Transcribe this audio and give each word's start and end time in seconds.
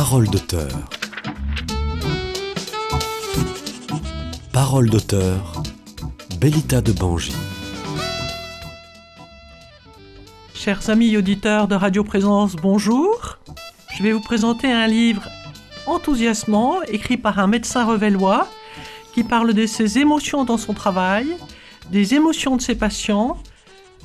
Parole 0.00 0.28
d'auteur. 0.28 0.70
Parole 4.52 4.90
d'auteur. 4.90 5.60
Bellita 6.38 6.80
de 6.80 6.92
Bangy. 6.92 7.32
Chers 10.54 10.88
amis 10.88 11.16
auditeurs 11.16 11.66
de 11.66 11.74
Radio 11.74 12.04
Présence, 12.04 12.54
bonjour. 12.54 13.38
Je 13.96 14.04
vais 14.04 14.12
vous 14.12 14.20
présenter 14.20 14.70
un 14.70 14.86
livre 14.86 15.28
enthousiasmant 15.88 16.80
écrit 16.82 17.16
par 17.16 17.40
un 17.40 17.48
médecin 17.48 17.84
revellois 17.84 18.46
qui 19.14 19.24
parle 19.24 19.52
de 19.52 19.66
ses 19.66 19.98
émotions 19.98 20.44
dans 20.44 20.58
son 20.58 20.74
travail, 20.74 21.26
des 21.90 22.14
émotions 22.14 22.54
de 22.54 22.62
ses 22.62 22.76
patients, 22.76 23.36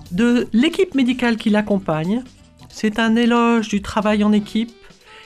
de 0.10 0.48
l'équipe 0.54 0.96
médicale 0.96 1.38
qui 1.38 1.52
l'accompagne. 1.52 2.24
C'est 2.68 2.98
un 2.98 3.16
éloge 3.16 3.68
du 3.68 3.84
travail 3.84 4.24
en 4.24 4.32
équipe. 4.32 4.74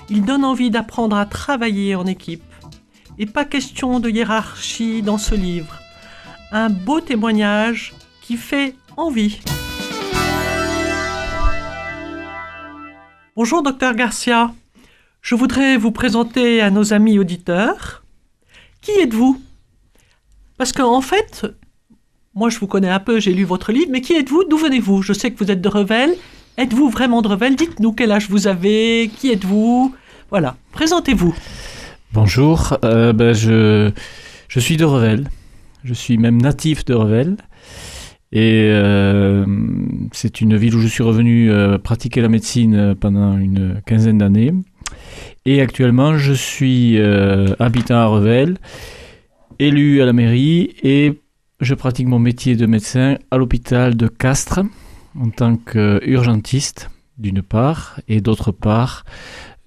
Il 0.10 0.24
donne 0.24 0.46
envie 0.46 0.70
d'apprendre 0.70 1.18
à 1.18 1.26
travailler 1.26 1.94
en 1.96 2.06
équipe. 2.06 2.44
Et 3.20 3.26
pas 3.26 3.44
question 3.44 4.00
de 4.00 4.10
hiérarchie 4.10 5.02
dans 5.02 5.18
ce 5.18 5.36
livre. 5.36 5.80
Un 6.52 6.70
beau 6.70 7.02
témoignage 7.02 7.94
qui 8.22 8.38
fait 8.38 8.74
envie. 8.96 9.40
Bonjour 13.36 13.62
docteur 13.64 13.96
Garcia. 13.96 14.54
Je 15.22 15.36
voudrais 15.36 15.76
vous 15.76 15.92
présenter 15.92 16.62
à 16.62 16.70
nos 16.70 16.94
amis 16.94 17.20
auditeurs. 17.20 18.04
Qui 18.82 18.92
êtes-vous? 18.92 19.42
Parce 20.58 20.72
qu'en 20.72 20.96
en 20.96 21.02
fait, 21.02 21.46
moi 22.34 22.50
je 22.50 22.60
vous 22.60 22.68
connais 22.68 22.90
un 22.90 23.02
peu, 23.02 23.20
j'ai 23.20 23.34
lu 23.34 23.44
votre 23.44 23.74
livre, 23.74 23.90
mais 23.92 24.02
qui 24.02 24.14
êtes-vous? 24.14 24.46
D'où 24.46 24.58
venez-vous? 24.58 25.02
Je 25.02 25.12
sais 25.12 25.32
que 25.32 25.44
vous 25.44 25.52
êtes 25.52 25.62
de 25.62 25.68
Revel. 25.68 26.16
Êtes-vous 26.60 26.90
vraiment 26.90 27.22
de 27.22 27.28
Revel? 27.28 27.56
Dites-nous 27.56 27.94
quel 27.94 28.12
âge 28.12 28.32
vous 28.32 28.48
avez, 28.48 29.12
qui 29.16 29.30
êtes-vous? 29.30 29.94
Voilà, 30.32 30.56
présentez-vous. 30.72 31.36
Bonjour, 32.14 32.76
euh, 32.84 33.14
ben, 33.14 33.32
je, 33.32 33.92
suis 34.58 34.76
de 34.76 34.84
Revel. 34.84 35.30
Je 35.84 35.94
suis 35.94 36.18
même 36.18 36.42
natif 36.42 36.84
de 36.84 36.96
Revel. 36.96 37.38
Et 38.32 38.70
euh, 38.72 39.46
c'est 40.14 40.42
une 40.42 40.58
ville 40.58 40.74
où 40.74 40.80
je 40.80 40.88
suis 40.88 41.04
revenu 41.04 41.52
euh, 41.52 41.78
pratiquer 41.78 42.22
la 42.22 42.28
médecine 42.28 42.96
pendant 42.96 43.38
une 43.38 43.80
quinzaine 43.86 44.18
d'années. 44.18 44.52
Et 45.46 45.62
actuellement, 45.62 46.18
je 46.18 46.34
suis 46.34 47.00
habitant 47.60 47.98
à 47.98 48.08
Revel, 48.08 48.58
élu 49.60 50.02
à 50.02 50.08
la 50.08 50.14
mairie 50.14 50.74
et 50.82 51.22
je 51.62 51.76
pratique 51.76 52.08
mon 52.08 52.18
métier 52.18 52.56
de 52.56 52.66
médecin 52.66 53.18
à 53.30 53.38
l'hôpital 53.38 53.96
de 53.96 54.08
Castres 54.08 54.62
en 55.20 55.30
tant 55.30 55.56
qu'urgentiste 55.56 56.90
d'une 57.18 57.42
part 57.42 58.00
et 58.08 58.22
d'autre 58.22 58.52
part 58.52 59.06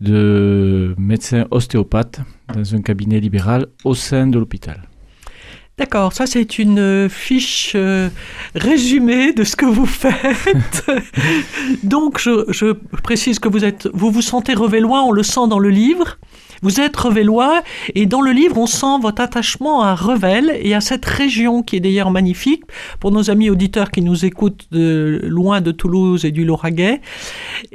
de 0.01 0.95
médecin 0.99 1.47
ostéopathe 1.51 2.21
dans 2.55 2.75
un 2.75 2.83
cabinet 2.83 3.21
libéral 3.21 3.67
au 3.85 3.95
sein 3.95 4.27
de 4.27 4.39
l'hôpital. 4.39 4.83
D'accord, 5.79 6.13
ça 6.13 6.27
c'est 6.27 6.59
une 6.59 7.09
fiche 7.09 7.73
euh, 7.75 8.11
résumée 8.55 9.33
de 9.33 9.45
ce 9.45 9.57
que 9.57 9.65
vous 9.65 9.87
faites. 9.87 10.87
Donc 11.83 12.19
je, 12.21 12.45
je, 12.49 12.73
précise 13.03 13.39
que 13.39 13.49
vous 13.49 13.65
êtes, 13.65 13.89
vous 13.95 14.11
vous 14.11 14.21
sentez 14.21 14.53
revellois, 14.53 15.03
on 15.03 15.13
le 15.13 15.23
sent 15.23 15.49
dans 15.49 15.59
le 15.59 15.71
livre. 15.71 16.19
Vous 16.63 16.81
êtes 16.81 16.97
revellois 16.97 17.63
et 17.95 18.07
dans 18.07 18.21
le 18.21 18.33
livre 18.33 18.59
on 18.59 18.67
sent 18.67 18.99
votre 19.01 19.23
attachement 19.23 19.83
à 19.83 19.95
Revel 19.95 20.57
et 20.61 20.75
à 20.75 20.81
cette 20.81 21.05
région 21.05 21.63
qui 21.63 21.77
est 21.77 21.81
d'ailleurs 21.81 22.11
magnifique 22.11 22.65
pour 22.99 23.13
nos 23.13 23.31
amis 23.31 23.51
auditeurs 23.51 23.91
qui 23.91 24.03
nous 24.03 24.25
écoutent 24.25 24.67
loin 24.71 25.61
de 25.61 25.73
Toulouse 25.73 26.25
et 26.25 26.31
du 26.31 26.45
Lauragais. 26.45 27.01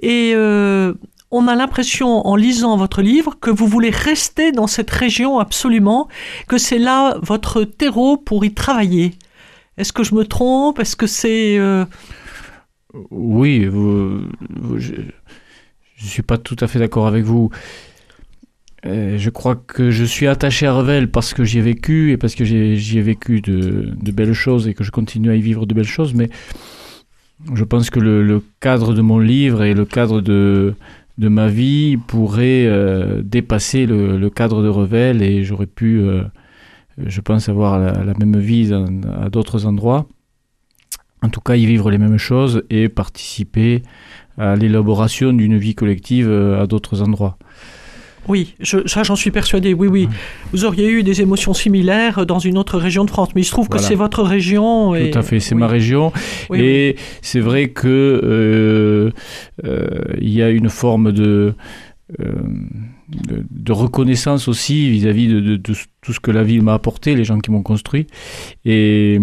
Et 0.02 0.34
euh, 0.36 0.94
on 1.32 1.48
a 1.48 1.56
l'impression, 1.56 2.26
en 2.26 2.36
lisant 2.36 2.78
votre 2.78 3.02
livre, 3.02 3.36
que 3.40 3.50
vous 3.50 3.68
voulez 3.68 3.90
rester 3.90 4.52
dans 4.52 4.68
cette 4.68 4.90
région 4.90 5.40
absolument, 5.40 6.08
que 6.48 6.58
c'est 6.58 6.78
là 6.78 7.18
votre 7.22 7.64
terreau 7.64 8.18
pour 8.18 8.46
y 8.46 8.54
travailler. 8.54 9.14
Est-ce 9.78 9.92
que 9.92 10.04
je 10.04 10.16
me 10.16 10.26
trompe? 10.26 10.80
Est-ce 10.80 10.96
que 10.96 11.08
c'est... 11.08 11.58
Euh... 11.58 11.86
Oui, 13.12 13.64
je 13.64 13.70
ne 14.78 16.08
suis 16.08 16.24
pas 16.24 16.38
tout 16.38 16.56
à 16.62 16.68
fait 16.68 16.80
d'accord 16.80 17.08
avec 17.08 17.26
vous. 17.26 17.50
Euh, 18.86 19.18
je 19.18 19.30
crois 19.32 19.56
que 19.56 19.90
je 19.90 20.04
suis 20.04 20.28
attaché 20.28 20.68
à 20.68 20.74
Revel 20.74 21.10
parce 21.10 21.34
que 21.34 21.44
j'y 21.44 21.58
ai 21.58 21.62
vécu 21.62 22.12
et 22.12 22.18
parce 22.18 22.36
que 22.36 22.46
j'y 22.46 22.98
ai 22.98 23.02
vécu 23.02 23.42
de, 23.42 23.92
belles 24.12 24.34
choses 24.34 24.68
et 24.68 24.74
que 24.74 24.84
je 24.84 24.92
continue 24.92 25.32
à 25.32 25.36
y 25.36 25.42
vivre 25.42 25.66
de 25.66 25.74
belles 25.74 25.86
choses, 25.86 26.14
mais 26.14 26.30
je 27.54 27.64
pense 27.64 27.90
que 27.90 28.00
le, 28.00 28.44
cadre 28.60 28.94
de 28.94 29.02
mon 29.02 29.18
livre 29.18 29.64
et 29.64 29.74
le 29.74 29.86
cadre 29.86 30.22
de, 30.22 30.76
ma 31.18 31.48
vie 31.48 31.98
pourrait 31.98 32.66
euh, 32.68 33.22
dépasser 33.24 33.88
le, 33.88 34.30
cadre 34.30 34.62
de 34.62 34.70
Revel 34.70 35.24
et 35.24 35.44
j'aurais 35.44 35.66
pu, 35.66 36.02
euh, 36.02 36.24
je 37.04 37.22
pense, 37.22 37.50
avoir 37.50 37.80
la, 37.80 38.14
même 38.14 38.38
vie 38.38 38.72
à 39.20 39.30
d'autres 39.30 39.66
endroits. 39.66 40.06
En 41.24 41.30
tout 41.30 41.42
cas, 41.42 41.56
y 41.56 41.66
vivre 41.66 41.90
les 41.90 41.98
mêmes 41.98 42.20
choses 42.20 42.64
et 42.70 42.88
participer 42.88 43.82
à 44.38 44.56
l'élaboration 44.56 45.34
d'une 45.34 45.58
vie 45.58 45.74
collective 45.74 46.30
à 46.30 46.68
d'autres 46.68 47.02
endroits. 47.02 47.40
Oui, 48.28 48.56
je, 48.60 48.88
ça 48.88 49.04
j'en 49.04 49.16
suis 49.16 49.32
persuadé, 49.32 49.74
oui, 49.74 49.88
oui. 49.88 50.10
Vous 50.52 50.66
auriez 50.66 50.90
eu 50.90 51.04
des 51.04 51.22
émotions 51.22 51.54
similaires 51.54 52.26
dans 52.26 52.40
une 52.40 52.58
autre 52.58 52.78
région 52.78 53.06
de 53.06 53.10
France, 53.10 53.30
mais 53.36 53.42
il 53.42 53.46
se 53.46 53.52
trouve 53.52 53.68
voilà. 53.68 53.82
que 53.82 53.88
c'est 53.88 53.96
votre 53.96 54.24
région. 54.24 54.96
Et... 54.96 55.12
Tout 55.12 55.20
à 55.20 55.22
fait, 55.22 55.40
c'est 55.40 55.56
oui. 55.56 55.62
ma 55.62 55.68
région. 55.68 56.12
Oui, 56.50 56.60
et 56.60 56.96
oui. 56.98 57.04
c'est 57.22 57.40
vrai 57.40 57.70
que 57.70 57.88
euh, 57.88 59.12
euh, 59.66 59.88
il 60.20 60.30
y 60.30 60.42
a 60.42 60.50
une 60.50 60.70
forme 60.70 61.12
de, 61.12 61.54
euh, 62.20 62.34
de, 63.28 63.46
de, 63.50 63.72
reconnaissance 63.72 64.48
aussi 64.48 64.90
vis-à-vis 64.90 65.28
-vis 65.28 65.34
de, 65.34 65.40
de, 65.40 65.58
de, 65.58 65.74
tout 66.02 66.14
ce 66.14 66.20
que 66.20 66.32
la 66.32 66.44
ville 66.44 66.64
m'a 66.64 66.74
apporté, 66.74 67.16
les 67.16 67.24
gens 67.24 67.40
qui 67.40 67.52
m'ont 67.52 67.64
construit. 67.64 68.08
Et 68.66 69.20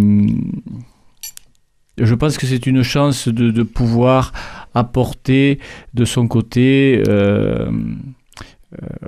je 1.99 2.15
pense 2.15 2.39
que 2.39 2.47
c'est 2.47 2.67
une 2.67 2.83
chance 2.83 3.29
de, 3.29 3.63
pouvoir 3.63 4.33
apporter 4.75 5.59
de 5.95 6.05
son 6.05 6.27
côté 6.27 7.03
euh, 7.09 7.71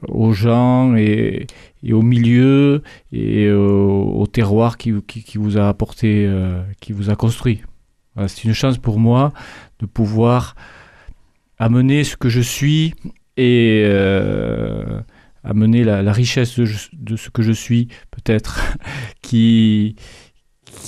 aux 0.09 0.33
gens 0.33 0.97
et, 0.97 1.47
au 1.91 2.03
milieu 2.03 2.83
et 3.13 3.51
au, 3.51 4.27
terroir 4.27 4.79
qui, 4.79 4.93
vous 5.37 5.59
a 5.59 5.69
apporté, 5.69 6.27
euh, 6.27 6.63
qui 6.81 6.93
vous 6.93 7.11
a 7.11 7.17
construit. 7.17 7.63
C'est 8.29 8.45
une 8.45 8.55
chance 8.55 8.79
pour 8.79 8.99
moi 8.99 9.33
de 9.81 9.87
pouvoir 9.87 10.55
amener 11.59 12.05
ce 12.05 12.17
que 12.17 12.29
je 12.29 12.41
suis 12.41 12.95
et 13.37 13.83
euh, 13.87 15.01
amener 15.43 15.83
la, 15.83 16.13
richesse 16.13 16.59
de, 16.59 17.17
ce 17.17 17.31
que 17.31 17.43
je 17.43 17.53
suis, 17.53 17.89
peut-être, 18.11 18.61
qui 19.23 19.97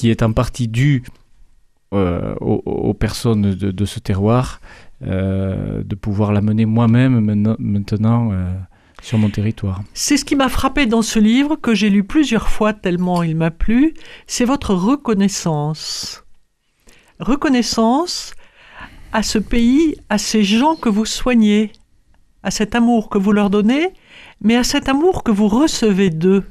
est 0.05 0.23
en 0.23 0.33
partie 0.33 0.69
due 0.69 1.03
euh, 1.95 2.35
aux, 2.41 2.95
personnes 2.95 3.55
de, 3.55 3.71
de 3.71 3.85
ce 3.85 4.01
terroir 4.01 4.61
euh, 5.03 5.83
de 5.85 5.95
pouvoir 5.95 6.33
l'amener 6.33 6.65
moi-même 6.65 7.21
maintenant 7.59 8.33
euh, 8.33 8.55
sur 9.03 9.19
mon 9.19 9.29
territoire. 9.29 9.83
C'est 9.93 10.17
ce 10.17 10.25
qui 10.25 10.37
m'a 10.37 10.49
frappé 10.49 10.87
dans 10.87 11.03
ce 11.03 11.19
livre 11.19 11.57
que 11.57 11.75
j'ai 11.75 11.91
lu 11.91 12.03
plusieurs 12.03 12.49
fois 12.49 12.73
tellement 12.73 13.23
il 13.23 13.37
m'a 13.37 13.51
plu, 13.51 13.93
c'est 14.27 14.47
votre 14.47 14.75
reconnaissance. 14.75 16.25
Reconnaissance 17.21 18.33
à 19.13 19.23
ce 19.23 19.39
pays, 19.39 19.97
à 20.09 20.17
ces 20.17 20.43
gens 20.43 20.77
que 20.77 20.89
vous 20.89 21.05
soignez, 21.05 21.73
à 22.43 22.51
cet 22.51 22.75
amour 22.75 23.11
que 23.11 23.19
vous 23.19 23.33
leur 23.33 23.51
donnez, 23.51 23.93
mais 24.41 24.57
à 24.57 24.65
cet 24.65 24.89
amour 24.89 25.23
que 25.25 25.31
vous 25.31 25.49
recevez 25.49 26.09
d'eux. 26.09 26.43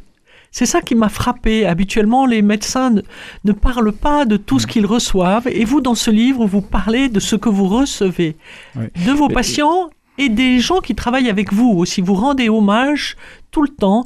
C'est 0.57 0.65
ça 0.65 0.81
qui 0.81 0.95
m'a 0.95 1.09
frappé. 1.09 1.65
Habituellement, 1.65 2.25
les 2.25 2.41
médecins 2.41 2.89
ne, 2.89 3.01
ne, 3.43 3.51
parlent 3.51 3.91
pas 3.91 4.23
de 4.23 4.37
tout 4.37 4.57
ce 4.57 4.65
qu'ils 4.65 4.85
reçoivent. 4.85 5.49
Et 5.49 5.65
vous, 5.65 5.81
dans 5.81 5.95
ce 5.95 6.09
livre, 6.09 6.45
vous 6.45 6.61
parlez 6.61 7.09
de 7.09 7.19
ce 7.19 7.35
que 7.35 7.49
vous 7.49 7.67
recevez 7.67 8.37
oui. 8.77 8.85
de 9.05 9.11
vos 9.11 9.27
Mais... 9.27 9.33
patients 9.33 9.89
et 10.17 10.29
des 10.29 10.61
gens 10.61 10.79
qui 10.79 10.95
travaillent 10.95 11.29
avec 11.29 11.51
vous 11.51 11.71
aussi. 11.71 11.99
Vous 11.99 12.13
rendez 12.13 12.47
hommage 12.47 13.17
tout 13.51 13.63
le 13.63 13.67
temps, 13.67 14.05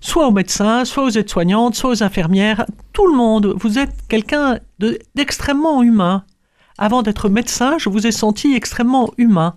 soit 0.00 0.26
aux 0.26 0.32
médecins, 0.32 0.84
soit 0.84 1.04
aux 1.04 1.10
aides-soignantes, 1.10 1.76
soit 1.76 1.90
aux 1.90 2.02
infirmières, 2.02 2.66
tout 2.92 3.06
le 3.06 3.14
monde. 3.14 3.54
Vous 3.56 3.78
êtes 3.78 3.94
quelqu'un 4.08 4.58
d'extrêmement 5.14 5.80
de, 5.82 5.86
humain. 5.86 6.24
Avant 6.76 7.02
d'être 7.02 7.28
médecin, 7.28 7.78
je 7.78 7.88
vous 7.88 8.04
ai 8.04 8.10
senti 8.10 8.56
extrêmement 8.56 9.12
humain. 9.16 9.54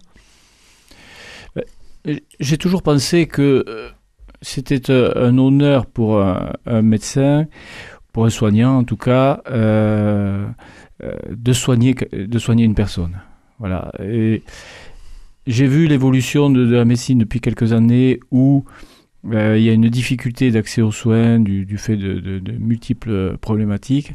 J'ai 2.39 2.59
toujours 2.59 2.83
pensé 2.83 3.25
que 3.25 3.65
euh, 3.67 3.89
c'était 4.41 4.91
euh, 4.91 5.29
un 5.29 5.37
honneur 5.37 5.85
pour 5.85 6.21
un, 6.21 6.81
médecin, 6.81 7.47
pour 8.13 8.25
un 8.25 8.29
soignant 8.29 8.77
en 8.77 8.83
tout 8.83 8.97
cas, 8.97 9.41
euh, 9.49 10.47
euh, 11.03 11.13
de, 11.29 11.53
soigner, 11.53 11.95
une 12.13 12.75
personne. 12.75 13.19
Voilà. 13.59 13.91
J'ai 15.47 15.67
vu 15.67 15.87
l'évolution 15.87 16.49
de, 16.49 16.63
la 16.69 16.85
médecine 16.85 17.19
depuis 17.19 17.39
quelques 17.39 17.73
années 17.73 18.19
où 18.31 18.65
il 19.23 19.61
y 19.61 19.69
a 19.69 19.73
une 19.73 19.89
difficulté 19.89 20.51
d'accès 20.51 20.81
aux 20.81 20.91
soins 20.91 21.39
du, 21.39 21.77
fait 21.77 21.97
de, 21.97 22.51
multiples 22.59 23.37
problématiques. 23.37 24.13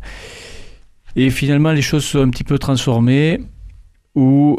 Et 1.16 1.28
finalement, 1.30 1.72
les 1.72 1.82
choses 1.82 2.04
sont 2.04 2.20
un 2.20 2.30
petit 2.30 2.44
peu 2.44 2.58
transformées 2.58 3.40
où 4.14 4.58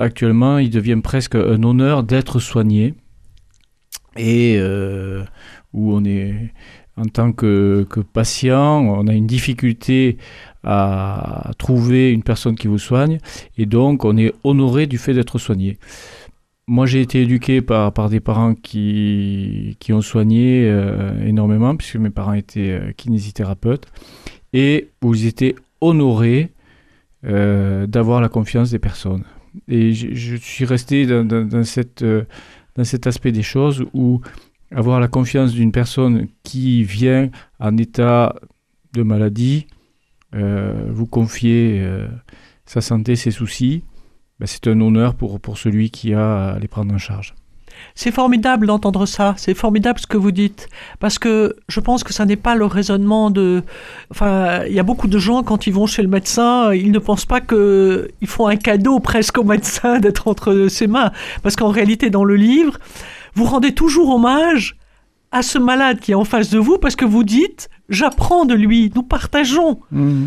actuellement 0.00 0.58
il 0.58 0.70
devient 0.70 1.00
presque 1.02 1.34
un 1.34 1.62
honneur 1.62 2.02
d'être 2.02 2.38
soigné 2.38 2.94
et 4.18 4.56
euh, 4.58 5.24
où 5.72 5.94
on 5.94 6.04
est 6.04 6.52
en 6.96 7.04
tant 7.04 7.32
que, 7.32 7.86
patient, 8.12 8.80
on 8.80 9.06
a 9.06 9.12
une 9.12 9.26
difficulté 9.26 10.18
à 10.64 11.52
trouver 11.56 12.10
une 12.10 12.24
personne 12.24 12.56
qui 12.56 12.66
vous 12.66 12.78
soigne 12.78 13.18
et 13.56 13.66
donc 13.66 14.04
on 14.04 14.16
est 14.16 14.34
honoré 14.42 14.86
du 14.86 14.98
fait 14.98 15.14
d'être 15.14 15.38
soigné. 15.38 15.78
Moi, 16.66 16.84
j'ai 16.84 17.00
été 17.00 17.22
éduqué 17.22 17.62
par, 17.62 17.92
par 17.94 18.10
des 18.10 18.20
parents 18.20 18.54
qui, 18.54 19.76
qui 19.80 19.94
ont 19.94 20.02
soigné 20.02 20.68
euh, 20.68 21.26
énormément, 21.26 21.74
puisque 21.76 21.96
mes 21.96 22.10
parents 22.10 22.34
étaient 22.34 22.72
euh, 22.72 22.92
kinésithérapeutes, 22.94 23.86
et 24.52 24.88
où 25.02 25.14
ils 25.14 25.26
étaient 25.26 25.54
honorés 25.80 26.50
d'avoir 27.22 28.20
la 28.20 28.28
confiance 28.28 28.70
des 28.70 28.78
personnes. 28.78 29.24
Et 29.66 29.92
je, 29.92 30.36
suis 30.36 30.64
resté 30.64 31.04
dans, 31.06 31.64
cette, 31.64 32.04
dans 32.78 32.84
cet 32.84 33.06
aspect 33.06 33.32
des 33.32 33.42
choses 33.42 33.84
où 33.92 34.22
avoir 34.70 35.00
la 35.00 35.08
confiance 35.08 35.52
d'une 35.52 35.72
personne 35.72 36.28
qui 36.42 36.84
vient 36.84 37.30
en 37.60 37.76
état 37.76 38.34
de 38.94 39.02
maladie, 39.02 39.66
euh, 40.34 40.88
vous 40.90 41.06
confier 41.06 41.86
sa 42.64 42.80
santé, 42.80 43.16
ses 43.16 43.30
soucis, 43.30 43.82
ben 44.40 44.46
c'est 44.46 44.66
un 44.68 44.80
honneur 44.80 45.14
pour, 45.14 45.40
pour 45.40 45.58
celui 45.58 45.90
qui 45.90 46.14
a 46.14 46.50
à 46.50 46.58
les 46.58 46.68
prendre 46.68 46.94
en 46.94 46.98
charge. 46.98 47.34
C'est 47.94 48.10
formidable 48.10 48.66
d'entendre 48.66 49.06
ça, 49.06 49.34
c'est 49.36 49.54
formidable 49.54 49.98
ce 49.98 50.06
que 50.06 50.16
vous 50.16 50.30
dites, 50.30 50.68
parce 51.00 51.18
que 51.18 51.56
je 51.68 51.80
pense 51.80 52.04
que 52.04 52.12
ça 52.12 52.24
n'est 52.24 52.36
pas 52.36 52.54
le 52.54 52.64
raisonnement 52.64 53.30
de... 53.30 53.62
Enfin, 54.10 54.64
il 54.66 54.72
y 54.72 54.78
a 54.78 54.82
beaucoup 54.82 55.08
de 55.08 55.18
gens, 55.18 55.42
quand 55.42 55.66
ils 55.66 55.72
vont 55.72 55.86
chez 55.86 56.02
le 56.02 56.08
médecin, 56.08 56.72
ils 56.72 56.92
ne 56.92 56.98
pensent 56.98 57.26
pas 57.26 57.40
qu'ils 57.40 58.08
font 58.26 58.46
un 58.46 58.56
cadeau 58.56 59.00
presque 59.00 59.38
au 59.38 59.44
médecin 59.44 59.98
d'être 59.98 60.28
entre 60.28 60.68
ses 60.68 60.86
mains, 60.86 61.12
parce 61.42 61.56
qu'en 61.56 61.70
réalité, 61.70 62.10
dans 62.10 62.24
le 62.24 62.36
livre, 62.36 62.78
vous 63.34 63.44
rendez 63.44 63.72
toujours 63.72 64.10
hommage 64.10 64.76
à 65.30 65.42
ce 65.42 65.58
malade 65.58 66.00
qui 66.00 66.12
est 66.12 66.16
en 66.16 66.24
face 66.24 66.50
de 66.50 66.58
vous, 66.58 66.78
parce 66.78 66.96
que 66.96 67.04
vous 67.04 67.24
dites, 67.24 67.68
j'apprends 67.88 68.44
de 68.44 68.54
lui, 68.54 68.92
nous 68.94 69.02
partageons. 69.02 69.80
Mmh. 69.90 70.26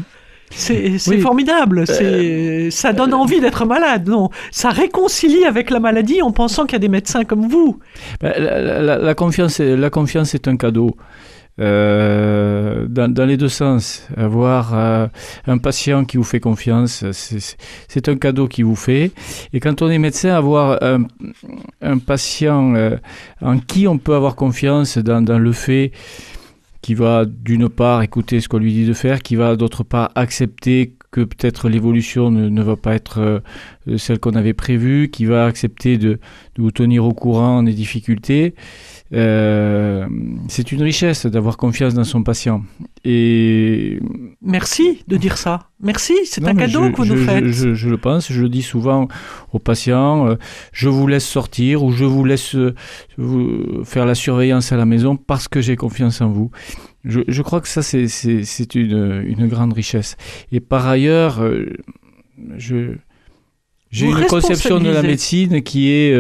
C'est 0.51 0.97
oui. 1.07 1.19
formidable. 1.19 1.85
Euh... 1.89 2.69
Ça 2.71 2.93
donne 2.93 3.13
envie 3.13 3.39
d'être 3.39 3.65
malade. 3.65 4.07
Non, 4.07 4.29
ça 4.51 4.69
réconcilie 4.69 5.45
avec 5.45 5.69
la 5.69 5.79
maladie 5.79 6.21
en 6.21 6.31
pensant 6.31 6.65
qu'il 6.65 6.73
y 6.73 6.75
a 6.75 6.79
des 6.79 6.89
médecins 6.89 7.23
comme 7.23 7.47
vous. 7.47 7.79
Ben, 8.19 8.33
la, 8.37 8.81
la, 8.81 8.97
la, 8.97 9.15
confiance, 9.15 9.59
la 9.59 9.89
confiance 9.89 10.35
est 10.35 10.47
un 10.47 10.57
cadeau. 10.57 10.95
Euh, 11.59 12.87
dans, 12.87 13.11
dans, 13.11 13.25
les 13.25 13.37
deux 13.37 13.49
sens, 13.49 14.07
avoir 14.15 14.73
euh, 14.73 15.07
un 15.45 15.57
patient 15.57 16.05
qui 16.05 16.17
vous 16.17 16.23
fait 16.23 16.39
confiance, 16.39 17.03
c'est 17.11 18.09
un 18.09 18.15
cadeau 18.15 18.47
qui 18.47 18.63
vous 18.63 18.75
fait. 18.75 19.11
Et 19.53 19.59
quand 19.59 19.81
on 19.81 19.89
est 19.89 19.99
médecin, 19.99 20.33
avoir 20.33 20.81
un, 20.81 21.03
un 21.81 21.97
patient 21.97 22.73
euh, 22.75 22.97
en 23.41 23.59
qui 23.59 23.87
on 23.87 23.97
peut 23.97 24.15
avoir 24.15 24.35
confiance 24.35 24.97
dans, 24.97 25.21
dans 25.21 25.39
le 25.39 25.51
fait 25.51 25.91
qui 26.81 26.93
va 26.95 27.25
d'une 27.25 27.69
part 27.69 28.01
écouter 28.01 28.39
ce 28.39 28.47
qu'on 28.47 28.57
lui 28.57 28.73
dit 28.73 28.85
de 28.85 28.93
faire, 28.93 29.21
qui 29.21 29.35
va 29.35 29.55
d'autre 29.55 29.83
part 29.83 30.11
accepter 30.15 30.95
que 31.11 31.21
peut-être 31.21 31.67
l'évolution 31.67 32.31
ne, 32.31 32.61
va 32.63 32.77
pas 32.77 32.95
être 32.95 33.19
euh, 33.19 33.97
celle 33.97 34.19
qu'on 34.19 34.31
avait 34.31 34.53
prévue, 34.53 35.09
qui 35.11 35.25
va 35.25 35.45
accepter 35.45 35.97
de, 35.97 36.13
de, 36.55 36.61
vous 36.61 36.71
tenir 36.71 37.05
au 37.05 37.13
courant 37.13 37.63
des 37.63 37.73
difficultés. 37.73 38.55
Euh, 39.13 40.07
c'est 40.47 40.71
une 40.71 40.81
richesse 40.81 41.25
d'avoir 41.25 41.57
confiance 41.57 41.93
dans 41.93 42.03
son 42.05 42.23
patient. 42.23 42.63
Et 43.03 43.99
merci 44.41 45.03
de 45.07 45.17
dire 45.17 45.37
ça. 45.37 45.67
Merci, 45.81 46.13
c'est 46.25 46.47
un 46.47 46.55
cadeau 46.55 46.85
je, 46.85 46.91
que 46.91 46.97
vous 46.97 47.05
je, 47.05 47.13
nous 47.13 47.25
faites. 47.25 47.45
Je, 47.47 47.73
je, 47.73 47.89
le 47.89 47.97
pense, 47.97 48.31
je 48.31 48.41
le 48.41 48.49
dis 48.49 48.61
souvent 48.61 49.09
aux 49.51 49.59
patients. 49.59 50.27
Euh, 50.27 50.35
je 50.71 50.87
vous 50.87 51.07
laisse 51.07 51.25
sortir 51.25 51.83
ou 51.83 51.91
je 51.91 52.05
vous 52.05 52.23
laisse 52.23 52.55
euh, 52.55 52.73
vous 53.17 53.83
faire 53.83 54.05
la 54.05 54.15
surveillance 54.15 54.71
à 54.71 54.77
la 54.77 54.85
maison 54.85 55.17
parce 55.17 55.47
que 55.47 55.59
j'ai 55.59 55.75
confiance 55.75 56.21
en 56.21 56.29
vous. 56.29 56.51
Je, 57.03 57.41
crois 57.41 57.61
que 57.61 57.67
ça, 57.67 57.81
c'est 57.81 58.75
une, 58.75 59.23
une, 59.25 59.47
grande 59.47 59.73
richesse. 59.73 60.17
Et 60.51 60.59
par 60.59 60.85
ailleurs, 60.85 61.43
j'ai 62.59 62.95
une 63.99 64.25
conception 64.27 64.79
de 64.79 64.91
la 64.91 65.01
médecine 65.01 65.63
qui 65.63 65.89
est 65.89 66.15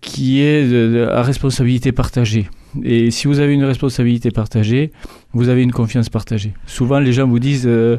qui 0.00 0.40
est 0.42 0.68
de, 0.68 1.08
à 1.10 1.22
responsabilité 1.22 1.92
partagée. 1.92 2.48
Et 2.82 3.10
si 3.10 3.26
vous 3.26 3.40
avez 3.40 3.54
une 3.54 3.64
responsabilité 3.64 4.30
partagée, 4.30 4.90
vous 5.32 5.48
avez 5.48 5.62
une 5.62 5.72
confiance 5.72 6.08
partagée. 6.08 6.54
Souvent, 6.66 6.98
les 6.98 7.12
gens 7.12 7.26
vous 7.26 7.38
disent 7.38 7.66
euh, 7.66 7.98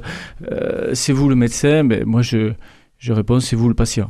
euh, 0.52 0.92
c'est 0.94 1.14
vous 1.14 1.30
le 1.30 1.36
médecin, 1.36 1.84
mais 1.84 2.04
moi 2.06 2.22
je, 2.22 2.54
je 2.98 3.14
réponds 3.14 3.40
c'est 3.40 3.56
vous 3.56 3.70
le 3.70 3.76
patient. 3.76 4.10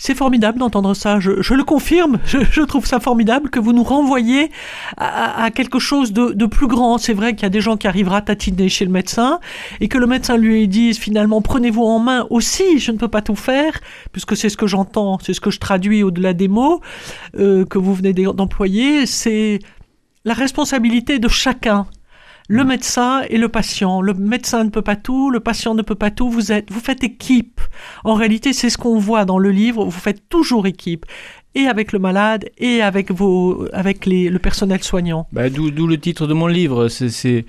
C'est 0.00 0.14
formidable 0.14 0.60
d'entendre 0.60 0.94
ça, 0.94 1.18
je, 1.18 1.42
je, 1.42 1.54
le 1.54 1.64
confirme, 1.64 2.20
je, 2.24 2.38
je, 2.48 2.62
trouve 2.62 2.86
ça 2.86 3.00
formidable 3.00 3.50
que 3.50 3.58
vous 3.58 3.72
nous 3.72 3.82
renvoyez 3.82 4.52
à, 4.96 5.42
à 5.42 5.50
quelque 5.50 5.80
chose 5.80 6.12
de, 6.12 6.30
de, 6.30 6.46
plus 6.46 6.68
grand. 6.68 6.98
C'est 6.98 7.12
vrai 7.12 7.34
qu'il 7.34 7.42
y 7.42 7.46
a 7.46 7.50
des 7.50 7.60
gens 7.60 7.76
qui 7.76 7.88
arrivent 7.88 8.08
ratatiner 8.08 8.68
chez 8.68 8.84
le 8.84 8.92
médecin 8.92 9.40
et 9.80 9.88
que 9.88 9.98
le 9.98 10.06
médecin 10.06 10.36
lui 10.36 10.68
dise 10.68 10.98
finalement 10.98 11.42
prenez-vous 11.42 11.82
en 11.82 11.98
main 11.98 12.28
aussi, 12.30 12.78
je 12.78 12.92
ne 12.92 12.96
peux 12.96 13.08
pas 13.08 13.22
tout 13.22 13.34
faire, 13.34 13.72
puisque 14.12 14.36
c'est 14.36 14.48
ce 14.48 14.56
que 14.56 14.68
j'entends, 14.68 15.18
c'est 15.18 15.34
ce 15.34 15.40
que 15.40 15.50
je 15.50 15.58
traduis 15.58 16.04
au-delà 16.04 16.32
des 16.32 16.48
mots 16.48 16.80
euh, 17.36 17.64
que 17.64 17.78
vous 17.78 17.92
venez 17.92 18.12
d'employer, 18.12 19.04
c'est 19.04 19.58
la 20.24 20.34
responsabilité 20.34 21.18
de 21.18 21.26
chacun 21.26 21.86
le 22.48 22.64
médecin 22.64 23.22
et 23.28 23.36
le 23.36 23.48
patient. 23.48 24.00
Le 24.00 24.14
médecin 24.14 24.64
ne 24.64 24.70
peut 24.70 24.82
pas 24.82 24.96
tout, 24.96 25.30
le 25.30 25.38
patient 25.38 25.74
ne 25.74 25.82
peut 25.82 25.94
pas 25.94 26.10
tout. 26.10 26.30
Vous 26.30 26.50
êtes, 26.50 26.72
vous 26.72 26.80
faites 26.80 27.04
équipe. 27.04 27.60
En 28.04 28.14
réalité, 28.14 28.52
c'est 28.52 28.70
ce 28.70 28.78
qu'on 28.78 28.98
voit 28.98 29.26
dans 29.26 29.38
le 29.38 29.50
livre. 29.50 29.84
Vous 29.84 29.90
faites 29.90 30.28
toujours 30.28 30.66
équipe 30.66 31.06
et 31.54 31.66
avec 31.66 31.92
le 31.92 31.98
malade 31.98 32.46
et 32.58 32.82
avec 32.82 33.12
vos, 33.12 33.66
avec 33.72 34.06
les, 34.06 34.30
le 34.30 34.38
personnel 34.38 34.82
soignant. 34.82 35.26
Bah, 35.32 35.50
D'où 35.50 35.86
le 35.86 35.98
titre 35.98 36.26
de 36.26 36.32
mon 36.34 36.46
livre. 36.46 36.88
C'est 36.88 37.44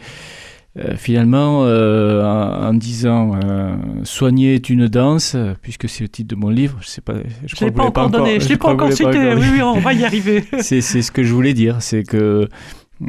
euh, 0.77 0.95
finalement 0.97 1.63
euh, 1.63 2.23
en, 2.23 2.67
en, 2.67 2.73
disant 2.73 3.39
euh, 3.43 3.75
soigner 4.03 4.55
est 4.55 4.69
une 4.69 4.87
danse, 4.87 5.35
puisque 5.61 5.87
c'est 5.87 6.03
le 6.03 6.09
titre 6.09 6.35
de 6.35 6.39
mon 6.39 6.49
livre. 6.49 6.77
Je 6.81 6.87
sais 6.87 7.01
pas. 7.01 7.13
Je, 7.45 7.55
je 7.55 7.65
l'ai 7.65 7.71
pas, 7.71 7.83
encore 7.83 8.09
donné. 8.09 8.39
Je 8.39 8.49
l'ai 8.49 8.57
pas 8.57 8.73
encore 8.73 8.91
cité. 8.91 9.33
Oui, 9.33 9.47
oui, 9.53 9.61
on 9.61 9.79
va 9.79 9.93
y 9.93 10.03
arriver. 10.03 10.43
c'est 10.59 10.81
ce 10.81 11.11
que 11.11 11.23
je 11.23 11.33
voulais 11.33 11.53
dire. 11.53 11.77
C'est 11.79 12.03
que 12.03 12.49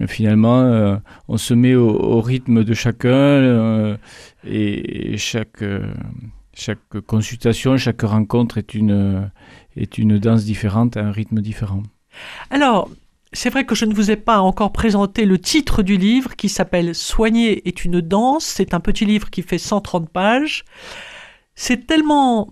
finalement, 0.07 0.63
euh, 0.63 0.97
on 1.29 1.37
se 1.37 1.55
met 1.55 1.75
au, 1.75 2.21
rythme 2.21 2.65
de 2.65 2.75
chacun 2.75 3.09
euh, 3.09 3.97
et, 4.47 5.17
chaque, 5.17 5.63
euh, 5.63 5.93
chaque 6.55 7.01
consultation, 7.07 7.77
chaque 7.77 8.03
rencontre 8.03 8.59
est 8.59 8.75
une, 8.75 9.31
danse 10.19 10.45
différente, 10.45 10.97
un 10.97 11.11
rythme 11.11 11.41
différent. 11.41 11.83
Alors, 12.51 12.91
c'est 13.33 13.51
vrai 13.51 13.65
que 13.65 13.75
je 13.75 13.85
ne 13.85 13.95
vous 13.95 14.11
ai 14.11 14.17
pas 14.17 14.41
encore 14.41 14.73
présenté 14.73 15.25
le 15.25 15.39
titre 15.39 15.83
du 15.83 15.97
livre 15.97 16.35
qui 16.37 16.49
s'appelle 16.49 16.95
Soigner 16.95 17.67
est 17.69 17.85
une 17.85 18.01
danse. 18.01 18.45
C'est 18.45 18.75
un 18.75 18.81
petit 18.81 19.05
livre 19.05 19.31
qui 19.31 19.43
fait 19.43 19.59
130 19.59 20.09
pages. 20.11 20.65
C'est 21.55 21.87
tellement 21.87 22.49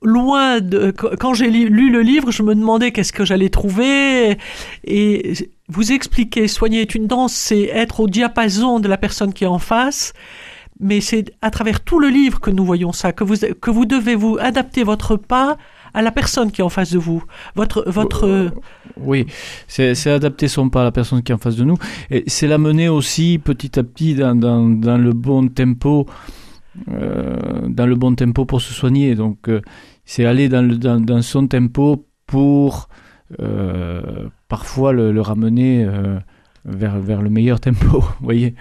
loin 0.00 0.60
de 0.60 0.90
quand 0.90 1.34
j'ai 1.34 1.50
lu 1.50 1.90
le 1.90 2.02
livre 2.02 2.30
je 2.30 2.42
me 2.42 2.54
demandais 2.54 2.92
qu'est-ce 2.92 3.12
que 3.12 3.24
j'allais 3.24 3.48
trouver 3.48 4.38
et 4.84 5.32
vous 5.72 5.92
expliquez 5.92 6.48
soigner 6.48 6.80
est 6.82 6.94
une 6.94 7.06
danse 7.06 7.32
c'est 7.32 7.64
être 7.64 8.00
au 8.00 8.08
diapason 8.08 8.80
de 8.80 8.88
la 8.88 8.98
personne 8.98 9.32
qui 9.32 9.44
est 9.44 9.48
en 9.48 9.58
face 9.58 10.12
mais 10.80 11.00
c'est 11.00 11.32
à 11.42 11.50
travers 11.50 11.80
tout 11.80 11.98
le 11.98 12.08
livre 12.08 12.40
que 12.40 12.50
nous 12.50 12.64
voyons 12.64 12.92
ça 12.92 13.12
que 13.12 13.24
vous 13.24 13.36
que 13.60 13.70
vous 13.70 13.86
devez 13.86 14.14
vous 14.14 14.36
adapter 14.40 14.84
votre 14.84 15.16
pas 15.16 15.56
à 15.94 16.02
la 16.02 16.10
personne 16.10 16.50
qui 16.50 16.60
est 16.60 16.64
en 16.64 16.70
face 16.70 16.92
de 16.92 16.98
vous 16.98 17.22
votre 17.54 17.84
votre 17.86 18.26
euh, 18.26 18.50
oui 18.96 19.26
c'est 19.66 20.06
adapter 20.10 20.48
son 20.48 20.68
pas 20.68 20.82
à 20.82 20.84
la 20.84 20.92
personne 20.92 21.22
qui 21.22 21.32
est 21.32 21.34
en 21.34 21.38
face 21.38 21.56
de 21.56 21.64
nous 21.64 21.78
et 22.10 22.24
c'est 22.26 22.46
l'amener 22.46 22.88
aussi 22.88 23.38
petit 23.42 23.78
à 23.78 23.82
petit 23.82 24.14
dans, 24.14 24.34
dans, 24.34 24.98
le 24.98 25.12
bon 25.12 25.48
tempo 25.48 26.06
euh, 26.88 27.68
dans 27.68 27.86
le 27.86 27.94
bon 27.96 28.14
tempo 28.14 28.44
pour 28.46 28.62
se 28.62 28.72
soigner. 28.72 29.14
Donc, 29.14 29.48
euh, 29.48 29.60
c'est 30.04 30.24
aller 30.24 30.48
dans, 30.48 30.62
le, 30.62 30.76
dans, 30.78 31.00
dans, 31.00 31.20
son 31.20 31.46
tempo 31.46 32.06
pour 32.26 32.88
parfois 34.48 34.92
le, 34.92 35.12
le 35.12 35.20
ramener 35.20 35.84
euh, 35.84 36.18
vers, 36.64 36.98
vers 36.98 37.22
le 37.22 37.30
meilleur 37.30 37.60
tempo. 37.60 38.00
Vous 38.00 38.24
voyez 38.24 38.54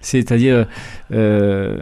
C'est-à-dire. 0.00 0.66
Euh, 1.12 1.80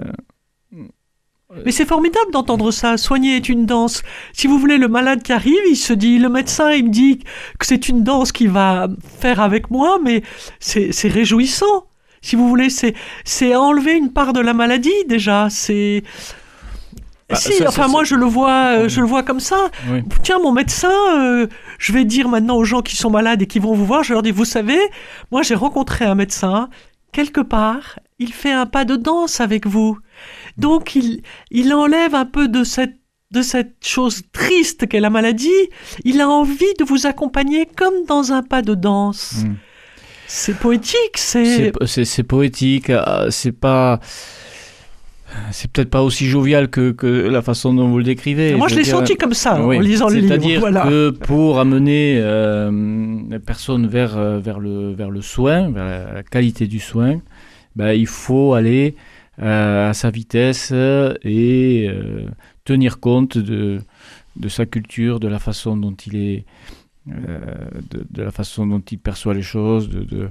mais 1.64 1.72
c'est 1.72 1.86
formidable 1.86 2.30
d'entendre 2.32 2.70
ça. 2.70 2.96
Soigner 2.96 3.36
est 3.36 3.48
une 3.48 3.66
danse. 3.66 4.02
Si 4.32 4.46
vous 4.46 4.56
voulez, 4.56 4.78
le 4.78 4.86
malade 4.86 5.20
qui 5.22 5.32
arrive, 5.32 5.58
il 5.68 5.76
se 5.76 5.92
dit, 5.92 6.18
le 6.18 6.28
médecin, 6.28 6.70
il 6.70 6.84
me 6.84 6.90
dit 6.90 7.18
que 7.58 7.66
c'est 7.66 7.88
une 7.88 8.04
danse 8.04 8.30
qu'il 8.30 8.50
va 8.50 8.86
faire 9.18 9.40
avec 9.40 9.68
moi, 9.68 9.98
mais 10.00 10.22
c'est 10.60 11.08
réjouissant 11.08 11.86
si 12.22 12.36
vous 12.36 12.48
voulez, 12.48 12.70
c'est 12.70 12.94
c'est 13.24 13.54
enlever 13.54 13.94
une 13.94 14.12
part 14.12 14.32
de 14.32 14.40
la 14.40 14.52
maladie 14.52 14.90
déjà. 15.08 15.48
C'est 15.50 16.02
bah, 17.28 17.36
si, 17.36 17.54
ça, 17.54 17.68
enfin 17.68 17.82
ça, 17.82 17.88
moi 17.88 18.04
je 18.04 18.14
le 18.14 18.26
vois, 18.26 18.78
euh, 18.78 18.88
je 18.88 19.00
le 19.00 19.06
vois 19.06 19.22
comme 19.22 19.40
ça. 19.40 19.70
Oui. 19.90 20.02
Tiens, 20.22 20.38
mon 20.38 20.52
médecin, 20.52 20.92
euh, 21.18 21.46
je 21.80 21.92
vais 21.92 22.04
dire 22.04 22.28
maintenant 22.28 22.56
aux 22.56 22.64
gens 22.64 22.82
qui 22.82 22.94
sont 22.94 23.10
malades 23.10 23.42
et 23.42 23.46
qui 23.46 23.58
vont 23.58 23.74
vous 23.74 23.86
voir, 23.86 24.04
je 24.04 24.12
leur 24.12 24.22
dis, 24.22 24.30
vous 24.30 24.44
savez, 24.44 24.78
moi 25.32 25.42
j'ai 25.42 25.56
rencontré 25.56 26.04
un 26.04 26.14
médecin 26.14 26.68
quelque 27.12 27.40
part, 27.40 27.98
il 28.20 28.32
fait 28.32 28.52
un 28.52 28.66
pas 28.66 28.84
de 28.84 28.94
danse 28.94 29.40
avec 29.40 29.66
vous. 29.66 29.98
Donc 30.56 30.94
il 30.94 31.22
il 31.50 31.72
enlève 31.74 32.14
un 32.14 32.26
peu 32.26 32.46
de 32.46 32.62
cette 32.64 32.96
de 33.32 33.42
cette 33.42 33.76
chose 33.86 34.22
triste 34.32 34.88
qu'est 34.88 35.00
la 35.00 35.08
maladie, 35.10 35.62
il 36.04 36.20
a 36.20 36.28
envie 36.28 36.74
de 36.78 36.84
vous 36.84 37.06
accompagner 37.06 37.64
comme 37.64 38.04
dans 38.06 38.32
un 38.32 38.42
pas 38.42 38.60
de 38.62 38.74
danse. 38.74 39.44
Mm. 39.44 39.54
C'est 40.26 40.56
poétique, 40.56 41.16
c'est... 41.16 41.44
C'est 41.44 41.72
c'est- 41.86 42.04
c'est 42.04 42.22
poétique, 42.24 42.90
euh, 42.90 43.30
c'est 43.30 43.52
pas. 43.66 43.98
C'est 45.52 45.70
peut-être 45.70 45.90
pas 45.90 46.02
aussi 46.02 46.26
jovial 46.26 46.68
que, 46.68 46.90
que 46.92 47.06
la 47.06 47.42
façon 47.42 47.74
dont 47.74 47.88
vous 47.88 47.98
le 47.98 48.04
décrivez. 48.04 48.54
Moi, 48.54 48.68
je, 48.68 48.76
l'ai 48.76 48.82
dire- 48.82 48.96
senti 48.96 49.16
comme 49.16 49.34
ça 49.34 49.64
Oui, 49.64 49.78
en 49.78 49.80
lisant 49.80 50.08
le 50.08 50.16
livre. 50.16 50.28
C'est-à-dire 50.28 50.60
Voilà. 50.60 50.82
que 50.82 51.10
pour 51.10 51.58
amener 51.60 52.18
euh, 52.18 52.70
vers, 53.88 54.16
euh, 54.16 54.38
vers, 54.40 54.58
le, 54.60 54.92
vers 54.92 55.10
le 55.10 55.20
soin, 55.20 55.70
vers 55.70 56.14
la, 56.14 56.22
qualité 56.22 56.66
du 56.66 56.80
soin, 56.80 57.20
ben, 57.76 57.92
il 57.92 58.06
faut 58.06 58.54
aller 58.54 58.96
euh, 59.40 59.90
à 59.90 59.94
sa 59.94 60.10
vitesse 60.10 60.72
et 60.72 61.86
euh, 61.88 62.26
tenir 62.64 63.00
compte 63.00 63.38
de, 63.38 63.80
de 64.36 64.48
sa 64.48 64.66
culture, 64.66 65.20
de 65.20 65.28
la 65.28 65.38
façon 65.38 65.76
dont 65.76 65.94
il 66.06 66.16
est, 66.16 66.44
de, 67.06 68.06
de 68.10 68.22
la 68.22 68.30
façon 68.30 68.66
dont 68.66 68.82
il 68.90 68.98
perçoit 68.98 69.34
les 69.34 69.42
choses, 69.42 69.88
de, 69.88 70.02
de, 70.04 70.28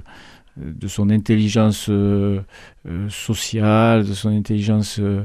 de 0.56 0.88
son 0.88 1.10
intelligence 1.10 1.86
euh, 1.88 2.40
euh, 2.88 3.08
sociale, 3.08 4.06
de 4.06 4.12
son 4.14 4.30
intelligence 4.30 4.98
euh, 5.00 5.24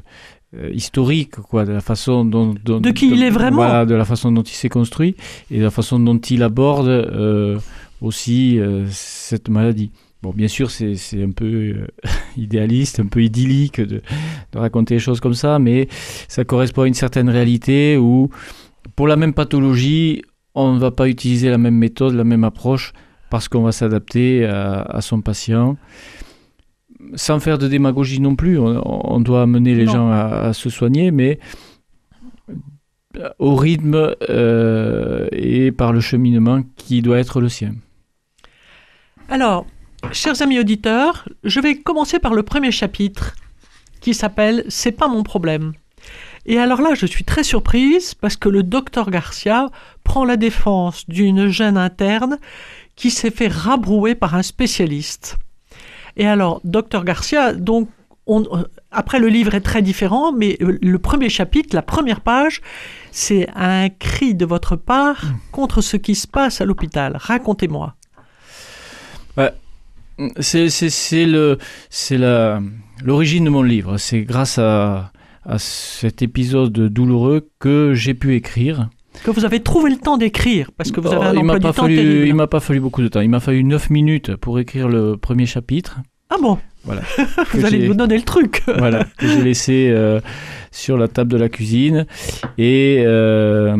historique, 0.73 1.35
quoi, 1.35 1.65
de 1.65 1.73
la 1.73 1.81
façon 1.81 2.23
dont, 2.25 2.55
dont- 2.63 2.79
De 2.79 2.91
qui 2.91 3.09
il 3.11 3.23
est 3.23 3.29
vraiment. 3.29 3.57
voilà, 3.57 3.85
de 3.85 3.95
la 3.95 4.05
façon 4.05 4.31
dont 4.31 4.43
il 4.43 4.53
s'est 4.53 4.69
construit 4.69 5.15
et 5.51 5.59
de 5.59 5.63
la 5.63 5.71
façon 5.71 5.99
dont 5.99 6.17
il 6.17 6.43
aborde 6.43 6.87
euh, 6.87 7.57
aussi 8.01 8.59
euh, 8.59 8.85
cette 8.89 9.49
maladie. 9.49 9.91
Bon, 10.23 10.31
bien 10.31 10.47
sûr, 10.47 10.71
c'est 10.71 10.95
c'est 10.95 11.21
un 11.23 11.31
peu 11.31 11.45
euh, 11.45 11.87
idéaliste, 12.37 12.99
un 12.99 13.07
peu 13.07 13.21
idyllique 13.23 13.81
de, 13.81 14.01
de 14.53 14.57
raconter 14.57 14.95
les 14.95 14.99
choses 14.99 15.19
comme 15.19 15.33
ça, 15.35 15.59
mais 15.59 15.87
ça 16.27 16.43
correspond 16.45 16.83
à 16.83 16.87
une 16.87 16.93
certaine 16.93 17.29
réalité 17.29 17.97
où, 17.97 18.29
pour 18.95 19.07
la 19.07 19.17
même 19.17 19.33
pathologie, 19.33 20.21
on 20.55 20.73
ne 20.73 20.79
va 20.79 20.91
pas 20.91 21.09
utiliser 21.09 21.49
la 21.49 21.57
même 21.57 21.75
méthode, 21.75 22.13
la 22.15 22.23
même 22.23 22.43
approche, 22.45 22.93
parce 23.29 23.47
qu'on 23.47 23.63
va 23.63 23.71
s'adapter 23.71 24.45
à, 24.45 24.81
à 24.81 25.01
son 25.01 25.21
patient. 25.21 25.77
Sans 27.15 27.39
faire 27.39 27.57
de 27.57 27.67
démagogie 27.67 28.19
non 28.19 28.35
plus, 28.35 28.57
on, 28.57 28.81
on 29.13 29.19
doit 29.19 29.43
amener 29.43 29.75
les 29.75 29.85
Non. 29.85 29.91
gens 29.93 30.09
à, 30.11 30.23
à 30.47 30.53
se 30.53 30.69
soigner, 30.69 31.11
mais 31.11 31.39
au 33.39 33.55
rythme 33.55 34.13
euh, 34.29 35.27
et 35.31 35.71
par 35.71 35.93
le 35.93 36.01
cheminement 36.01 36.61
qui 36.75 37.01
doit 37.01 37.17
être 37.19 37.39
le 37.39 37.47
sien. 37.49 37.73
Alors, 39.29 39.65
chers 40.11 40.41
amis 40.41 40.59
auditeurs, 40.59 41.27
je 41.43 41.59
vais 41.59 41.75
commencer 41.75 42.19
par 42.19 42.33
le 42.33 42.43
premier 42.43 42.71
chapitre 42.71 43.35
qui 44.01 44.13
s'appelle 44.13 44.65
C'est 44.67 44.91
pas 44.91 45.07
mon 45.07 45.23
problème. 45.23 45.73
Et 46.45 46.59
alors 46.59 46.81
là, 46.81 46.93
je 46.93 47.05
suis 47.07 47.23
très 47.23 47.43
surprise 47.43 48.13
parce 48.13 48.35
que 48.35 48.49
le 48.49 48.61
docteur 48.63 49.09
Garcia 49.09 49.69
prend 50.03 50.25
la 50.25 50.37
défense 50.37 51.07
d'une 51.09 51.47
jeune 51.47 51.77
interne 51.77 52.37
qui 52.95 53.11
s'est 53.11 53.31
fait 53.31 53.47
rabrouer 53.47 54.15
par 54.15 54.35
un 54.35 54.43
spécialiste. 54.43 55.37
Et 56.17 56.25
alors, 56.25 56.61
docteur 56.63 57.03
Garcia, 57.03 57.53
donc, 57.53 57.89
on- 58.27 58.43
euh, 58.57 58.63
après 58.91 59.19
le 59.19 59.27
livre 59.27 59.53
est 59.53 59.61
très 59.61 59.81
différent, 59.81 60.31
mais 60.31 60.57
euh, 60.61 60.77
le 60.81 60.99
premier 60.99 61.29
chapitre, 61.29 61.75
la 61.75 61.81
première 61.81 62.21
page, 62.21 62.61
c'est 63.11 63.47
un 63.55 63.89
cri 63.89 64.33
de 64.33 64.45
votre 64.45 64.75
part 64.77 65.21
contre 65.51 65.81
ce 65.81 65.97
qui 65.97 66.15
se 66.15 66.25
passe 66.27 66.61
à 66.61 66.65
l'hôpital. 66.65 67.17
Racontez-moi. 67.19 67.95
C'est 70.39 70.69
c'est- 70.69 71.25
le 71.25 71.57
l'origine 73.03 73.43
de 73.43 73.49
mon 73.49 73.61
livre. 73.63 73.97
C'est 73.97 74.21
grâce 74.21 74.57
à, 74.57 75.11
à 75.43 75.59
cet 75.59 76.21
épisode 76.21 76.71
douloureux 76.71 77.49
que 77.59 77.93
j'ai 77.93 78.13
pu 78.13 78.33
écrire. 78.35 78.89
Que 79.23 79.31
vous 79.31 79.45
avez 79.45 79.61
trouvé 79.61 79.89
le 79.89 79.97
temps 79.97 80.17
d'écrire, 80.17 80.71
parce 80.77 80.91
que 80.91 80.99
vous 80.99 81.07
avez 81.07 81.17
Oh, 81.17 81.23
un 81.23 81.37
emploi 81.37 81.55
du 81.59 81.61
pas 81.61 81.73
temps 81.73 81.83
fallu 81.83 81.95
terrible. 81.95 82.27
il 82.27 82.35
m'a 82.35 82.47
pas 82.47 82.59
fallu 82.59 82.79
beaucoup 82.79 83.01
de 83.01 83.07
temps. 83.07 83.21
Il 83.21 83.29
m'a 83.29 83.39
fallu 83.39 83.63
9 83.63 83.89
minutes 83.89 84.35
pour 84.35 84.59
écrire 84.59 84.87
le 84.87 85.17
premier 85.17 85.45
chapitre. 85.45 85.97
Ah 86.29 86.35
bon? 86.41 86.57
Voilà. 86.83 87.01
Vous 87.53 87.65
allez 87.65 87.87
nous 87.87 87.93
donner 87.95 88.17
le 88.17 88.23
truc. 88.23 88.63
voilà, 88.77 89.05
que 89.17 89.27
j'ai 89.27 89.41
laissé 89.41 89.89
euh, 89.89 90.19
sur 90.71 90.97
la 90.97 91.07
table 91.07 91.31
de 91.31 91.37
la 91.37 91.49
cuisine. 91.49 92.05
Et, 92.57 93.03
euh, 93.05 93.75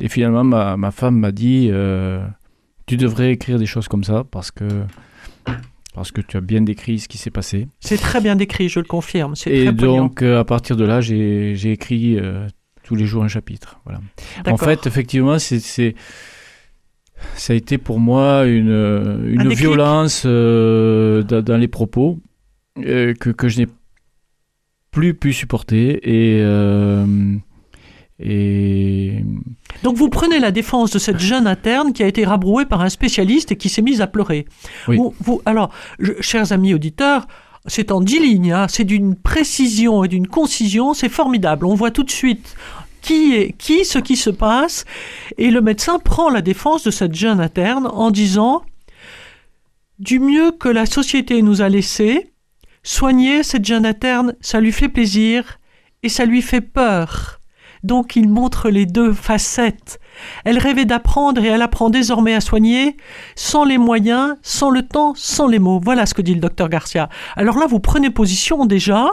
et 0.00 0.08
finalement, 0.08 0.44
ma, 0.44 0.76
ma 0.76 0.90
femme 0.90 1.18
m'a 1.18 1.32
dit 1.32 1.68
euh, 1.72 2.20
Tu 2.86 2.96
devrais 2.96 3.32
écrire 3.32 3.58
des 3.58 3.66
choses 3.66 3.88
comme 3.88 4.04
ça 4.04 4.24
parce 4.30 4.50
que, 4.50 4.64
parce 5.94 6.10
que 6.12 6.20
tu 6.20 6.36
as 6.36 6.40
bien 6.40 6.62
décrit 6.62 6.98
ce 6.98 7.08
qui 7.08 7.18
s'est 7.18 7.30
passé. 7.30 7.68
C'est 7.80 7.98
très 7.98 8.20
bien 8.20 8.34
décrit, 8.36 8.68
je 8.68 8.80
le 8.80 8.86
confirme. 8.86 9.34
Et 9.46 9.64
très 9.66 9.72
donc, 9.72 10.22
à 10.22 10.44
partir 10.44 10.76
de 10.76 10.84
là, 10.84 11.00
j'ai 11.00 11.54
j'ai 11.54 11.72
écrit 11.72 12.18
tous 12.88 12.96
les 12.96 13.04
jours 13.04 13.22
un 13.22 13.28
chapitre. 13.28 13.78
Voilà. 13.84 14.00
En 14.46 14.56
fait, 14.56 14.86
effectivement, 14.86 15.38
c'est. 15.38 15.94
Ça 17.34 17.52
a 17.52 17.56
été 17.56 17.76
pour 17.76 18.00
moi 18.00 18.46
une, 18.46 18.70
une 19.26 19.38
déclic. 19.42 19.58
violence 19.58 20.22
euh, 20.24 21.22
dans, 21.22 21.42
dans 21.42 21.58
les 21.58 21.68
propos 21.68 22.18
euh, 22.78 23.12
que, 23.12 23.28
que 23.28 23.48
je 23.48 23.58
n'ai 23.58 23.66
plus 24.90 25.12
pu 25.14 25.34
supporter. 25.34 25.98
Et, 26.08 26.40
euh, 26.42 27.04
et 28.20 29.22
Donc 29.82 29.96
vous 29.96 30.08
prenez 30.08 30.38
la 30.38 30.50
défense 30.50 30.92
de 30.92 30.98
cette 30.98 31.18
jeune 31.20 31.46
interne 31.46 31.92
qui 31.92 32.02
a 32.02 32.06
été 32.06 32.24
rabrouée 32.24 32.64
par 32.66 32.80
un 32.80 32.88
spécialiste 32.88 33.52
et 33.52 33.56
qui 33.56 33.68
s'est 33.68 33.82
mise 33.82 34.00
à 34.00 34.06
pleurer. 34.06 34.46
Oui. 34.86 34.96
Vous, 34.96 35.14
vous- 35.20 35.42
alors, 35.44 35.70
je- 35.98 36.12
chers 36.20 36.52
amis 36.52 36.72
auditeurs, 36.72 37.26
c'est 37.66 37.90
en 37.90 38.00
dix 38.00 38.20
lignes, 38.20 38.52
hein, 38.52 38.66
c'est 38.68 38.84
d'une 38.84 39.16
précision 39.16 40.04
et 40.04 40.08
d'une 40.08 40.26
concision, 40.26 40.94
c'est 40.94 41.08
formidable. 41.08 41.66
On 41.66 41.74
voit 41.74 41.90
tout 41.90 42.04
de 42.04 42.10
suite 42.10 42.56
qui 43.02 43.34
est 43.34 43.52
qui, 43.52 43.84
ce 43.84 43.98
qui 43.98 44.16
se 44.16 44.30
passe, 44.30 44.84
et 45.36 45.50
le 45.50 45.60
médecin 45.60 45.98
prend 45.98 46.30
la 46.30 46.42
défense 46.42 46.84
de 46.84 46.90
cette 46.90 47.14
jeune 47.14 47.40
interne 47.40 47.86
en 47.86 48.10
disant 48.10 48.62
du 49.98 50.20
mieux 50.20 50.52
que 50.52 50.68
la 50.68 50.86
société 50.86 51.42
nous 51.42 51.62
a 51.62 51.68
laissé, 51.68 52.32
soigner 52.82 53.42
cette 53.42 53.64
jeune 53.64 53.86
interne, 53.86 54.34
ça 54.40 54.60
lui 54.60 54.72
fait 54.72 54.88
plaisir 54.88 55.58
et 56.02 56.08
ça 56.08 56.24
lui 56.24 56.42
fait 56.42 56.60
peur. 56.60 57.40
Donc 57.82 58.16
il 58.16 58.28
montre 58.28 58.70
les 58.70 58.86
deux 58.86 59.12
facettes. 59.12 60.00
Elle 60.44 60.58
rêvait 60.58 60.84
d'apprendre 60.84 61.42
et 61.42 61.48
elle 61.48 61.62
apprend 61.62 61.90
désormais 61.90 62.34
à 62.34 62.40
soigner 62.40 62.96
sans 63.36 63.64
les 63.64 63.78
moyens, 63.78 64.34
sans 64.42 64.70
le 64.70 64.82
temps, 64.82 65.12
sans 65.16 65.46
les 65.46 65.58
mots. 65.58 65.80
Voilà 65.82 66.06
ce 66.06 66.14
que 66.14 66.22
dit 66.22 66.34
le 66.34 66.40
docteur 66.40 66.68
Garcia. 66.68 67.08
Alors 67.36 67.58
là, 67.58 67.66
vous 67.66 67.80
prenez 67.80 68.10
position 68.10 68.66
déjà. 68.66 69.10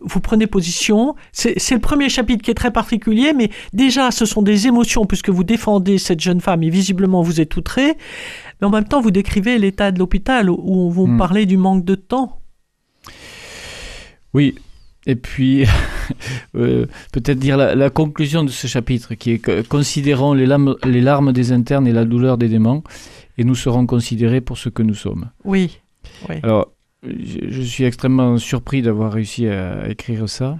Vous 0.00 0.18
prenez 0.20 0.48
position. 0.48 1.14
C'est 1.32 1.70
le 1.70 1.78
premier 1.78 2.08
chapitre 2.08 2.42
qui 2.42 2.50
est 2.50 2.54
très 2.54 2.72
particulier, 2.72 3.32
mais 3.32 3.50
déjà, 3.72 4.10
ce 4.10 4.24
sont 4.26 4.42
des 4.42 4.66
émotions 4.66 5.06
puisque 5.06 5.28
vous 5.30 5.44
défendez 5.44 5.98
cette 5.98 6.20
jeune 6.20 6.40
femme 6.40 6.64
et 6.64 6.70
visiblement 6.70 7.22
vous 7.22 7.40
êtes 7.40 7.56
outré. 7.56 7.96
Mais 8.60 8.66
en 8.66 8.70
même 8.70 8.84
temps, 8.86 9.00
vous 9.00 9.12
décrivez 9.12 9.56
l'état 9.56 9.92
de 9.92 10.00
l'hôpital 10.00 10.50
où 10.50 10.90
vous 10.90 11.06
Hmm. 11.06 11.16
parlez 11.18 11.46
du 11.46 11.56
manque 11.56 11.84
de 11.84 11.94
temps. 11.94 12.40
oui. 14.32 14.56
Et 15.06 15.16
puis, 15.16 15.64
euh, 16.56 16.86
peut-être 17.12 17.38
dire 17.38 17.56
la, 17.56 17.74
la 17.74 17.90
conclusion 17.90 18.44
de 18.44 18.50
ce 18.50 18.66
chapitre 18.66 19.14
qui 19.14 19.32
est 19.32 19.38
que 19.38 19.62
considérons 19.62 20.32
les 20.32 20.46
larmes, 20.46 20.76
les 20.84 21.00
larmes 21.00 21.32
des 21.32 21.52
internes 21.52 21.86
et 21.86 21.92
la 21.92 22.04
douleur 22.04 22.38
des 22.38 22.48
démons, 22.48 22.82
et 23.38 23.44
nous 23.44 23.54
serons 23.54 23.86
considérés 23.86 24.40
pour 24.40 24.58
ce 24.58 24.68
que 24.68 24.82
nous 24.82 24.94
sommes. 24.94 25.30
Oui. 25.44 25.80
oui. 26.28 26.36
Alors, 26.42 26.72
je, 27.02 27.48
je 27.48 27.62
suis 27.62 27.84
extrêmement 27.84 28.38
surpris 28.38 28.82
d'avoir 28.82 29.12
réussi 29.12 29.46
à 29.48 29.88
écrire 29.88 30.28
ça. 30.28 30.58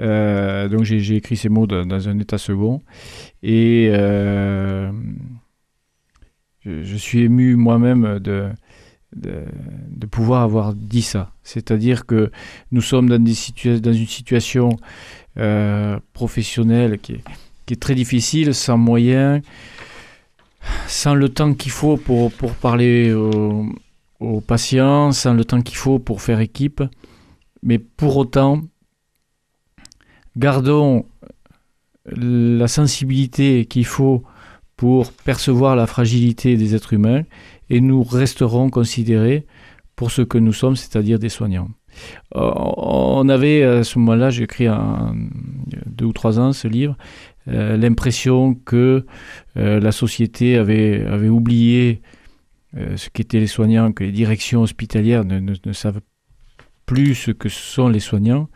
Euh, 0.00 0.68
donc, 0.68 0.84
j'ai 0.84 1.00
j'ai 1.00 1.16
écrit 1.16 1.36
ces 1.36 1.48
mots 1.48 1.66
dans, 1.66 1.84
dans 1.84 2.08
un 2.08 2.18
état 2.18 2.38
second. 2.38 2.82
Et 3.42 3.88
euh, 3.90 4.92
je, 6.60 6.84
je 6.84 6.96
suis 6.96 7.22
ému 7.22 7.56
moi-même 7.56 8.18
de, 8.20 8.50
de, 9.14 10.06
pouvoir 10.06 10.42
avoir 10.42 10.74
dit 10.74 11.02
ça. 11.02 11.32
C'est-à-dire 11.42 12.06
que 12.06 12.30
nous 12.72 12.80
sommes 12.80 13.08
dans, 13.08 13.16
une 13.16 14.06
situation 14.06 14.70
euh, 15.38 15.98
professionnelle 16.12 16.98
qui 16.98 17.20
est, 17.68 17.80
très 17.80 17.94
difficile, 17.94 18.54
sans 18.54 18.78
moyens, 18.78 19.42
sans 20.86 21.14
le 21.14 21.28
temps 21.28 21.54
qu'il 21.54 21.72
faut 21.72 21.96
pour, 21.96 22.32
parler 22.60 23.12
aux 23.12 24.40
patients, 24.40 25.12
sans 25.12 25.34
le 25.34 25.44
temps 25.44 25.60
qu'il 25.60 25.76
faut 25.76 25.98
pour 25.98 26.22
faire 26.22 26.40
équipe. 26.40 26.82
Mais 27.62 27.78
pour 27.78 28.16
autant, 28.16 28.62
gardons 30.36 31.04
la 32.06 32.68
sensibilité 32.68 33.66
qu'il 33.66 33.84
faut 33.84 34.22
pour 34.78 35.12
percevoir 35.12 35.74
la 35.76 35.86
fragilité 35.88 36.56
des 36.56 36.74
êtres 36.76 36.92
humains 36.94 37.24
et 37.68 37.80
nous 37.80 38.02
resterons 38.04 38.70
considérés 38.70 39.44
pour 39.96 40.12
ce 40.12 40.22
que 40.22 40.38
nous 40.38 40.52
sommes, 40.52 40.76
c'est-à-dire 40.76 41.18
des 41.18 41.28
soignants. 41.28 41.68
Euh, 42.36 42.52
On 42.76 43.28
avait 43.28 43.64
à 43.64 43.82
ce 43.82 43.98
moment-là, 43.98 44.30
j'ai 44.30 44.44
écrit 44.44 44.68
en 44.68 45.16
deux 45.86 46.04
ou 46.06 46.12
trois 46.12 46.38
ans 46.38 46.52
ce 46.52 46.68
livre, 46.68 46.96
euh, 47.48 47.76
l'impression 47.76 48.54
que 48.54 49.04
euh, 49.56 49.80
la 49.80 49.90
société 49.90 50.56
avait, 50.56 51.28
oublié 51.28 52.00
ce 52.74 53.10
qu'étaient 53.10 53.40
les 53.40 53.48
soignants, 53.48 53.90
que 53.92 54.04
les 54.04 54.12
directions 54.12 54.62
hospitalières 54.62 55.24
ne, 55.24 55.40
ne- 55.40 55.72
savent 55.72 56.02
plus 56.86 57.16
ce 57.16 57.32
que 57.32 57.48
sont 57.48 57.88
les 57.88 57.98
soignants. 58.00 58.48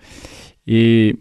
Et 0.69 1.17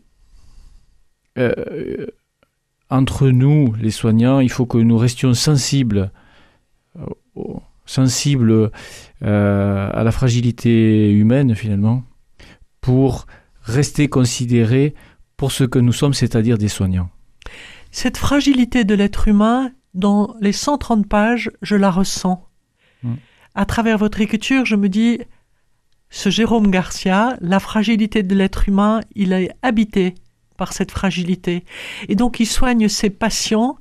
entre 2.92 3.30
nous, 3.30 3.74
les 3.80 3.90
soignants, 3.90 4.42
il 4.42 4.52
faut 4.52 4.66
que 4.66 4.78
nous 4.78 4.98
restions 4.98 5.34
sensibles, 5.34 6.12
euh, 7.00 7.44
sensibles 7.86 8.70
euh, 9.24 9.90
à 9.94 10.04
la 10.04 10.12
fragilité 10.12 11.10
humaine 11.10 11.56
finalement, 11.56 12.04
pour 12.82 13.26
rester 13.64 14.10
considérés 14.10 14.94
pour 15.38 15.54
ce 15.54 15.64
que 15.64 15.80
nous 15.80 15.94
sommes, 15.94 16.14
c'est-à-dire 16.14 16.58
des 16.58 16.68
soignants. 16.68 17.10
Cette 17.92 18.18
fragilité 18.18 18.84
de 18.84 18.94
l'être 18.94 19.28
humain, 19.30 19.72
dans 19.94 20.36
les 20.42 20.52
130 20.52 21.08
pages, 21.08 21.50
je 21.62 21.76
la 21.78 21.92
ressens. 21.92 22.46
Mm. 23.04 23.14
À 23.56 23.66
travers 23.66 23.98
votre 23.98 24.20
écriture, 24.20 24.66
je 24.66 24.76
me 24.76 24.90
dis, 24.90 25.20
ce 26.10 26.30
Jérôme 26.30 26.72
Garcia, 26.72 27.38
la 27.40 27.62
fragilité 27.62 28.22
de 28.22 28.36
l'être 28.36 28.68
humain, 28.68 29.00
il 29.16 29.32
est 29.32 29.52
habité 29.62 30.16
par 30.62 30.74
cette 30.78 30.92
fragilité. 30.92 31.56
Et 32.10 32.16
donc 32.22 32.40
il 32.40 32.46
soigne 32.46 32.88
ses 32.88 33.10
patients, 33.10 33.72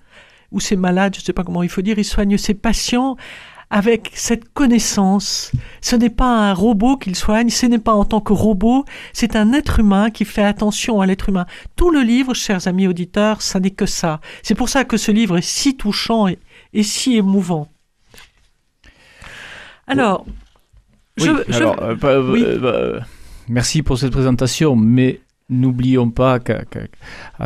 ou 0.51 0.59
ses 0.61 0.77
malades, 0.77 1.15
je 1.15 1.21
ne 1.21 1.25
sais 1.27 1.33
pas 1.39 1.45
comment 1.45 1.63
il 1.63 1.69
faut 1.69 1.83
dire, 1.89 1.99
il 1.99 2.05
soigne 2.17 2.37
ses 2.39 2.55
patients 2.55 3.17
avec 3.69 4.11
cette 4.15 4.47
connaissance. 4.61 5.53
Ce 5.83 5.95
n'est 5.95 6.11
pas 6.23 6.33
un 6.51 6.55
robot 6.55 6.97
qu'il 6.97 7.15
soigne, 7.15 7.51
ce 7.51 7.67
n'est 7.67 7.79
pas 7.89 7.93
en 8.03 8.05
tant 8.13 8.21
que 8.21 8.33
robot, 8.33 8.85
c'est 9.13 9.37
un 9.37 9.53
être 9.53 9.79
humain 9.79 10.11
qui 10.11 10.25
fait 10.25 10.43
attention 10.55 11.01
à 11.03 11.07
l'être 11.07 11.29
humain. 11.29 11.47
Tout 11.77 11.91
le 11.91 12.01
livre, 12.01 12.33
chers 12.35 12.67
amis 12.67 12.89
auditeurs, 12.89 13.43
ça 13.43 13.61
n'est 13.61 13.77
que 13.81 13.87
ça. 13.87 14.21
C'est 14.43 14.57
pour 14.57 14.69
ça 14.71 14.85
que 14.85 14.97
ce 14.97 15.13
livre 15.13 15.37
est 15.39 15.49
si 15.59 15.77
touchant 15.77 16.27
et, 16.29 16.39
et 16.73 16.83
si 16.83 17.17
émouvant. 17.17 17.69
Alors, 19.87 20.25
Oui, 21.19 21.27
je, 21.27 21.53
je- 21.53 21.57
alors, 21.59 21.83
euh, 21.83 21.95
bah, 21.95 22.19
Oui. 22.21 22.43
euh, 22.45 22.59
bah, 22.59 23.07
merci 23.49 23.83
pour 23.83 23.99
cette 23.99 24.13
présentation, 24.13 24.75
mais 24.77 25.21
n'oublions 25.51 26.11
pas 26.11 26.39
qu'à 26.39 26.63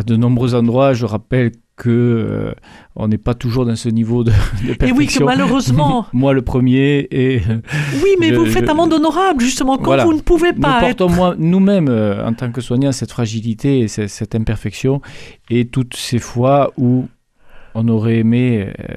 de 0.04 0.16
nombreux 0.16 0.54
endroits, 0.54 0.92
je 0.92 1.04
rappelle 1.06 1.52
que 1.76 1.90
euh, 1.90 2.52
on 2.94 3.08
n'est 3.08 3.18
pas 3.18 3.34
toujours 3.34 3.66
dans 3.66 3.74
ce 3.74 3.88
niveau 3.88 4.22
de, 4.22 4.30
de 4.30 4.70
et 4.70 4.74
perfection. 4.76 4.96
oui, 4.96 5.06
que 5.08 5.24
malheureusement, 5.24 6.06
Moi, 6.12 6.32
le 6.32 6.42
premier, 6.42 7.08
et 7.10 7.40
oui, 7.94 8.10
mais 8.20 8.28
Je- 8.28 8.34
vous 8.36 8.46
faites 8.46 8.66
je- 8.66 8.70
un 8.70 8.74
monde 8.74 8.92
honorable, 8.92 9.40
justement, 9.42 9.76
quand 9.76 9.84
Voilà. 9.86 10.04
vous 10.04 10.12
ne 10.14 10.20
pouvez 10.20 10.52
nous 10.52 10.60
pas 10.60 10.88
être 10.88 10.98
portons 10.98 11.12
moi- 11.14 11.34
nous-mêmes, 11.36 11.88
euh, 11.88 12.24
en 12.24 12.32
tant 12.32 12.52
que 12.52 12.60
soignants, 12.60 12.92
cette 12.92 13.10
fragilité 13.10 13.80
et 13.80 13.88
cette, 13.88 14.10
cette 14.10 14.36
imperfection, 14.36 15.00
et 15.50 15.64
toutes 15.64 15.96
ces 15.96 16.20
fois 16.20 16.72
où 16.76 17.08
on 17.74 17.88
aurait 17.88 18.18
aimé 18.18 18.68
euh, 18.78 18.94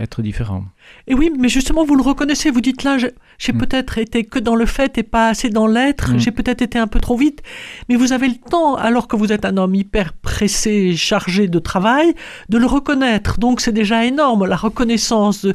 être 0.00 0.20
différent. 0.20 0.64
Et 1.08 1.14
oui, 1.14 1.30
mais 1.38 1.48
justement, 1.48 1.84
vous 1.84 1.94
le 1.94 2.02
reconnaissez, 2.02 2.50
vous 2.50 2.60
dites 2.60 2.82
là, 2.82 2.96
j'ai 2.98 3.52
Mm. 3.52 3.58
peut-être 3.58 3.98
été 3.98 4.24
que 4.24 4.38
dans 4.38 4.54
le 4.56 4.66
fait 4.66 4.98
et 4.98 5.02
pas 5.02 5.28
assez 5.28 5.50
dans 5.50 5.66
l'être, 5.66 6.14
Mm. 6.14 6.18
j'ai 6.18 6.30
peut-être 6.32 6.62
été 6.62 6.78
un 6.78 6.86
peu 6.88 7.00
trop 7.00 7.16
vite, 7.16 7.42
mais 7.88 7.94
vous 7.96 8.12
avez 8.12 8.28
le 8.28 8.34
temps, 8.34 8.74
alors 8.74 9.06
que 9.06 9.14
vous 9.16 9.32
êtes 9.32 9.44
un 9.44 9.56
homme 9.56 9.74
hyper 9.74 10.12
pressé, 10.14 10.96
chargé 10.96 11.46
de 11.48 11.58
travail, 11.58 12.14
de 12.48 12.58
le 12.58 12.66
reconnaître. 12.66 13.38
Donc 13.38 13.60
c'est 13.60 13.72
déjà 13.72 14.04
énorme, 14.04 14.46
la 14.46 14.56
reconnaissance 14.56 15.44
de 15.44 15.54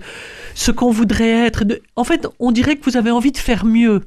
ce 0.56 0.72
qu'on 0.72 0.92
voudrait 0.92 1.46
être. 1.48 1.66
De... 1.66 1.82
En 1.96 2.04
fait, 2.04 2.28
on 2.40 2.52
dirait 2.52 2.76
que 2.78 2.86
vous 2.90 2.98
avez 2.98 3.12
envie 3.12 3.32
de 3.32 3.38
faire 3.38 3.66
mieux. 3.66 4.02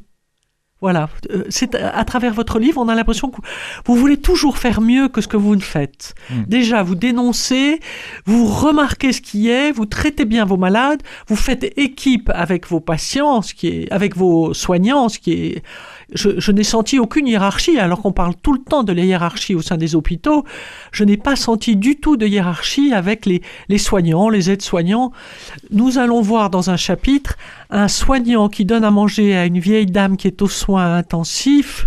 Voilà, 0.85 1.09
Euh, 1.31 1.45
c'est 1.49 1.75
à 1.75 1.97
à 1.97 2.05
travers 2.05 2.35
votre 2.35 2.59
livre, 2.59 2.79
on 2.85 2.89
a 2.91 2.95
l'impression 2.95 3.31
que 3.31 3.41
vous 3.87 3.97
voulez 3.97 4.19
toujours 4.19 4.59
faire 4.59 4.83
mieux 4.83 5.09
que 5.09 5.21
ce 5.23 5.29
que 5.29 5.39
vous 5.39 5.57
ne 5.57 5.63
faites. 5.63 6.15
Mm. 6.29 6.43
Déjà, 6.47 6.83
vous 6.83 6.95
dénoncez, 6.95 7.81
vous 8.27 8.45
remarquez 8.47 9.13
ce 9.15 9.23
qui 9.23 9.49
est, 9.49 9.73
vous 9.73 9.87
traitez 9.87 10.27
bien 10.27 10.45
vos 10.45 10.59
malades, 10.59 11.01
vous 11.29 11.37
faites 11.37 11.65
équipe 11.79 12.31
avec 12.35 12.69
vos 12.69 12.81
patients, 12.81 13.41
ce 13.41 13.55
qui 13.55 13.69
est, 13.69 13.93
avec 13.93 14.15
vos 14.15 14.53
soignants, 14.53 15.09
ce 15.09 15.19
qui 15.19 15.33
est. 15.33 15.63
Je, 16.15 16.31
je 16.39 16.53
n'ai 16.53 16.63
senti 16.65 16.99
aucune 16.99 17.27
hiérarchie, 17.27 17.79
alors 17.79 18.01
qu'on 18.01 18.13
parle 18.13 18.35
tout 18.41 18.53
le 18.53 18.61
temps 18.61 18.85
de 18.85 18.93
la 18.93 19.03
hiérarchie 19.05 19.55
au 19.55 19.63
sein 19.63 19.77
des 19.77 19.95
hôpitaux. 19.97 20.45
Je 20.93 21.03
n'ai 21.05 21.17
pas 21.17 21.35
senti 21.37 21.75
du 21.77 21.97
tout 21.97 22.17
de 22.17 22.27
hiérarchie 22.27 22.93
avec 22.93 23.27
les, 23.27 23.43
les 23.69 23.79
soignants, 23.79 24.29
les 24.29 24.51
aides-soignants. 24.51 25.11
Nous 25.71 25.99
allons 25.99 26.21
voir 26.23 26.51
dans 26.51 26.71
un 26.71 26.77
chapitre 26.77 27.37
un 27.71 27.89
soignant 27.89 28.49
qui 28.49 28.65
donne 28.65 28.85
à 28.85 28.91
manger 28.93 29.37
à 29.37 29.47
une 29.47 29.59
vieille 29.59 29.87
dame 29.87 30.17
qui 30.17 30.29
est 30.29 30.41
aux 30.41 30.49
soins 30.49 30.95
intensifs. 30.97 31.87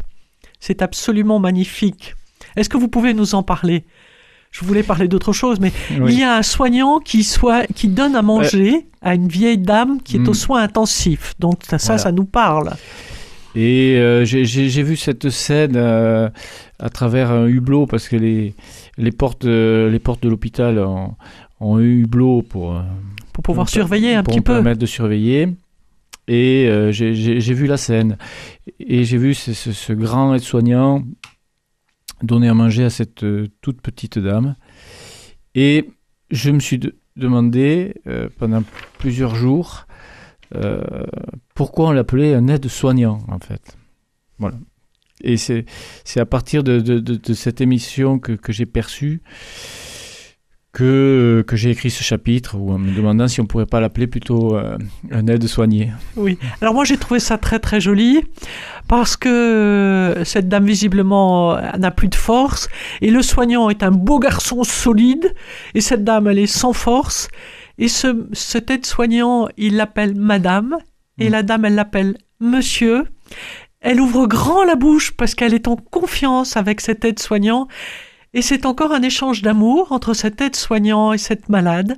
C'est 0.60 0.82
absolument 0.82 1.40
magnifique. 1.40 2.16
Est-ce 2.58 2.68
que 2.70 2.78
vous 2.78 2.88
pouvez 2.90 3.14
nous 3.14 3.34
en 3.36 3.44
parler? 3.44 3.86
Je 4.52 4.66
voulais 4.66 4.82
parler 4.84 5.08
d'autre 5.08 5.34
chose, 5.34 5.60
mais 5.60 5.72
Oui. 6.00 6.14
il 6.14 6.20
y 6.20 6.24
a 6.24 6.36
un 6.36 6.42
soignant 6.42 7.00
qui, 7.00 7.24
soit, 7.24 7.66
qui 7.76 7.88
donne 7.90 8.16
à 8.16 8.22
manger 8.22 8.88
à 9.02 9.14
une 9.14 9.28
vieille 9.28 9.58
dame 9.60 10.02
qui 10.02 10.16
est 10.16 10.20
Mm. 10.20 10.30
aux 10.30 10.34
soins 10.34 10.64
intensifs. 10.64 11.36
Donc 11.40 11.60
ça, 11.68 11.78
ça, 11.78 11.88
Voilà. 11.94 12.04
ça 12.04 12.12
nous 12.12 12.26
parle. 12.26 12.74
Et 13.60 13.96
euh, 13.98 14.24
j'ai- 14.24 14.84
vu 14.84 14.96
cette 14.96 15.30
scène 15.32 15.74
euh, 15.76 16.30
à 16.78 16.90
travers 16.90 17.32
un 17.32 17.48
hublot 17.48 17.88
parce 17.88 18.08
que 18.08 18.16
les, 18.16 18.54
les, 18.98 19.12
portes, 19.12 19.46
euh, 19.46 19.90
les 19.90 19.98
portes 19.98 20.22
de 20.22 20.30
l'hôpital 20.30 20.78
ont, 20.78 21.16
ont 21.60 21.78
un 21.78 21.82
hublot 21.82 22.44
pour, 22.44 22.80
Pour 23.34 23.42
pouvoir 23.44 23.66
pour- 23.66 23.74
surveiller 23.74 24.14
un 24.14 24.22
pour 24.24 24.34
petit 24.36 24.42
peu. 24.42 24.54
permettre 24.54 24.80
de 24.80 24.86
surveiller. 24.86 25.48
Et 26.28 26.68
euh, 26.70 26.92
j'ai- 26.92 27.14
vu 27.54 27.66
la 27.66 27.78
scène. 27.78 28.18
Et 28.80 29.04
j'ai 29.06 29.18
vu 29.18 29.34
ce, 29.34 29.54
ce- 29.54 29.72
ce 29.72 29.94
grand 29.94 30.36
aide-soignant 30.36 31.02
donner 32.22 32.50
à 32.50 32.54
manger 32.54 32.84
à 32.84 32.90
cette 32.92 33.26
toute 33.62 33.82
petite 33.82 34.20
dame. 34.20 34.56
Et 35.56 35.90
je 36.30 36.52
me 36.52 36.60
suis 36.60 36.78
de- 36.78 36.96
demandé 37.16 37.96
pendant 38.38 38.62
plusieurs 39.00 39.34
jours 39.36 39.87
euh, 40.56 40.82
pourquoi 41.56 41.90
on 41.90 41.92
l'appelait 41.92 42.34
un 42.34 42.48
aide-soignant, 42.48 43.20
en 43.28 43.40
fait? 43.40 43.78
Voilà. 44.40 44.58
Et 45.24 45.36
c'est 45.38 45.66
à 46.18 46.26
partir 46.26 46.64
de, 46.64 46.80
de- 46.80 47.34
cette 47.34 47.60
émission 47.60 48.20
que, 48.20 48.34
que 48.34 48.54
j'ai 48.54 48.68
perçu 48.68 49.22
que, 50.74 51.44
que 51.48 51.56
j'ai 51.56 51.72
écrit 51.72 51.90
ce 51.90 52.04
chapitre, 52.04 52.56
ou 52.56 52.72
en 52.72 52.78
me 52.78 52.96
demandant 52.96 53.28
si 53.28 53.42
on 53.42 53.48
pourrait 53.48 53.66
pas 53.66 53.80
l'appeler 53.80 54.06
plutôt 54.06 54.56
euh, 54.56 54.78
un 55.10 55.26
aide-soigné. 55.26 55.92
Oui. 56.16 56.38
Alors 56.62 56.76
moi 56.76 56.84
j'ai 56.84 56.98
trouvé 56.98 57.20
ça 57.20 57.40
très 57.40 57.58
très 57.58 57.82
joli 57.82 58.22
parce 58.88 59.18
que 59.18 60.22
cette 60.24 60.48
dame 60.50 60.66
visiblement 60.68 61.60
n'a 61.80 61.90
plus 61.90 62.10
de 62.10 62.16
force 62.16 62.70
et 63.02 63.10
le 63.10 63.24
soignant 63.24 63.72
est 63.72 63.82
un 63.82 63.90
beau 63.92 64.20
garçon 64.20 64.64
solide 64.64 65.34
et 65.74 65.82
cette 65.82 66.04
dame 66.04 66.28
elle 66.28 66.38
est 66.38 66.46
sans 66.46 66.74
force 66.74 67.28
et 67.78 67.88
ce 67.88 68.28
cet 68.34 68.70
aide-soignant 68.72 69.48
il 69.58 69.76
l'appelle 69.76 70.16
madame 70.16 70.78
et 71.20 71.30
Mm. 71.30 71.32
la 71.32 71.44
dame 71.44 71.66
elle 71.66 71.76
l'appelle 71.76 72.18
monsieur. 72.40 73.06
Elle 73.82 74.02
ouvre 74.02 74.26
grand 74.28 74.64
la 74.64 74.76
bouche 74.76 75.12
parce 75.12 75.36
qu'elle 75.36 75.54
est 75.54 75.68
en 75.68 75.76
confiance 75.76 76.58
avec 76.58 76.82
cet 76.82 77.06
aide-soignant 77.06 77.68
et 78.34 78.42
c'est 78.42 78.66
encore 78.66 78.92
un 78.94 79.02
échange 79.02 79.42
d'amour 79.42 79.92
entre 79.92 80.14
cet 80.14 80.42
aide-soignant 80.42 81.14
et 81.14 81.18
cette 81.18 81.50
malade. 81.50 81.98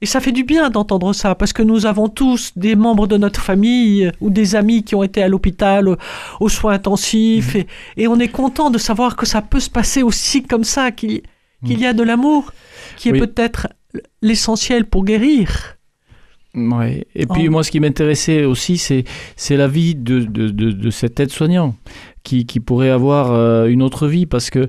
Et 0.00 0.06
ça 0.06 0.20
fait 0.20 0.30
du 0.32 0.44
bien 0.44 0.70
d'entendre 0.70 1.12
ça, 1.12 1.34
parce 1.34 1.52
que 1.52 1.62
nous 1.62 1.84
avons 1.84 2.08
tous 2.08 2.52
des 2.54 2.76
membres 2.76 3.08
de 3.08 3.16
notre 3.16 3.40
famille 3.40 4.06
euh, 4.06 4.12
ou 4.20 4.30
des 4.30 4.54
amis 4.54 4.84
qui 4.84 4.94
ont 4.94 5.02
été 5.02 5.20
à 5.24 5.28
l'hôpital 5.28 5.88
euh, 5.88 5.96
aux 6.38 6.48
soins 6.48 6.74
intensifs, 6.74 7.56
et, 7.56 7.66
et 7.96 8.06
on 8.06 8.18
est 8.20 8.28
content 8.28 8.70
de 8.70 8.78
savoir 8.78 9.16
que 9.16 9.26
ça 9.26 9.42
peut 9.42 9.58
se 9.58 9.68
passer 9.70 10.04
aussi 10.04 10.44
comme 10.44 10.62
ça, 10.62 10.92
qu'il 10.92 11.22
y 11.64 11.84
a 11.84 11.92
de 11.94 12.02
l'amour, 12.04 12.52
qui 12.96 13.08
est 13.08 13.12
Oui. 13.12 13.18
peut-être 13.18 13.66
l'essentiel 14.22 14.84
pour 14.86 15.04
guérir. 15.04 15.76
Ouais. 16.54 17.06
Et 17.14 17.26
puis 17.26 17.48
moi, 17.50 17.62
ce 17.62 17.70
qui 17.70 17.78
m'intéressait 17.80 18.44
aussi, 18.44 18.78
c'est 18.78 19.04
c'est 19.36 19.56
la 19.56 19.68
vie 19.68 19.94
de, 19.94 20.20
de, 20.20 20.48
de, 20.48 20.72
de 20.72 20.90
cet 20.90 21.20
aide-soignant 21.20 21.76
qui, 22.24 22.46
qui 22.46 22.58
pourrait 22.60 22.90
avoir 22.90 23.32
euh, 23.32 23.66
une 23.66 23.82
autre 23.82 24.08
vie 24.08 24.26
parce 24.26 24.50
que 24.50 24.68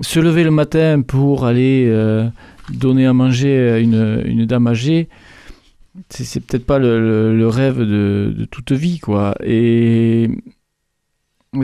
se 0.00 0.20
lever 0.20 0.44
le 0.44 0.50
matin 0.52 1.02
pour 1.02 1.44
aller 1.44 1.86
euh, 1.88 2.28
donner 2.72 3.06
à 3.06 3.12
manger 3.12 3.70
à 3.70 3.78
une, 3.78 4.22
une 4.24 4.46
dame 4.46 4.66
âgée, 4.68 5.08
c'est 6.10 6.40
peut-être 6.44 6.66
pas 6.66 6.78
le, 6.78 7.00
le- 7.00 7.36
le 7.36 7.48
rêve 7.48 7.78
de, 7.78 8.32
de 8.36 8.44
toute 8.44 8.72
vie, 8.72 8.98
quoi. 8.98 9.34
Et 9.44 10.28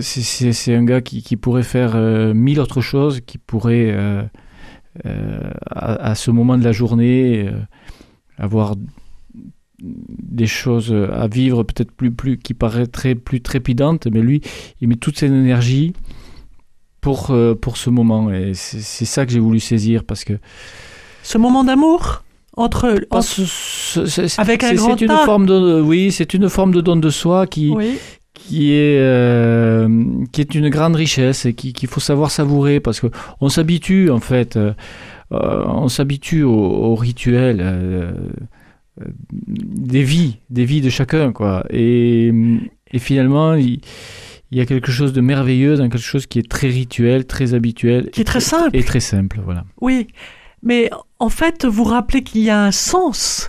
c'est- 0.00 0.74
un 0.74 0.85
gars 0.85 1.00
qui, 1.00 1.22
qui 1.22 1.37
pourrait 1.37 1.62
faire 1.62 1.92
euh, 1.94 2.32
mille 2.35 2.61
autres 2.61 2.80
choses, 2.80 3.20
qui 3.20 3.38
pourrait, 3.38 3.90
à, 5.05 6.11
à 6.11 6.14
ce 6.14 6.31
moment 6.31 6.59
de 6.59 6.64
la 6.64 6.72
journée, 6.72 7.48
euh, 7.48 7.52
avoir 8.38 8.74
des 9.83 10.46
choses 10.46 10.94
à 11.12 11.26
vivre 11.26 11.64
peut-être 11.64 11.90
plus, 11.90 12.12
plus 12.12 12.38
qui 12.38 12.55
paraîtraient 12.55 13.16
plus 13.16 13.40
trépidantes, 13.40 14.07
mais 14.07 14.20
lui, 14.20 14.40
il 14.81 14.88
met 14.88 14.96
toute 14.96 15.18
son 15.18 15.26
énergie 15.26 15.92
pour, 17.00 17.31
euh, 17.31 17.55
pour 17.55 17.76
ce 17.76 17.90
moment. 17.90 18.31
Et 18.33 18.52
c'est 18.55 19.05
ça 19.05 19.26
que 19.26 19.33
j'ai 19.33 19.40
voulu 19.40 19.61
saisir 19.61 20.05
parce 20.05 20.24
que 20.24 20.35
Ce 21.22 21.37
moment 21.37 21.64
d'amour 21.64 22.24
entre, 22.57 23.00
parce 23.11 23.40
Avec 24.38 24.62
un 24.62 24.74
grand 24.74 24.96
c'est 24.96 25.05
une 25.05 25.11
A. 25.11 25.24
forme 25.24 25.46
de 25.46 25.81
oui, 25.81 26.12
c'est 26.12 26.35
une 26.35 26.48
forme 26.48 26.72
de 26.72 26.81
don 26.81 26.96
de 26.96 27.11
soi 27.11 27.46
qui 27.46 27.70
oui, 27.70 27.98
qui 28.34 28.72
est 28.72 28.98
euh, 28.98 29.88
qui 30.32 30.40
est 30.40 30.54
une 30.54 30.68
grande 30.70 30.96
richesse 30.96 31.44
et 31.46 31.54
qui- 31.54 31.72
qu'il 31.72 31.88
faut 31.88 32.00
savoir 32.00 32.30
savourer 32.30 32.80
parce 32.80 33.00
que 33.00 33.08
on 33.40 33.48
s'habitue 33.48 34.10
en 34.10 34.20
fait 34.20 34.56
euh, 34.56 34.72
euh, 35.32 35.64
on 35.66 35.88
s'habitue 35.88 36.42
au, 36.42 36.52
au 36.54 36.94
rituel 36.94 37.58
euh, 37.60 38.12
des 39.46 40.02
vies 40.02 40.36
des 40.50 40.64
vies 40.64 40.80
de 40.80 40.90
chacun 40.90 41.32
quoi 41.32 41.64
et, 41.70 42.32
et 42.90 42.98
finalement 42.98 43.54
il, 43.54 43.80
il 44.50 44.58
y 44.58 44.60
a 44.60 44.66
quelque 44.66 44.92
chose 44.92 45.12
de 45.12 45.20
merveilleux 45.22 45.76
dans 45.76 45.88
quelque 45.88 45.98
chose 46.04 46.26
qui 46.26 46.38
est 46.38 46.46
très 46.46 46.68
rituel, 46.68 47.24
très 47.26 47.54
habituel. 47.54 48.10
Qui 48.10 48.20
est 48.20 48.24
très 48.24 48.40
simple. 48.40 48.76
Et 48.76 48.84
très 48.84 49.00
simple, 49.00 49.40
voilà. 49.42 49.64
Oui, 49.80 50.08
mais 50.62 50.90
en 51.18 51.30
fait, 51.30 51.64
vous 51.64 51.84
rappelez 51.84 52.22
qu'il 52.22 52.42
y 52.42 52.50
a 52.50 52.62
un 52.62 52.70
sens. 52.70 53.48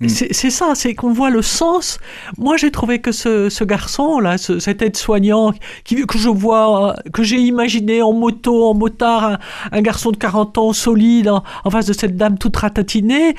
Mm. 0.00 0.08
C'est 0.08 0.50
ça, 0.50 0.74
c'est 0.76 0.94
qu'on 0.94 1.12
voit 1.12 1.30
le 1.30 1.42
sens. 1.42 1.98
Moi, 2.36 2.56
j'ai 2.56 2.70
trouvé 2.70 3.00
que 3.00 3.10
ce, 3.10 3.48
ce 3.48 3.64
garçon-là, 3.64 4.38
ce- 4.38 4.60
cet 4.60 4.80
aide-soignant 4.80 5.52
qui, 5.82 6.06
que 6.06 6.18
je 6.18 6.28
vois, 6.28 6.94
que 7.12 7.24
j'ai 7.24 7.38
imaginé 7.40 8.00
en 8.00 8.12
moto, 8.12 8.64
en 8.68 8.74
motard, 8.74 9.24
un, 9.24 9.38
un 9.72 9.82
garçon 9.82 10.12
de 10.12 10.16
40 10.16 10.56
ans 10.58 10.72
solide 10.72 11.28
en, 11.28 11.42
en 11.64 11.70
face 11.70 11.86
de 11.86 11.92
cette 11.92 12.16
dame 12.16 12.38
toute 12.38 12.56
ratatinée, 12.56 13.34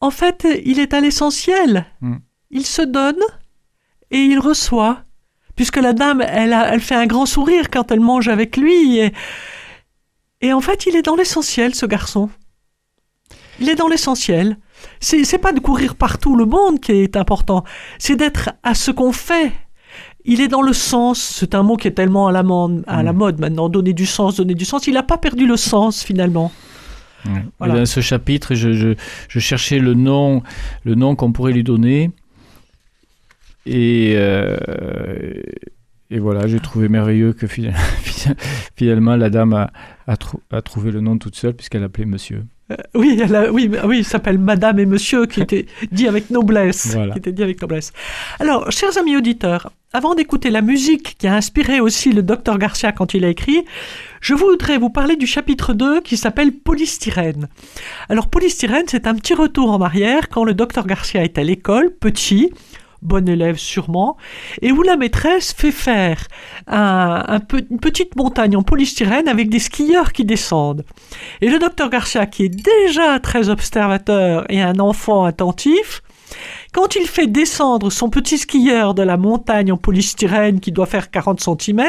en 0.00 0.10
fait, 0.10 0.46
il 0.66 0.78
est 0.78 0.92
à 0.92 1.00
l'essentiel. 1.00 1.86
Mm. 2.02 2.16
Il 2.50 2.66
se 2.66 2.82
donne 2.82 3.20
et 4.10 4.18
il 4.18 4.38
reçoit. 4.38 5.04
Puisque 5.56 5.78
la 5.78 5.94
dame, 5.94 6.20
elle, 6.20 6.52
a, 6.52 6.74
elle 6.74 6.80
fait 6.82 6.94
un 6.96 7.06
grand 7.06 7.24
sourire 7.24 7.70
quand 7.70 7.90
elle 7.90 8.00
mange 8.00 8.28
avec 8.28 8.58
lui. 8.58 8.98
Et, 8.98 9.12
et 10.42 10.52
en 10.52 10.60
fait, 10.60 10.84
il 10.84 10.96
est 10.96 11.02
dans 11.02 11.16
l'essentiel, 11.16 11.74
ce 11.74 11.86
garçon. 11.86 12.28
Il 13.58 13.70
est 13.70 13.74
dans 13.74 13.88
l'essentiel. 13.88 14.58
C'est, 15.00 15.38
pas 15.38 15.52
de 15.52 15.60
courir 15.60 15.94
partout 15.94 16.36
le 16.36 16.44
monde 16.46 16.80
qui 16.80 16.92
est 16.92 17.16
important, 17.16 17.64
c'est 17.98 18.16
d'être 18.16 18.50
à 18.62 18.74
ce 18.74 18.90
qu'on 18.90 19.12
fait. 19.12 19.52
Il 20.24 20.40
est 20.40 20.48
dans 20.48 20.62
le 20.62 20.72
sens, 20.72 21.20
c'est 21.20 21.54
un 21.54 21.62
mot 21.62 21.76
qui 21.76 21.86
est 21.88 21.92
tellement 21.92 22.26
à 22.26 22.32
la, 22.32 22.42
mode, 22.42 22.82
à 22.88 23.02
la 23.02 23.12
Mm. 23.12 23.16
mode 23.16 23.40
maintenant, 23.40 23.68
donner 23.68 23.92
du 23.92 24.06
sens, 24.06 24.36
donner 24.36 24.54
du 24.54 24.64
sens. 24.64 24.86
Il 24.88 24.94
n'a 24.94 25.02
pas 25.04 25.18
perdu 25.18 25.46
le 25.46 25.56
sens 25.56 26.02
finalement. 26.02 26.50
Ouais. 27.26 27.44
Voilà. 27.58 27.74
Dans 27.76 27.86
ce 27.86 28.00
chapitre, 28.00 28.54
je, 28.54 28.72
je, 28.72 28.94
je 29.28 29.38
cherchais 29.38 29.78
le 29.78 29.94
nom, 29.94 30.42
le 30.84 30.94
nom 30.96 31.14
qu'on 31.16 31.32
pourrait 31.32 31.52
lui 31.52 31.62
donner. 31.64 32.10
Et, 33.66 34.14
euh, 34.16 34.56
et 36.10 36.18
voilà, 36.18 36.46
j'ai 36.46 36.60
trouvé 36.60 36.88
merveilleux 36.88 37.32
que 37.32 37.46
fina- 37.46 37.72
finalement 38.76 39.16
la 39.16 39.28
dame 39.30 39.52
a, 39.54 39.70
a, 40.06 40.16
trou- 40.16 40.40
a 40.52 40.62
trouvé 40.62 40.90
le 40.92 41.00
nom 41.00 41.18
toute 41.18 41.34
seule 41.36 41.54
puisqu'elle 41.54 41.82
appelait 41.82 42.04
monsieur. 42.04 42.44
Euh, 42.72 42.74
oui, 42.94 43.18
elle 43.22 43.34
a- 43.36 43.52
oui, 43.52 43.70
il 43.92 44.04
s'appelle 44.04 44.38
Madame 44.38 44.78
et 44.80 44.86
Monsieur, 44.86 45.26
qui 45.26 45.40
était 45.40 45.66
dit 45.92 46.08
avec 46.08 46.30
noblesse. 46.30 46.94
Voilà. 46.94 47.12
Qui 47.12 47.18
était 47.20 47.32
dit 47.32 47.42
avec 47.44 47.60
noblesse. 47.62 47.92
Alors, 48.40 48.70
chers 48.72 48.98
amis 48.98 49.16
auditeurs, 49.16 49.70
avant 49.92 50.14
d'écouter 50.16 50.50
la 50.50 50.62
musique 50.62 51.16
qui 51.16 51.28
a 51.28 51.34
inspiré 51.36 51.78
aussi 51.80 52.12
le 52.12 52.22
docteur 52.22 52.58
Garcia 52.58 52.90
quand 52.90 53.14
il 53.14 53.24
a 53.24 53.28
écrit, 53.28 53.64
je 54.20 54.34
voudrais 54.34 54.78
vous 54.78 54.90
parler 54.90 55.14
du 55.16 55.26
chapitre 55.28 55.74
2 55.74 56.00
qui 56.00 56.16
s'appelle 56.16 56.50
Polystyrène. 56.52 57.48
Alors, 58.08 58.26
polystyrène, 58.28 58.84
c'est 58.88 59.06
un 59.06 59.14
petit 59.14 59.34
retour 59.34 59.70
en 59.70 59.80
arrière 59.80 60.28
quand 60.28 60.42
le 60.44 60.52
docteur 60.54 60.86
Garcia 60.86 61.22
est 61.22 61.38
à 61.38 61.44
l'école, 61.44 61.90
petit, 61.94 62.50
bon 63.02 63.28
élève 63.28 63.56
sûrement, 63.56 64.16
et 64.62 64.72
où 64.72 64.82
la 64.82 64.96
maîtresse 64.96 65.52
fait 65.52 65.72
faire 65.72 66.26
un- 66.66 67.40
une 67.70 67.80
petite 67.80 68.16
montagne 68.16 68.56
en 68.56 68.62
polystyrène 68.62 69.28
avec 69.28 69.48
des 69.48 69.58
skieurs 69.58 70.12
qui 70.12 70.24
descendent. 70.24 70.84
Et 71.40 71.48
le 71.48 71.58
docteur 71.58 71.90
Garcia, 71.90 72.26
qui 72.26 72.44
est 72.44 72.48
déjà 72.48 73.18
très 73.20 73.48
observateur 73.48 74.44
et 74.48 74.60
un 74.60 74.78
enfant 74.80 75.24
attentif, 75.24 76.02
quand 76.72 76.96
il 76.96 77.06
fait 77.06 77.28
descendre 77.28 77.90
son 77.90 78.10
petit 78.10 78.38
skieur 78.38 78.94
de 78.94 79.02
la 79.02 79.16
montagne 79.16 79.72
en 79.72 79.76
polystyrène 79.76 80.60
qui 80.60 80.72
doit 80.72 80.86
faire 80.86 81.10
40 81.10 81.40
cm, 81.40 81.82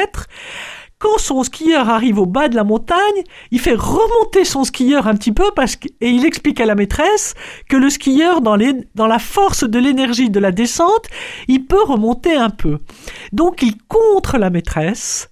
quand 0.99 1.19
son 1.19 1.43
skieur 1.43 1.89
arrive 1.89 2.19
au 2.19 2.25
bas 2.25 2.47
de 2.47 2.55
la 2.55 2.63
montagne, 2.63 3.23
il 3.51 3.59
fait 3.59 3.75
remonter 3.75 4.45
son 4.45 4.63
skieur 4.63 5.07
un 5.07 5.15
petit 5.15 5.31
peu 5.31 5.51
parce 5.55 5.75
que, 5.75 5.87
et 6.01 6.09
il 6.09 6.25
explique 6.25 6.59
à 6.59 6.65
la 6.65 6.75
maîtresse 6.75 7.35
que 7.69 7.77
le 7.77 7.89
skieur, 7.89 8.41
dans, 8.41 8.57
dans 8.95 9.07
la 9.07 9.19
force 9.19 9.63
de 9.63 9.79
l'énergie 9.79 10.29
de 10.29 10.39
la 10.39 10.51
descente, 10.51 11.07
il 11.47 11.65
peut 11.65 11.83
remonter 11.83 12.35
un 12.35 12.49
peu. 12.49 12.79
Donc 13.31 13.61
il 13.61 13.75
contre 13.87 14.37
la 14.37 14.49
maîtresse 14.49 15.29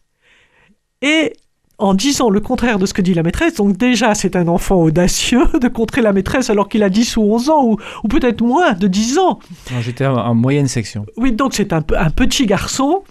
et 1.02 1.34
en 1.78 1.94
disant 1.94 2.30
le 2.30 2.40
contraire 2.40 2.80
de 2.80 2.86
ce 2.86 2.94
que 2.94 3.02
dit 3.02 3.14
la 3.14 3.24
maîtresse, 3.24 3.56
donc 3.56 3.76
déjà 3.78 4.16
c'est 4.16 4.36
un 4.36 4.48
enfant 4.48 4.76
audacieux 4.78 5.46
de 5.62 5.68
contrer 5.68 6.02
la 6.02 6.14
maîtresse 6.14 6.50
alors 6.50 6.70
qu'il 6.70 6.84
a 6.84 6.90
10 6.90 7.18
ou 7.18 7.22
11 7.24 7.50
ans, 7.50 7.66
ou, 7.66 7.78
ou 8.04 8.08
peut-être 8.08 8.42
moins 8.42 8.74
de 8.74 8.88
10 8.88 9.18
ans. 9.20 9.40
J'étais 9.82 10.06
en, 10.06 10.16
en 10.16 10.36
moyenne 10.36 10.68
section. 10.68 11.06
Oui, 11.18 11.32
donc 11.34 11.54
c'est 11.54 11.74
un, 11.74 11.82
pe- 11.82 11.96
un 11.98 12.10
petit 12.12 12.46
garçon. 12.46 13.04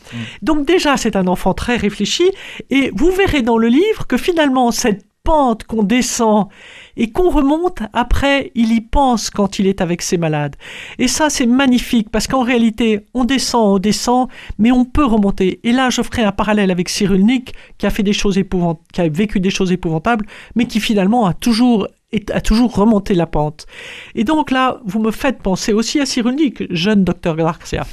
Donc 0.43 0.67
déjà 0.67 0.97
c'est 0.97 1.17
un 1.17 1.27
enfant 1.27 1.53
très 1.55 1.77
réfléchi, 1.77 2.25
et 2.71 2.91
vous 2.95 3.11
verrez 3.11 3.43
dans 3.43 3.59
le 3.59 3.69
livre 3.69 4.07
que 4.09 4.17
finalement 4.17 4.71
cette 4.71 5.05
pente 5.25 5.65
qu'on 5.65 5.83
descend 5.83 6.49
et 6.97 7.11
qu'on 7.11 7.31
remonte, 7.31 7.81
après 7.93 8.51
il 8.55 8.73
y 8.73 8.81
pense 8.81 9.31
quand 9.31 9.59
il 9.59 9.67
est 9.67 9.81
avec 9.81 10.03
ses 10.03 10.17
malades. 10.17 10.57
Et 10.99 11.09
ça 11.09 11.31
c'est 11.31 11.47
magnifique, 11.47 12.11
parce 12.11 12.27
qu'en 12.27 12.43
réalité 12.43 13.01
on 13.15 13.25
descend, 13.25 13.77
on 13.77 13.79
descend, 13.79 14.29
mais 14.59 14.71
on 14.73 14.85
peut 14.85 15.05
remonter. 15.05 15.61
Et 15.65 15.73
là 15.73 15.91
je 15.91 16.03
ferai 16.03 16.23
un 16.23 16.33
parallèle 16.33 16.71
avec 16.71 16.89
Cyrulnik, 16.89 17.55
qui 17.79 17.87
a 17.87 17.91
fait 17.91 18.03
des 18.03 18.13
choses 18.13 18.39
épouvantables, 18.39 18.85
qui 18.93 19.01
a 19.01 19.09
vécu 19.09 19.41
des 19.41 19.51
choses 19.51 19.73
épouvantables, 19.73 20.27
mais 20.55 20.67
qui 20.67 20.81
finalement 20.81 21.27
a 21.27 21.35
toujours 21.35 21.89
a 22.33 22.41
toujours 22.41 22.75
remonté 22.75 23.15
la 23.15 23.27
pente. 23.27 23.67
Et 24.15 24.23
donc 24.23 24.53
là, 24.53 24.81
vous 24.85 25.01
me 25.01 25.11
faites 25.11 25.43
penser 25.43 25.73
aussi 25.73 26.01
à 26.01 26.07
Cyrulnik, 26.07 26.73
jeune 26.73 27.03
docteur 27.03 27.35
Garcia. 27.35 27.85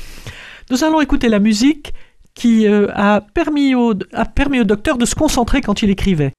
Nous 0.69 0.83
allons 0.83 1.01
écouter 1.01 1.27
la 1.27 1.39
musique 1.39 1.93
qui 2.33 2.67
euh, 2.67 2.87
a, 2.93 3.21
permis 3.21 3.75
au, 3.75 3.93
a 4.13 4.25
permis 4.25 4.61
au 4.61 4.63
docteur 4.63 4.97
de 4.97 5.05
se 5.05 5.15
concentrer 5.15 5.61
quand 5.61 5.81
il 5.81 5.89
écrivait. 5.89 6.33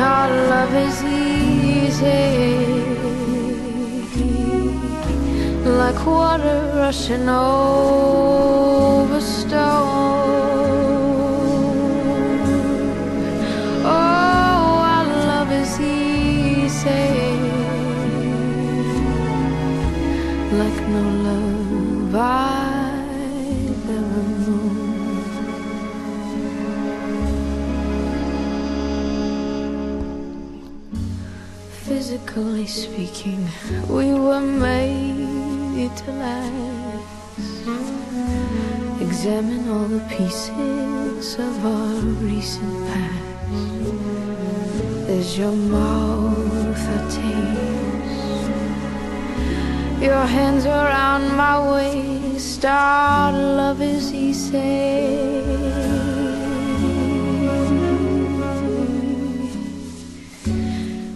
Our 0.00 0.30
love 0.48 0.74
is 0.74 1.04
easy, 1.04 2.24
like 5.64 6.06
water 6.06 6.72
rushing 6.74 7.28
over 7.28 9.20
stone. 9.20 9.58
Oh, 13.84 14.82
our 14.94 15.06
love 15.30 15.52
is 15.52 15.78
easy, 15.78 17.06
like 20.60 20.80
no 20.88 21.02
love 21.26 22.14
I've 22.14 22.49
Physically 32.30 32.66
speaking, 32.66 33.48
we 33.88 34.14
were 34.14 34.40
made 34.40 35.90
to 35.96 36.12
last. 36.12 37.66
Examine 39.00 39.68
all 39.68 39.88
the 39.88 39.98
pieces 40.16 41.34
of 41.40 41.66
our 41.66 41.94
recent 42.22 42.86
past. 42.86 43.48
Is 45.08 45.36
your 45.38 45.50
mouth 45.50 46.88
a 46.88 47.00
taste? 47.10 48.50
Your 50.00 50.24
hands 50.24 50.66
around 50.66 51.36
my 51.36 51.58
waist. 51.72 52.64
Our 52.64 53.32
love 53.32 53.82
is 53.82 54.14
easy. 54.14 55.59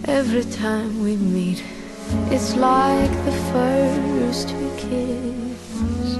Every 0.07 0.43
time 0.43 1.01
we 1.01 1.15
meet, 1.17 1.63
it's 2.29 2.55
like 2.55 3.09
the 3.25 3.31
first 3.51 4.51
we 4.51 4.69
kiss. 4.77 6.17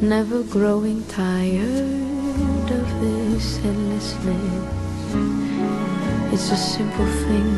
Never 0.00 0.44
growing 0.44 1.04
tired 1.08 2.70
of 2.70 3.00
this 3.00 3.58
endlessness. 3.64 4.74
It's 6.32 6.52
a 6.52 6.56
simple 6.56 7.06
thing. 7.26 7.50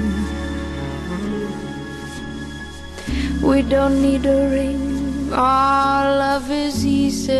We 3.43 3.61
don't 3.61 4.01
need 4.01 4.25
a 4.25 4.49
ring. 4.49 5.31
Our 5.35 6.17
love 6.19 6.51
is 6.51 6.87
easy. 6.87 7.33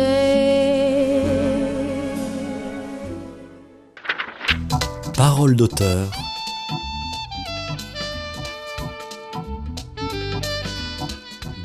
Parole 5.13 5.55
d'auteur. 5.55 6.26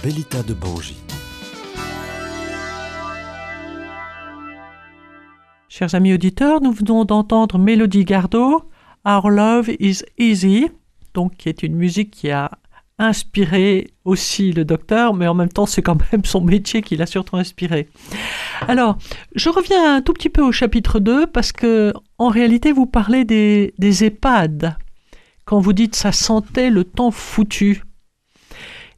Bellita 0.02 0.42
de 0.42 0.52
Bangi. 0.52 0.96
Chers 5.68 5.94
amis 5.94 6.12
auditeurs, 6.12 6.60
nous 6.60 6.72
venons 6.72 7.04
d'entendre 7.04 7.56
Mélodie 7.56 8.04
Gardot, 8.04 8.64
Our 9.06 9.30
Love 9.30 9.70
is 9.78 10.02
Easy, 10.18 10.70
donc 11.14 11.36
qui 11.36 11.48
est 11.48 11.62
une 11.62 11.76
musique 11.76 12.10
qui 12.10 12.32
a 12.32 12.50
inspiré 12.98 13.92
aussi 14.04 14.50
le 14.50 14.64
docteur, 14.64 15.14
mais 15.14 15.28
en 15.28 15.34
même 15.34 15.50
temps 15.50 15.66
c'est 15.66 15.82
quand 15.82 15.98
même 16.12 16.24
son 16.24 16.40
métier 16.40 16.82
qui 16.82 16.96
l'a 16.96 17.06
surtout 17.06 17.36
inspiré. 17.36 17.88
Alors, 18.66 18.98
je 19.36 19.50
reviens 19.50 19.96
un 19.96 20.02
tout 20.02 20.14
petit 20.14 20.30
peu 20.30 20.42
au 20.42 20.50
chapitre 20.50 20.98
2 20.98 21.28
parce 21.28 21.52
que 21.52 21.92
en 22.18 22.28
réalité 22.28 22.72
vous 22.72 22.86
parlez 22.86 23.24
des, 23.24 23.72
des 23.78 24.02
EHPAD. 24.02 24.76
Quand 25.44 25.60
vous 25.60 25.72
dites 25.72 25.94
ça 25.94 26.10
sentait 26.10 26.70
le 26.70 26.82
temps 26.82 27.12
foutu. 27.12 27.84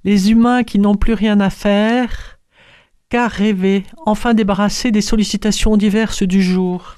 Les 0.04 0.30
humains 0.30 0.62
qui 0.64 0.78
n'ont 0.78 0.96
plus 0.96 1.14
rien 1.14 1.40
à 1.40 1.50
faire, 1.50 2.38
qu'à 3.08 3.28
rêver, 3.28 3.84
enfin 4.06 4.34
débarrassés 4.34 4.90
des 4.90 5.00
sollicitations 5.00 5.76
diverses 5.76 6.22
du 6.22 6.42
jour. 6.42 6.96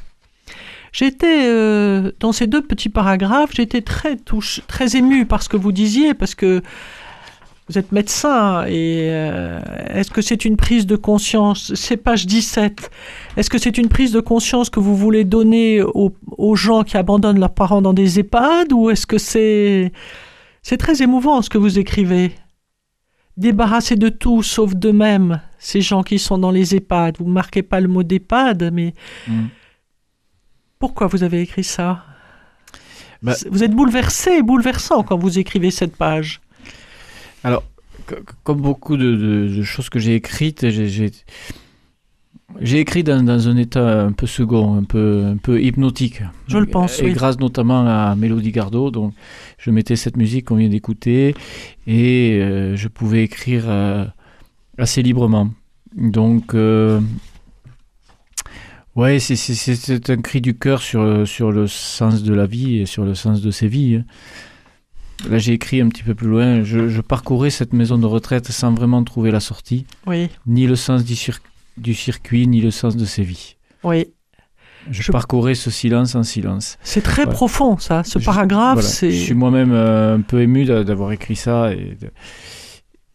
J'étais 0.93 1.43
euh, 1.45 2.13
dans 2.21 2.33
ces 2.33 2.47
deux 2.47 2.63
petits 2.63 2.89
paragraphes, 2.89 3.51
j'étais 3.55 3.83
très 3.83 4.17
touche, 4.17 4.63
très 4.67 4.97
ému 4.97 5.27
par 5.27 5.43
ce 5.43 5.49
que 5.49 5.57
vous 5.57 5.73
disiez, 5.73 6.15
parce 6.15 6.35
que 6.35 6.63
vous 7.69 7.79
êtes 7.79 7.91
médecin 7.91 8.65
et 8.67 9.09
euh, 9.11 9.61
est-ce 9.91 10.11
que 10.11 10.23
c'est 10.23 10.45
une 10.45 10.57
prise 10.57 10.87
de 10.87 10.95
conscience 10.95 11.75
C'est 11.75 11.97
page 11.97 12.25
17. 12.25 12.91
Est-ce 13.37 13.51
que 13.51 13.59
c'est 13.59 13.77
une 13.77 13.89
prise 13.89 14.13
de 14.13 14.21
conscience 14.21 14.71
que 14.71 14.79
vous 14.79 14.97
voulez 14.97 15.25
donner 15.25 15.83
aux, 15.83 16.55
gens 16.55 16.85
qui 16.85 16.97
abandonnent 16.97 17.41
leurs 17.41 17.55
parents 17.55 17.83
dans 17.83 17.93
des 17.93 18.21
EHPAD 18.21 18.73
ou 18.73 18.89
est-ce 18.89 19.07
que 19.07 19.19
c'est 19.19 19.93
très 20.79 21.03
émouvant 21.03 21.43
ce 21.43 21.51
que 21.51 21.59
vous 21.59 21.79
écrivez? 21.79 22.33
Débarrasser 23.37 23.97
de 23.97 24.09
tout 24.09 24.43
sauf 24.43 24.75
d'eux-mêmes, 24.75 25.41
ces 25.59 25.83
gens 25.83 26.03
qui 26.03 26.19
sont 26.19 26.39
dans 26.39 26.51
les 26.51 26.75
EHPAD. 26.75 27.17
Vous 27.19 27.27
ne 27.27 27.33
marquez 27.33 27.63
pas 27.63 27.81
le 27.81 27.89
mot 27.89 28.03
d'EHPAD, 28.03 28.71
mais 28.73 28.95
Mm. 29.29 29.47
pourquoi 30.79 31.07
vous 31.07 31.23
avez 31.23 31.41
écrit 31.43 31.65
ça? 31.65 32.05
Bah- 33.23 33.35
Vous 33.51 33.63
êtes 33.63 33.73
bouleversé, 33.73 34.43
bouleversant 34.43 35.03
quand 35.03 35.19
vous 35.19 35.39
écrivez 35.39 35.71
cette 35.71 35.97
page. 35.97 36.41
Alors, 37.45 37.65
co- 38.07 38.17
comme 38.45 38.61
beaucoup 38.61 38.97
de, 38.97 39.15
de- 39.17 39.49
de 39.57 39.63
choses 39.63 39.89
que 39.91 39.99
j'ai 39.99 40.15
écrites, 40.15 40.69
j'ai- 40.71 41.11
j'ai 42.61 42.79
écrit 42.81 43.03
dans, 43.03 43.23
dans 43.23 43.49
un 43.49 43.57
état 43.57 44.03
un 44.05 44.13
peu 44.13 44.27
second, 44.27 44.77
un 44.77 44.85
peu, 44.85 45.25
un 45.27 45.37
peu 45.37 45.61
hypnotique. 45.63 46.23
Je 46.49 46.59
le 46.59 46.67
pense, 46.67 47.01
Et 47.01 47.07
oui. 47.07 47.13
grâce 47.13 47.39
notamment 47.39 47.87
à 47.87 48.15
Mélodie 48.17 48.53
Gardot, 48.53 48.91
donc 48.91 49.13
je 49.59 49.71
mettais 49.71 49.97
cette 49.97 50.17
musique 50.17 50.47
qu'on 50.47 50.57
vient 50.57 50.69
d'écouter 50.69 51.35
et 51.87 52.39
euh, 52.41 52.77
je 52.77 52.89
pouvais 52.89 53.25
écrire 53.25 53.65
euh, 53.67 54.05
assez 54.79 55.03
librement. 55.03 55.51
Donc, 55.97 56.55
euh, 56.55 57.01
ouais, 58.95 59.19
c'est- 59.19 60.11
un 60.11 60.17
cri 60.23 60.41
du 60.41 60.57
cœur 60.57 60.81
sur, 60.83 61.27
sur 61.27 61.53
le 61.53 61.67
sens 61.67 62.23
de 62.23 62.35
la 62.35 62.47
vie 62.47 62.79
et 62.79 62.87
sur 62.87 63.05
le 63.05 63.15
sens 63.15 63.41
de 63.41 63.51
ses 63.51 63.69
vies. 63.69 63.97
hein. 63.97 64.05
Là, 65.31 65.39
j'ai 65.39 65.55
écrit 65.55 65.81
un 65.81 65.89
petit 65.89 66.03
peu 66.03 66.15
plus 66.15 66.29
loin. 66.29 66.63
Je, 66.63 66.89
je 66.91 67.01
parcourais 67.01 67.49
cette 67.51 67.73
maison 67.73 67.97
de 67.97 68.05
retraite 68.07 68.51
sans 68.53 68.73
vraiment 68.75 69.03
trouver 69.03 69.31
la 69.31 69.41
sortie, 69.41 69.87
Oui, 70.07 70.29
ni 70.47 70.67
le 70.67 70.77
sens 70.77 71.05
du, 71.05 71.15
cir- 71.15 71.41
du 71.77 71.95
circuit, 71.95 72.47
ni 72.47 72.61
le 72.61 72.71
sens 72.71 72.97
de 72.97 73.05
ses 73.05 73.23
vies. 73.23 73.57
oui. 73.85 74.07
Je, 74.89 75.03
Je- 75.03 75.11
parcourais 75.11 75.57
ce 75.57 75.69
silence 75.69 76.15
en 76.15 76.23
silence. 76.23 76.79
C'est 76.83 77.01
très 77.03 77.27
profond, 77.27 77.77
ça. 77.77 78.05
Ce 78.05 78.21
Je- 78.21 78.25
paragraphe, 78.25 78.75
voilà. 78.75 78.89
c'est. 78.89 79.11
Je 79.11 79.21
suis 79.21 79.35
moi-même 79.35 79.73
euh, 79.73 80.15
un 80.17 80.21
peu 80.21 80.41
ému 80.43 80.65
d'a- 80.65 80.85
d'avoir 80.85 81.11
écrit 81.11 81.35
ça 81.35 81.73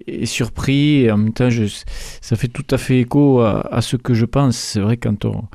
et, 0.06 0.26
surpris. 0.26 1.04
Et 1.04 1.12
en 1.12 1.18
même 1.18 1.32
temps, 1.34 1.50
je, 1.50 1.64
ça 2.20 2.36
fait 2.36 2.50
tout 2.50 2.66
à 2.72 2.78
fait 2.78 3.00
écho 3.00 3.40
à, 3.40 3.74
à 3.74 3.82
ce 3.82 3.96
que 3.96 4.14
je 4.14 4.26
pense. 4.26 4.58
C'est 4.58 4.82
vrai 4.82 4.98
quand 4.98 5.24
on, 5.24 5.46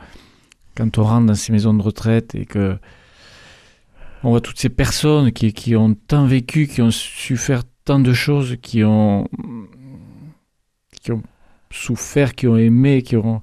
quand 0.74 0.96
on 0.96 1.02
rentre 1.02 1.26
dans 1.26 1.34
ces 1.34 1.52
maisons 1.52 1.74
de 1.74 1.82
retraite 1.82 2.34
et 2.34 2.46
que 2.46 2.78
on 4.22 4.30
voit 4.30 4.40
toutes 4.40 4.58
ces 4.58 4.70
personnes 4.70 5.32
qui, 5.32 5.52
qui 5.52 5.76
ont 5.76 5.92
tant 5.94 6.24
vécu, 6.24 6.66
qui 6.66 6.80
ont 6.80 6.90
su 6.90 7.36
faire 7.36 7.62
tant 7.84 8.00
de 8.00 8.14
choses, 8.14 8.56
qui 8.62 8.82
ont, 8.84 9.28
qui 11.02 11.12
ont 11.12 11.22
souffert, 11.70 12.34
qui 12.34 12.46
ont 12.46 12.56
aimé, 12.56 13.02
qui 13.02 13.16
ont, 13.16 13.40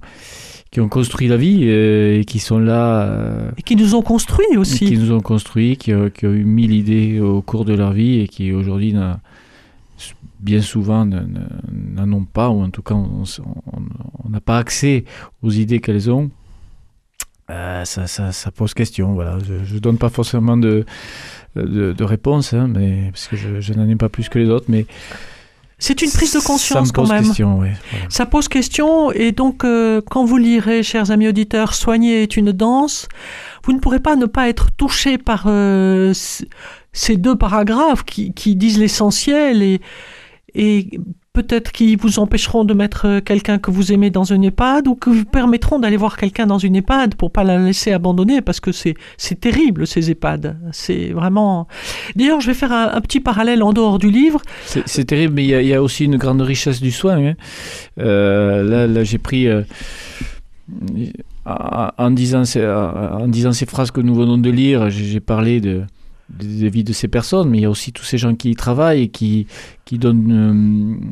qui 0.70 0.80
ont 0.80 0.88
construit 0.88 1.28
la 1.28 1.36
vie 1.36 1.60
euh, 1.64 2.20
et 2.20 2.24
qui 2.24 2.38
sont 2.38 2.58
là. 2.58 3.02
euh, 3.02 3.50
Et 3.56 3.62
qui 3.62 3.76
nous 3.76 3.94
ont 3.94 4.02
construits 4.02 4.56
aussi. 4.56 4.86
qui 4.86 4.98
nous 4.98 5.12
ont 5.12 5.20
construit, 5.20 5.76
qui, 5.76 5.94
ont- 5.94 6.10
qui 6.10 6.26
ont 6.26 6.32
eu 6.32 6.44
mille 6.44 6.72
idées 6.74 7.20
au 7.20 7.42
cours 7.42 7.64
de 7.64 7.74
leur 7.74 7.92
vie 7.92 8.20
et 8.20 8.28
qui 8.28 8.52
aujourd'hui, 8.52 8.94
bien 10.40 10.60
souvent, 10.60 11.04
ne- 11.06 11.20
ne- 11.20 11.96
n'en 12.06 12.12
ont 12.18 12.24
pas, 12.24 12.48
ou 12.50 12.60
en 12.62 12.70
tout 12.70 12.82
cas, 12.82 12.94
on 12.94 14.28
n'a 14.28 14.40
pas 14.40 14.58
accès 14.58 15.04
aux 15.42 15.50
idées 15.50 15.80
qu'elles 15.80 16.10
ont. 16.10 16.30
Euh, 17.50 17.84
ça, 17.84 18.06
ça- 18.06 18.32
ça 18.32 18.50
pose 18.50 18.72
question. 18.74 19.12
Voilà. 19.12 19.38
Je 19.64 19.74
ne 19.74 19.78
donne 19.78 19.98
pas 19.98 20.08
forcément 20.08 20.56
de, 20.56 20.84
de, 21.56 21.92
de 21.92 22.04
réponse, 22.04 22.54
hein, 22.54 22.68
mais, 22.74 23.10
parce 23.12 23.28
que 23.28 23.36
je, 23.36 23.60
je 23.60 23.74
n'en 23.74 23.86
ai 23.88 23.96
pas 23.96 24.08
plus 24.08 24.28
que 24.30 24.38
les 24.38 24.48
autres, 24.48 24.66
mais 24.68 24.86
C'est 25.86 26.00
une 26.00 26.10
prise 26.10 26.32
de 26.32 26.40
conscience 26.40 26.92
quand 26.92 27.06
même. 27.06 27.24
question. 27.26 27.56
voilà. 27.56 27.74
Ça 28.08 28.24
pose 28.24 28.48
question 28.48 29.12
et 29.12 29.32
donc 29.32 29.64
euh, 29.64 30.00
quand 30.10 30.24
vous 30.24 30.38
lirez, 30.38 30.82
chers 30.82 31.10
amis 31.10 31.28
auditeurs, 31.28 31.74
Soigner 31.74 32.22
est 32.22 32.38
une 32.38 32.52
danse, 32.52 33.06
vous 33.64 33.74
ne 33.74 33.78
pourrez 33.78 34.00
pas 34.00 34.16
ne 34.16 34.24
pas 34.24 34.48
être 34.48 34.70
touché 34.78 35.18
par 35.18 35.44
euh, 35.46 36.14
ces 36.94 37.16
deux 37.18 37.36
paragraphes 37.36 38.02
qui, 38.02 38.32
qui 38.32 38.56
disent 38.56 38.78
l'essentiel 38.78 39.62
et, 39.62 39.82
et 40.54 40.88
peut-être 41.34 41.72
qui 41.72 41.96
vous 41.96 42.20
empêcheront 42.20 42.64
de 42.64 42.72
mettre 42.74 43.06
euh, 43.06 43.20
quelqu'un 43.20 43.58
que 43.58 43.70
vous 43.72 43.92
aimez 43.92 44.08
dans 44.08 44.22
une 44.22 44.44
EHPAD 44.44 44.86
ou 44.86 44.94
qui 44.94 45.10
vous 45.10 45.24
permettront 45.24 45.80
d'aller 45.80 45.96
voir 45.96 46.16
quelqu'un 46.16 46.46
dans 46.46 46.58
une 46.58 46.76
EHPAD 46.76 47.16
pour 47.16 47.32
pas 47.32 47.42
la 47.42 47.58
laisser 47.58 47.92
abandonner 47.92 48.40
parce 48.40 48.60
que 48.60 48.70
c'est 48.70 48.94
c'est 49.18 49.40
terrible 49.40 49.86
ces 49.86 50.10
EHPAD. 50.12 50.56
C'est 50.70 51.08
vraiment. 51.08 51.66
D'ailleurs, 52.14 52.40
je 52.40 52.46
vais 52.46 52.54
faire 52.54 52.72
un, 52.72 53.00
petit 53.00 53.18
parallèle 53.20 53.62
en 53.64 53.72
dehors 53.72 53.98
du 53.98 54.10
livre. 54.10 54.40
C'est 54.64 55.04
terrible, 55.04 55.34
mais 55.34 55.44
il 55.44 55.66
y, 55.66 55.74
a- 55.74 55.82
aussi 55.82 56.04
une 56.04 56.16
grande 56.16 56.40
richesse 56.40 56.80
du 56.80 56.92
soin. 56.92 57.18
hein. 57.18 57.34
Euh, 57.98 58.62
là, 58.62 58.86
là 58.86 59.02
j'ai 59.02 59.18
pris, 59.18 59.48
euh, 59.48 59.62
en, 61.44 62.10
disant 62.12 62.44
ces, 62.44 62.64
en 62.64 63.26
disant 63.26 63.52
ces 63.52 63.66
phrases 63.66 63.90
que 63.90 64.00
nous 64.00 64.14
venons 64.14 64.38
de 64.38 64.50
lire, 64.50 64.88
j'ai 64.88 65.20
parlé 65.20 65.60
de, 65.60 65.82
des 66.28 66.68
vies 66.68 66.84
de 66.84 66.92
ces 66.92 67.08
personnes, 67.08 67.50
mais 67.50 67.58
il 67.58 67.62
y 67.62 67.66
a 67.66 67.70
aussi 67.70 67.92
tous 67.92 68.04
ces 68.04 68.18
gens 68.18 68.34
qui 68.34 68.50
y 68.50 68.56
travaillent 68.56 69.02
et 69.02 69.08
qui, 69.08 69.46
qui 69.84 69.98
donnent... 69.98 70.32
euh, 70.32 71.06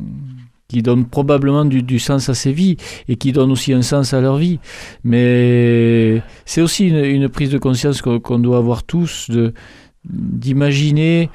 qui 0.68 0.80
donnent 0.80 1.04
probablement 1.04 1.66
du, 1.66 1.98
sens 1.98 2.30
à 2.30 2.34
ces 2.34 2.50
vies 2.50 2.78
et 3.06 3.16
qui 3.16 3.32
donnent 3.32 3.52
aussi 3.52 3.74
un 3.74 3.82
sens 3.82 4.14
à 4.14 4.22
leur 4.22 4.38
vie. 4.38 4.58
Mais 5.04 6.22
c'est 6.46 6.62
aussi 6.62 6.88
une, 6.88 7.28
prise 7.28 7.50
de 7.50 7.58
conscience 7.58 8.00
qu'on 8.00 8.38
doit 8.38 8.56
avoir 8.56 8.82
tous 8.82 9.30
d'imaginer 10.06 11.28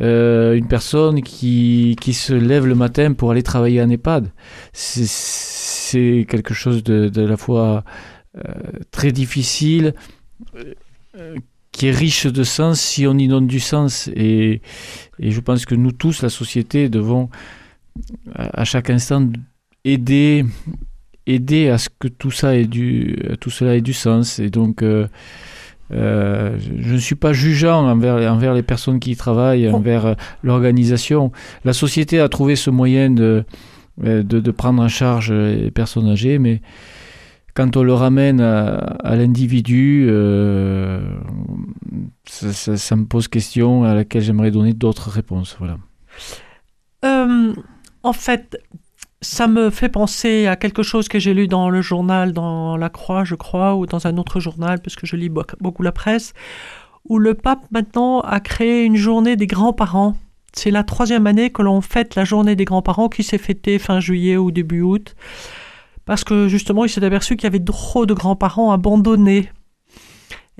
euh, 0.00 0.54
une 0.54 0.68
personne 0.68 1.22
qui, 1.22 1.96
qui 2.00 2.14
se 2.14 2.34
lève 2.34 2.66
le 2.66 2.76
matin 2.76 3.14
pour 3.14 3.32
aller 3.32 3.42
travailler 3.42 3.82
en 3.82 3.90
EHPAD. 3.90 4.30
C'est- 4.72 6.26
quelque 6.28 6.54
chose 6.54 6.82
de, 6.82 7.08
de 7.08 7.22
la 7.22 7.36
fois 7.36 7.84
euh, 8.36 8.42
très 8.90 9.12
difficile, 9.12 9.94
qui 11.74 11.88
est 11.88 11.90
riche 11.90 12.26
de 12.26 12.44
sens 12.44 12.80
si 12.80 13.04
on 13.06 13.18
y 13.18 13.26
donne 13.26 13.48
du 13.48 13.58
sens. 13.58 14.08
Et, 14.14 14.62
et 15.18 15.30
je 15.32 15.40
pense 15.40 15.66
que 15.66 15.74
nous 15.74 15.90
tous, 15.92 16.22
la 16.22 16.30
société, 16.30 16.88
devons 16.88 17.28
à, 18.32 18.64
chaque 18.64 18.90
instant 18.90 19.28
aider, 19.84 20.44
aider 21.26 21.68
à 21.68 21.78
ce 21.78 21.88
que 21.98 22.06
tout 22.06 22.30
ça 22.30 22.56
ait 22.56 22.64
du, 22.64 23.16
tout 23.40 23.50
cela 23.50 23.74
ait 23.74 23.80
du 23.80 23.92
sens. 23.92 24.38
Et 24.38 24.50
donc, 24.50 24.82
euh, 24.82 25.06
Euh, 25.92 26.56
je 26.80 26.94
ne 26.94 26.98
suis 26.98 27.14
pas 27.14 27.34
jugeant 27.34 27.86
envers, 27.86 28.16
envers 28.32 28.54
les 28.54 28.62
personnes 28.62 28.98
qui 29.00 29.10
y 29.10 29.16
travaillent, 29.16 29.68
Oh. 29.70 29.76
envers 29.76 30.06
euh, 30.06 30.14
l'organisation. 30.42 31.30
La 31.64 31.74
société 31.74 32.20
a 32.20 32.28
trouvé 32.30 32.56
ce 32.56 32.70
moyen 32.70 33.10
de, 33.10 33.44
de, 33.98 34.22
de 34.22 34.50
prendre 34.50 34.82
en 34.82 34.88
charge 34.88 35.30
les 35.30 35.70
personnes 35.70 36.08
âgées, 36.08 36.38
mais 36.38 36.62
quand 37.54 37.76
on 37.76 37.82
le 37.84 37.94
ramène 37.94 38.40
à, 38.40 39.16
l'individu, 39.16 40.06
euh, 40.08 41.00
ça, 42.26 42.96
me 42.96 43.04
pose 43.04 43.28
question 43.28 43.84
à 43.84 43.94
laquelle 43.94 44.22
j'aimerais 44.22 44.50
donner 44.50 44.72
d'autres 44.72 45.08
réponses. 45.08 45.56
Voilà. 45.58 45.78
Euh, 47.04 47.54
en 48.02 48.12
fait, 48.12 48.58
ça 49.20 49.46
me 49.46 49.70
fait 49.70 49.88
penser 49.88 50.46
à 50.46 50.56
quelque 50.56 50.82
chose 50.82 51.08
que 51.08 51.20
j'ai 51.20 51.32
lu 51.32 51.46
dans 51.46 51.70
le 51.70 51.80
journal, 51.80 52.32
dans 52.32 52.76
La 52.76 52.88
Croix, 52.88 53.22
je 53.22 53.36
crois, 53.36 53.76
ou 53.76 53.86
dans 53.86 54.06
un 54.06 54.16
autre 54.18 54.40
journal, 54.40 54.80
puisque 54.80 55.06
je 55.06 55.14
lis 55.14 55.30
beaucoup 55.30 55.82
la 55.82 55.92
presse, 55.92 56.32
où 57.08 57.18
le 57.18 57.34
pape 57.34 57.64
maintenant 57.70 58.20
a 58.20 58.40
créé 58.40 58.84
une 58.84 58.96
journée 58.96 59.36
des 59.36 59.46
grands-parents. 59.46 60.16
C'est 60.52 60.72
la 60.72 60.82
troisième 60.82 61.26
année 61.28 61.50
que 61.50 61.62
l'on 61.62 61.80
fête 61.80 62.16
la 62.16 62.24
journée 62.24 62.56
des 62.56 62.64
grands-parents 62.64 63.08
qui 63.08 63.22
s'est 63.22 63.38
fêtée 63.38 63.78
fin 63.78 64.00
juillet 64.00 64.36
ou 64.36 64.50
début 64.50 64.82
août. 64.82 65.14
Parce 66.06 66.24
que 66.24 66.48
justement, 66.48 66.84
il 66.84 66.88
s'est 66.88 67.04
aperçu 67.04 67.36
qu'il 67.36 67.44
y 67.44 67.46
avait 67.46 67.64
trop 67.64 68.06
de 68.06 68.14
grands-parents 68.14 68.72
abandonnés. 68.72 69.50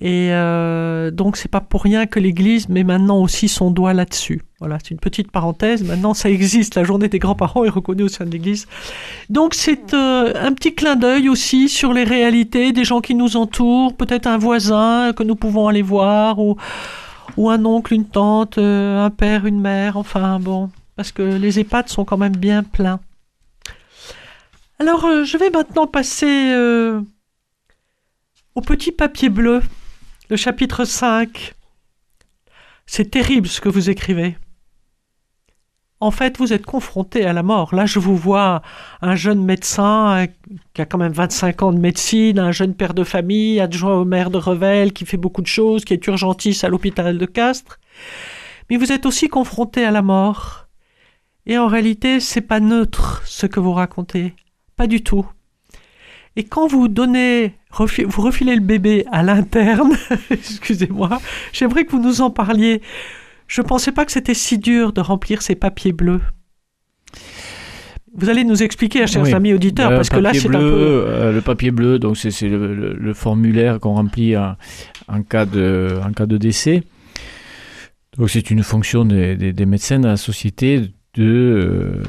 Et 0.00 0.30
euh, 0.32 1.12
donc, 1.12 1.36
c'est 1.36 1.50
pas 1.50 1.60
pour 1.60 1.84
rien 1.84 2.06
que 2.06 2.18
l'Église 2.18 2.68
met 2.68 2.82
maintenant 2.82 3.20
aussi 3.20 3.46
son 3.46 3.70
doigt 3.70 3.94
là-dessus. 3.94 4.42
Voilà, 4.58 4.78
c'est 4.82 4.90
une 4.90 4.98
petite 4.98 5.30
parenthèse. 5.30 5.84
Maintenant, 5.84 6.14
ça 6.14 6.30
existe. 6.30 6.74
La 6.74 6.82
journée 6.82 7.08
des 7.08 7.20
grands-parents 7.20 7.64
est 7.64 7.68
reconnue 7.68 8.02
au 8.02 8.08
sein 8.08 8.24
de 8.24 8.30
l'Église. 8.30 8.66
Donc, 9.30 9.54
c'est 9.54 9.94
euh, 9.94 10.32
un 10.34 10.52
petit 10.52 10.74
clin 10.74 10.96
d'œil 10.96 11.28
aussi 11.28 11.68
sur 11.68 11.92
les 11.92 12.02
réalités 12.02 12.72
des 12.72 12.84
gens 12.84 13.00
qui 13.00 13.14
nous 13.14 13.36
entourent. 13.36 13.94
Peut-être 13.94 14.26
un 14.26 14.38
voisin 14.38 15.12
que 15.12 15.22
nous 15.22 15.36
pouvons 15.36 15.68
aller 15.68 15.82
voir, 15.82 16.40
ou, 16.40 16.56
ou 17.36 17.48
un 17.50 17.64
oncle, 17.64 17.94
une 17.94 18.06
tante, 18.06 18.58
euh, 18.58 19.04
un 19.04 19.10
père, 19.10 19.46
une 19.46 19.60
mère. 19.60 19.96
Enfin, 19.96 20.40
bon, 20.40 20.70
parce 20.96 21.12
que 21.12 21.22
les 21.22 21.60
EHPAD 21.60 21.88
sont 21.88 22.04
quand 22.04 22.18
même 22.18 22.36
bien 22.36 22.64
pleins. 22.64 22.98
Alors, 24.80 25.04
euh, 25.04 25.24
je 25.24 25.38
vais 25.38 25.50
maintenant 25.50 25.86
passer 25.86 26.50
euh, 26.52 27.00
au 28.56 28.60
petit 28.60 28.90
papier 28.90 29.28
bleu, 29.28 29.62
le 30.30 30.36
chapitre 30.36 30.84
5. 30.84 31.54
C'est 32.84 33.10
terrible 33.10 33.46
ce 33.46 33.60
que 33.60 33.68
vous 33.68 33.88
écrivez. 33.88 34.36
En 36.00 36.10
fait, 36.10 36.38
vous 36.38 36.52
êtes 36.52 36.66
confronté 36.66 37.24
à 37.24 37.32
la 37.32 37.44
mort. 37.44 37.72
Là, 37.72 37.86
je 37.86 38.00
vous 38.00 38.16
vois 38.16 38.62
un 39.00 39.14
jeune 39.14 39.44
médecin 39.44 40.24
euh, 40.24 40.26
qui 40.74 40.82
a 40.82 40.86
quand 40.86 40.98
même 40.98 41.12
25 41.12 41.62
ans 41.62 41.72
de 41.72 41.78
médecine, 41.78 42.40
un 42.40 42.50
jeune 42.50 42.74
père 42.74 42.94
de 42.94 43.04
famille, 43.04 43.60
adjoint 43.60 43.94
au 43.94 44.04
maire 44.04 44.30
de 44.30 44.38
Revel, 44.38 44.92
qui 44.92 45.06
fait 45.06 45.16
beaucoup 45.16 45.40
de 45.40 45.46
choses, 45.46 45.84
qui 45.84 45.94
est 45.94 46.06
urgentiste 46.08 46.64
à 46.64 46.68
l'hôpital 46.68 47.16
de 47.16 47.26
Castres. 47.26 47.78
Mais 48.70 48.76
vous 48.76 48.90
êtes 48.90 49.06
aussi 49.06 49.28
confronté 49.28 49.84
à 49.84 49.92
la 49.92 50.02
mort. 50.02 50.66
Et 51.46 51.58
en 51.58 51.68
réalité, 51.68 52.18
c'est 52.18 52.40
pas 52.40 52.58
neutre 52.58 53.22
ce 53.24 53.46
que 53.46 53.60
vous 53.60 53.72
racontez. 53.72 54.34
Pas 54.76 54.86
du 54.86 55.02
tout. 55.02 55.26
Et 56.36 56.42
quand 56.44 56.66
vous 56.66 56.88
donnez, 56.88 57.54
refi- 57.72 58.04
vous 58.04 58.22
refilez 58.22 58.54
le 58.56 58.60
bébé 58.60 59.04
à 59.12 59.22
l'interne, 59.22 59.92
excusez-moi, 60.30 61.20
j'aimerais 61.52 61.84
que 61.84 61.92
vous 61.92 62.02
nous 62.02 62.20
en 62.22 62.30
parliez. 62.30 62.82
Je 63.46 63.62
pensais 63.62 63.92
pas 63.92 64.04
que 64.04 64.10
c'était 64.12 64.34
si 64.34 64.58
dur 64.58 64.92
de 64.92 65.00
remplir 65.00 65.42
ces 65.42 65.54
papiers 65.54 65.92
bleus. 65.92 66.20
Vous 68.16 68.28
allez 68.30 68.44
nous 68.44 68.62
expliquer, 68.62 69.06
chers 69.08 69.22
Oui. 69.22 69.32
amis 69.32 69.52
auditeurs, 69.54 69.90
parce 69.90 70.08
que 70.08 70.18
là, 70.18 70.32
c'est 70.32 70.46
un 70.48 70.52
peu. 70.52 71.04
euh, 71.06 71.32
le 71.32 71.40
papier 71.40 71.72
bleu, 71.72 71.98
donc 71.98 72.16
c'est 72.16 72.30
c'est 72.30 72.48
le, 72.48 72.72
le- 72.74 72.94
le 72.94 73.14
formulaire 73.14 73.80
qu'on 73.80 73.94
remplit 73.94 74.36
en, 74.36 74.56
en 75.08 75.22
cas 75.22 75.46
de, 75.46 75.98
en 76.04 76.12
cas 76.12 76.26
de 76.26 76.36
décès. 76.36 76.84
Donc 78.16 78.30
c'est 78.30 78.50
une 78.52 78.62
fonction 78.62 79.04
des, 79.04 79.34
des- 79.36 79.52
des 79.52 79.66
médecins 79.66 79.98
dans 79.98 80.08
la 80.08 80.16
société 80.16 80.92
de, 81.14 81.22
euh, 81.24 82.02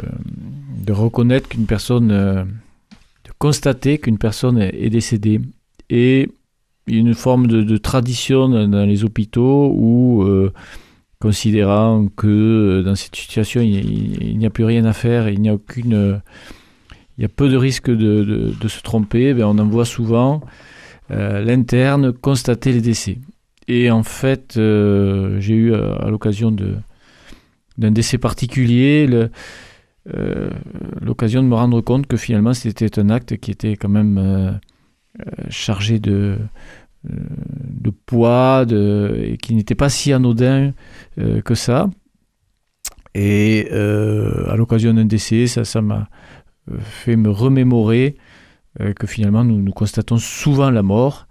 de 0.84 0.92
reconnaître 0.92 1.50
qu'une 1.50 1.66
personne, 1.66 2.12
euh, 2.12 2.44
de 2.44 3.32
constater 3.38 3.98
qu'une 3.98 4.18
personne 4.18 4.58
est, 4.58 4.90
décédée. 4.90 5.42
Et 5.90 6.30
il 6.88 6.94
y 6.94 6.98
a 6.98 7.00
une 7.00 7.14
forme 7.14 7.48
de, 7.48 7.78
tradition 7.78 8.50
dans, 8.50 8.86
les 8.86 9.04
hôpitaux 9.04 9.72
où, 9.76 10.24
euh, 10.24 10.52
considérant 11.20 12.08
que 12.16 12.84
dans 12.86 12.96
cette 12.96 13.16
situation, 13.16 13.62
il, 13.62 14.38
n'y 14.38 14.46
a 14.46 14.50
plus 14.50 14.66
rien 14.66 14.86
à 14.86 14.94
faire, 14.94 15.30
il 15.30 15.42
n'y 15.42 15.50
a 15.50 15.54
aucune... 15.54 16.22
il 17.18 17.22
y 17.22 17.26
a 17.26 17.30
peu 17.30 17.50
de 17.50 17.58
risques 17.58 17.90
de, 17.90 18.68
se 18.68 18.82
tromper, 18.82 19.34
ben 19.34 19.46
on 19.46 19.58
envoie 19.58 19.86
souvent 19.86 20.42
l'interne 21.10 22.14
constater 22.14 22.72
les 22.72 22.82
décès. 22.82 23.20
Et 23.68 23.90
en 23.90 24.04
fait, 24.04 24.54
j'ai 24.56 25.56
eu 25.56 25.74
à 25.74 26.10
l'occasion 26.10 26.52
de, 26.52 26.76
d'un 27.78 27.92
décès 27.92 28.18
particulier 28.18 29.08
euh, 30.14 30.50
l'occasion 31.02 31.42
de 31.42 31.48
me 31.48 31.56
rendre 31.56 31.82
compte 31.82 32.06
que 32.06 32.16
finalement 32.16 32.54
c'était 32.54 33.00
un 33.00 33.10
acte 33.10 33.38
qui 33.38 33.50
était 33.50 33.76
quand 33.76 33.90
même 33.90 34.18
euh, 34.20 34.52
euh, 34.52 35.44
chargé 35.50 36.00
de, 36.00 36.38
poids 38.06 38.66
et 38.70 39.38
qui 39.38 39.56
n'était 39.56 39.76
pas 39.76 39.90
si 39.90 40.14
anodin 40.14 40.74
que 41.18 41.56
ça. 41.56 41.90
Et 43.14 43.70
à 43.72 44.56
l'occasion 44.56 44.94
d'un 44.94 45.06
décès, 45.06 45.48
ça, 45.48 45.66
ça 45.66 45.82
m'a 45.82 46.10
fait 46.82 47.16
me 47.16 47.30
remémorer 47.30 48.18
que 48.96 49.08
finalement 49.08 49.44
nous, 49.44 49.62
nous 49.62 49.72
constatons 49.72 50.18
souvent 50.18 50.72
la 50.72 50.82
mort 50.82 51.28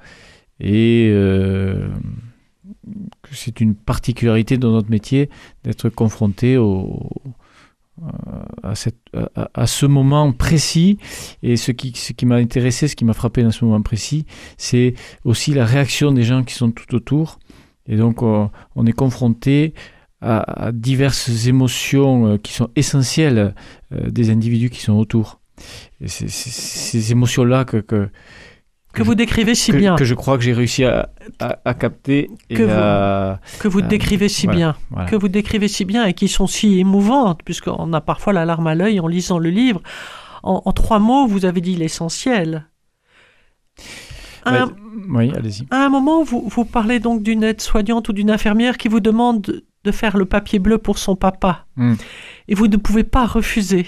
et 0.61 1.12
que 3.22 3.34
c'est 3.34 3.60
une 3.60 3.74
particularité 3.74 4.58
dans 4.58 4.72
notre 4.72 4.90
métier 4.90 5.30
d'être 5.64 5.88
confronté 5.88 6.56
au, 6.56 7.10
à, 8.62 9.66
ce 9.66 9.86
moment 9.86 10.32
précis. 10.32 10.98
Et 11.42 11.56
ce 11.56 11.72
qui, 11.72 12.26
m'a 12.26 12.36
intéressé, 12.36 12.88
ce 12.88 12.96
qui 12.96 13.04
m'a 13.04 13.14
frappé 13.14 13.42
dans 13.42 13.50
ce 13.50 13.64
moment 13.64 13.82
précis, 13.82 14.26
c'est 14.56 14.94
aussi 15.24 15.54
la 15.54 15.64
réaction 15.64 16.12
des 16.12 16.22
gens 16.22 16.42
qui 16.42 16.54
sont 16.54 16.70
tout 16.70 16.94
autour. 16.94 17.38
Et 17.86 17.96
donc 17.96 18.22
on, 18.22 18.50
on 18.76 18.86
est 18.86 18.92
confronté 18.92 19.74
à, 20.24 20.72
diverses 20.72 21.46
émotions 21.46 22.26
euh, 22.26 22.36
qui 22.38 22.54
sont 22.54 22.70
essentielles 22.76 23.54
euh, 23.92 24.10
des 24.10 24.30
individus 24.30 24.70
qui 24.70 24.80
sont 24.80 24.94
autour. 24.94 25.40
Ces 26.06 27.12
émotions-là 27.12 27.64
que, 27.64 28.08
que 28.94 29.02
vous 29.02 29.14
décrivez 29.14 29.54
si 29.54 29.72
que, 29.72 29.76
bien, 29.76 29.96
que 29.96 30.04
je 30.04 30.14
crois 30.14 30.38
que 30.38 30.44
j'ai 30.44 30.52
réussi 30.52 30.85
à, 30.85 31.09
à, 31.40 31.59
à 31.64 31.74
capter 31.74 32.30
et 32.48 32.54
Que 32.54 32.62
vous- 32.62 32.70
à- 32.72 33.40
que 33.61 33.68
vous 33.68 33.80
euh, 33.80 33.87
décrivez 33.87 34.28
si 34.28 34.46
voilà, 34.46 34.57
bien, 34.57 34.76
voilà. 34.90 35.09
que 35.09 35.16
vous 35.16 35.28
décrivez 35.28 35.68
si 35.68 35.85
bien 35.85 36.04
et 36.07 36.14
qui 36.14 36.28
sont 36.28 36.46
si 36.46 36.78
émouvantes, 36.78 37.42
puisqu'on 37.44 37.92
a 37.92 38.00
parfois 38.00 38.33
la 38.33 38.44
larme 38.44 38.66
à 38.66 38.74
l'œil 38.74 39.00
en 39.00 39.07
lisant 39.07 39.38
le 39.38 39.50
livre. 39.50 39.83
En, 40.42 40.62
en 40.64 40.72
trois 40.72 40.98
mots, 40.98 41.26
vous 41.26 41.44
avez 41.44 41.61
dit 41.61 41.74
l'essentiel. 41.76 42.66
Un- 44.44 44.70
oui, 45.09 45.33
allez-y. 45.35 45.66
À 45.70 45.85
un 45.87 45.88
moment, 45.88 46.22
vous, 46.22 46.46
vous 46.48 46.64
parlez 46.64 47.00
donc 47.00 47.22
d'une 47.22 47.42
aide-soignante 47.42 48.09
ou 48.09 48.12
d'une 48.12 48.30
infirmière 48.30 48.76
qui 48.76 48.88
vous 48.88 49.00
demande 49.00 49.40
de- 49.42 49.64
de 49.85 49.90
faire 49.90 50.16
le 50.16 50.24
papier 50.26 50.59
bleu 50.59 50.78
pour 50.78 50.98
son 50.98 51.16
papa. 51.16 51.66
Hmm. 51.76 51.94
Et 52.48 52.54
vous 52.54 52.68
ne 52.68 52.76
pouvez 52.76 53.04
pas 53.04 53.26
refuser. 53.26 53.87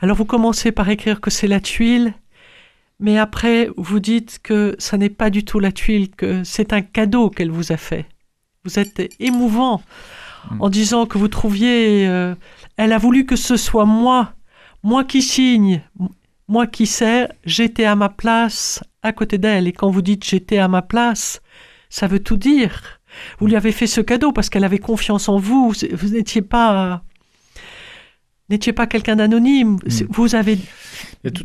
Alors 0.00 0.16
vous 0.16 0.24
commencez 0.24 0.72
par 0.72 0.88
écrire 0.88 1.20
que 1.20 1.30
c'est 1.30 1.46
la 1.46 1.60
tuile, 1.60 2.14
mais 3.02 3.18
après 3.18 3.68
vous 3.76 4.00
dites 4.00 4.38
que 4.42 4.74
ça 4.78 4.96
n'est 4.96 5.10
pas 5.10 5.28
du 5.28 5.44
tout 5.44 5.58
la 5.60 5.72
tuile, 5.72 6.08
que 6.10 6.42
c'est 6.44 6.72
un 6.72 6.80
cadeau 6.80 7.28
qu'elle 7.28 7.50
vous 7.50 7.70
a 7.72 7.76
fait. 7.76 8.06
Vous 8.64 8.78
êtes 8.78 9.02
émouvant 9.20 9.82
Hmm. 10.50 10.60
en 10.60 10.70
disant 10.70 11.06
que 11.06 11.18
vous 11.18 11.28
trouviez... 11.28 12.08
euh, 12.08 12.34
elle 12.76 12.92
a 12.92 12.98
voulu 12.98 13.26
que 13.26 13.36
ce 13.36 13.56
soit 13.56 13.84
moi, 13.84 14.32
moi 14.82 15.04
qui 15.04 15.22
signe, 15.22 15.82
moi 16.48 16.66
qui 16.66 16.86
sers, 16.86 17.28
j'étais 17.44 17.84
à 17.84 17.94
ma 17.94 18.08
place 18.08 18.82
à 19.04 19.12
côté 19.12 19.38
d'elle. 19.38 19.68
Et 19.68 19.72
quand 19.72 19.88
vous 19.88 20.02
dites 20.02 20.24
j'étais 20.24 20.58
à 20.58 20.66
ma 20.66 20.82
place, 20.82 21.40
ça 21.90 22.08
veut 22.08 22.18
tout 22.18 22.36
dire. 22.36 22.98
Vous 23.38 23.46
lui 23.46 23.54
avez 23.54 23.70
fait 23.70 23.86
ce 23.86 24.00
cadeau 24.00 24.32
parce 24.32 24.48
qu'elle 24.50 24.64
avait 24.64 24.80
confiance 24.80 25.28
en 25.28 25.38
vous. 25.38 25.72
Vous 25.92 26.08
n'étiez 26.08 26.42
pas 26.42 27.04
n'étiez 28.48 28.72
pas 28.72 28.88
quelqu'un 28.88 29.14
d'anonyme. 29.16 29.78
C'est- 29.86 30.06
Vous 30.10 30.34
avez 30.34 30.58
tout- 31.32 31.44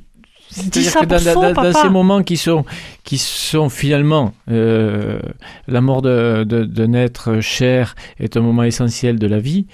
C'est-à-dire 0.50 0.93
que 1.02 1.06
dans, 1.54 1.74
ces 1.74 1.89
moments 1.89 2.24
qui 2.24 2.38
sont, 2.38 2.64
qui 3.04 3.18
sont 3.18 3.70
finalement 3.70 4.34
euh, 4.50 5.20
la 5.68 5.82
mort 5.82 6.02
de- 6.02 6.43
de- 6.45 6.64
d'un 6.64 6.93
être 6.93 7.39
cher 7.41 7.95
est 8.20 8.38
un 8.38 8.41
moment 8.41 8.64
essentiel 8.64 9.20
de 9.20 9.28
la 9.28 9.39
vie, 9.39 9.68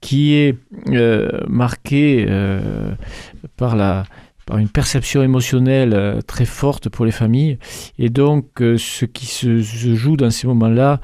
qui 0.00 0.34
est 0.34 0.56
euh, 0.90 1.28
marqué 1.48 2.26
euh, 2.28 2.92
par 3.56 3.74
la 3.76 4.04
par 4.46 4.56
une 4.56 4.70
perception 4.70 5.22
émotionnelle 5.22 6.20
très 6.26 6.46
forte 6.46 6.88
pour 6.88 7.04
les 7.04 7.10
familles. 7.10 7.58
Et 7.98 8.08
donc, 8.08 8.46
ce 8.60 9.04
qui 9.04 9.26
se, 9.26 9.60
se 9.60 9.94
joue 9.94 10.16
dans 10.16 10.30
ces 10.30 10.46
moments-là 10.46 11.02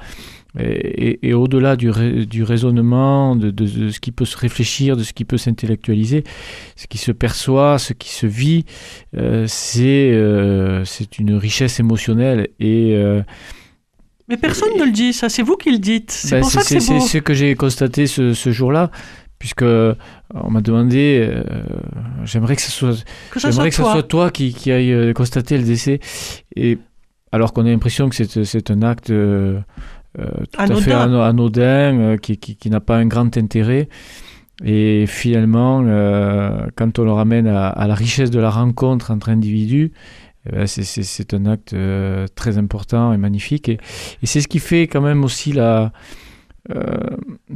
est 0.59 1.33
au-delà 1.33 1.75
du, 1.77 1.91
rai- 1.91 2.27
du 2.27 2.43
raisonnement, 2.45 3.35
de, 3.37 3.51
de- 3.51 3.67
de 3.67 3.91
ce 3.91 3.99
qui 3.99 4.13
peut 4.13 4.25
se 4.25 4.37
réfléchir, 4.37 4.97
de 4.97 5.03
ce 5.03 5.13
qui 5.13 5.25
peut 5.25 5.37
s'intellectualiser, 5.39 6.23
ce 6.77 6.87
qui 6.87 6.99
se 6.99 7.11
perçoit, 7.13 7.79
ce 7.79 7.93
qui 7.93 8.11
se 8.11 8.27
vit, 8.27 8.65
euh, 9.17 9.47
c'est 9.49 10.13
euh, 10.13 10.85
c'est 10.85 11.19
une 11.19 11.35
richesse 11.35 11.81
émotionnelle 11.81 12.49
et, 12.61 12.95
euh, 12.95 13.23
Mais 14.29 14.37
personne 14.37 14.77
ne 14.79 14.85
le 14.85 14.93
dit, 14.93 15.13
ça, 15.13 15.29
c'est 15.29 15.43
vous 15.43 15.57
qui 15.57 15.71
le 15.73 15.79
dites. 15.79 16.11
C'est 16.13 16.37
Ben, 16.37 16.41
pour 16.43 16.51
ça 16.51 16.61
que 16.61 16.67
c'est 16.67 17.01
ce 17.01 17.19
que 17.19 17.35
j'ai 17.35 17.55
constaté 17.57 18.07
ce, 18.07 18.33
ce 18.33 18.51
jour-là, 18.53 18.91
puisque 19.41 19.63
on 19.65 20.51
m'a 20.51 20.61
demandé, 20.63 21.31
j'aimerais 22.25 22.57
que 22.57 22.63
ce 22.63 22.71
soit, 22.71 22.93
Que 23.31 23.41
ça 23.41 23.41
soit 23.41 23.51
j'aimerais 23.51 23.71
que 23.71 23.77
ce 23.77 23.83
toi. 23.83 23.93
soit 23.93 24.03
toi 24.05 24.31
qui, 24.31 24.55
qui 24.55 24.71
aille 24.73 25.13
constater 25.15 25.59
le 25.59 25.65
décès, 25.65 25.99
et 26.57 26.79
alors 27.33 27.53
qu'on 27.53 27.67
a 27.67 27.69
l'impression 27.69 28.09
que 28.09 28.15
c'est 28.45 28.71
un 28.71 28.83
acte 28.83 29.13
euh, 30.19 30.27
tout 30.53 30.61
à 30.61 30.67
fait 30.77 30.93
Anodin. 30.93 31.01
ano- 31.01 31.21
anodin, 31.21 31.99
euh, 31.99 32.17
qui, 32.17 32.37
qui, 32.39 32.57
qui 32.57 32.71
n'a 32.71 32.81
pas 32.81 32.97
un 32.97 33.07
grand 33.07 33.37
intérêt. 33.37 33.89
Et 34.65 35.07
finalement, 35.09 35.83
euh, 35.85 36.67
quand 36.77 36.99
on 37.01 37.05
le 37.05 37.12
ramène 37.12 37.49
à, 37.49 37.69
à 37.69 37.87
la 37.89 37.95
richesse 37.95 38.31
de 38.31 38.39
la 38.39 38.51
rencontre 38.51 39.11
entre 39.11 39.29
individus, 39.31 39.91
eh 40.47 40.53
ben, 40.53 40.67
c'est- 40.67 41.35
un 41.35 41.47
acte 41.47 41.75
très 42.37 42.57
important 42.59 43.12
et 43.12 43.17
magnifique. 43.17 43.69
Et, 43.69 43.79
et 44.23 44.27
c'est 44.27 44.41
ce 44.41 44.47
qui 44.49 44.61
fait 44.61 44.83
quand 44.83 45.01
même 45.01 45.25
aussi 45.25 45.53
la, 45.53 45.91
euh, 46.75 46.97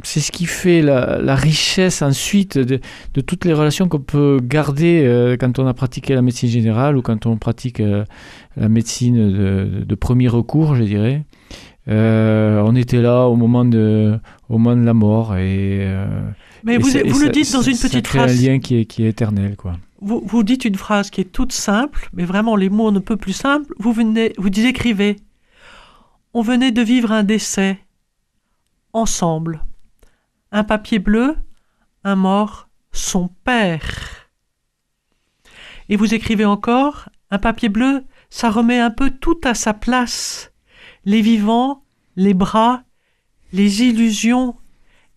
c'est 0.03 0.19
ce 0.19 0.31
qui 0.31 0.45
fait 0.45 0.81
la, 0.81 1.19
la 1.21 1.35
richesse 1.35 2.01
ensuite 2.01 2.57
de, 2.57 2.79
de 3.13 3.21
toutes 3.21 3.45
les 3.45 3.53
relations 3.53 3.87
qu'on 3.87 3.99
peut 4.01 4.39
garder 4.43 5.03
euh, 5.05 5.37
quand 5.39 5.57
on 5.57 5.67
a 5.67 5.73
pratiqué 5.73 6.13
la 6.15 6.21
médecine 6.21 6.49
générale 6.49 6.97
ou 6.97 7.01
quand 7.01 7.25
on 7.25 7.37
pratique 7.37 7.79
euh, 7.79 8.03
la 8.57 8.69
médecine 8.69 9.15
de, 9.31 9.83
de 9.85 9.95
premier 9.95 10.27
recours, 10.27 10.75
je 10.75 10.83
dirais. 10.83 11.23
Euh, 11.89 12.61
on 12.65 12.75
était 12.75 13.01
là 13.01 13.25
au 13.27 13.35
moment 13.35 13.65
de, 13.65 14.19
au 14.47 14.57
moment 14.57 14.75
de 14.79 14.85
la 14.85 14.93
mort 14.93 15.35
et, 15.37 15.79
euh, 15.81 16.21
Mais 16.63 16.75
et 16.75 16.77
vous, 16.77 16.89
ça- 16.89 16.99
et 16.99 17.09
vous 17.09 17.19
le 17.19 17.25
ça- 17.25 17.31
dites 17.31 17.51
dans 17.53 17.61
ça- 17.63 17.71
une 17.71 17.77
petite 17.77 18.07
phrase. 18.07 18.31
un 18.31 18.47
lien 18.47 18.59
qui 18.59 18.79
est, 18.81 18.85
qui 18.85 19.03
est 19.05 19.09
éternel, 19.09 19.55
quoi. 19.55 19.73
Vous, 20.01 20.21
vous 20.25 20.43
dites 20.43 20.65
une 20.65 20.75
phrase 20.75 21.09
qui 21.09 21.21
est 21.21 21.31
toute 21.31 21.51
simple, 21.51 22.09
mais 22.13 22.25
vraiment 22.25 22.55
les 22.55 22.69
mots 22.69 22.91
ne 22.91 22.99
peut 22.99 23.17
plus 23.17 23.33
simples. 23.33 23.73
Vous 23.79 23.91
venez, 23.91 24.33
vous 24.37 24.47
écrivez. 24.59 25.15
On 26.33 26.41
venait 26.41 26.71
de 26.71 26.81
vivre 26.81 27.11
un 27.11 27.23
décès 27.23 27.79
ensemble. 28.93 29.65
Un 30.51 30.63
papier 30.63 30.99
bleu, 30.99 31.35
un 32.03 32.15
mort, 32.15 32.69
son 32.91 33.29
père. 33.43 34.29
Et 35.89 35.95
vous 35.95 36.13
écrivez 36.13 36.45
encore, 36.45 37.09
un 37.31 37.39
papier 37.39 37.69
bleu, 37.69 38.03
ça 38.29 38.49
remet 38.51 38.79
un 38.79 38.91
peu 38.91 39.09
tout 39.09 39.39
à 39.43 39.53
sa 39.55 39.73
place. 39.73 40.51
Les 41.05 41.21
vivants, 41.21 41.83
les 42.15 42.33
bras, 42.33 42.83
les 43.53 43.83
illusions, 43.83 44.55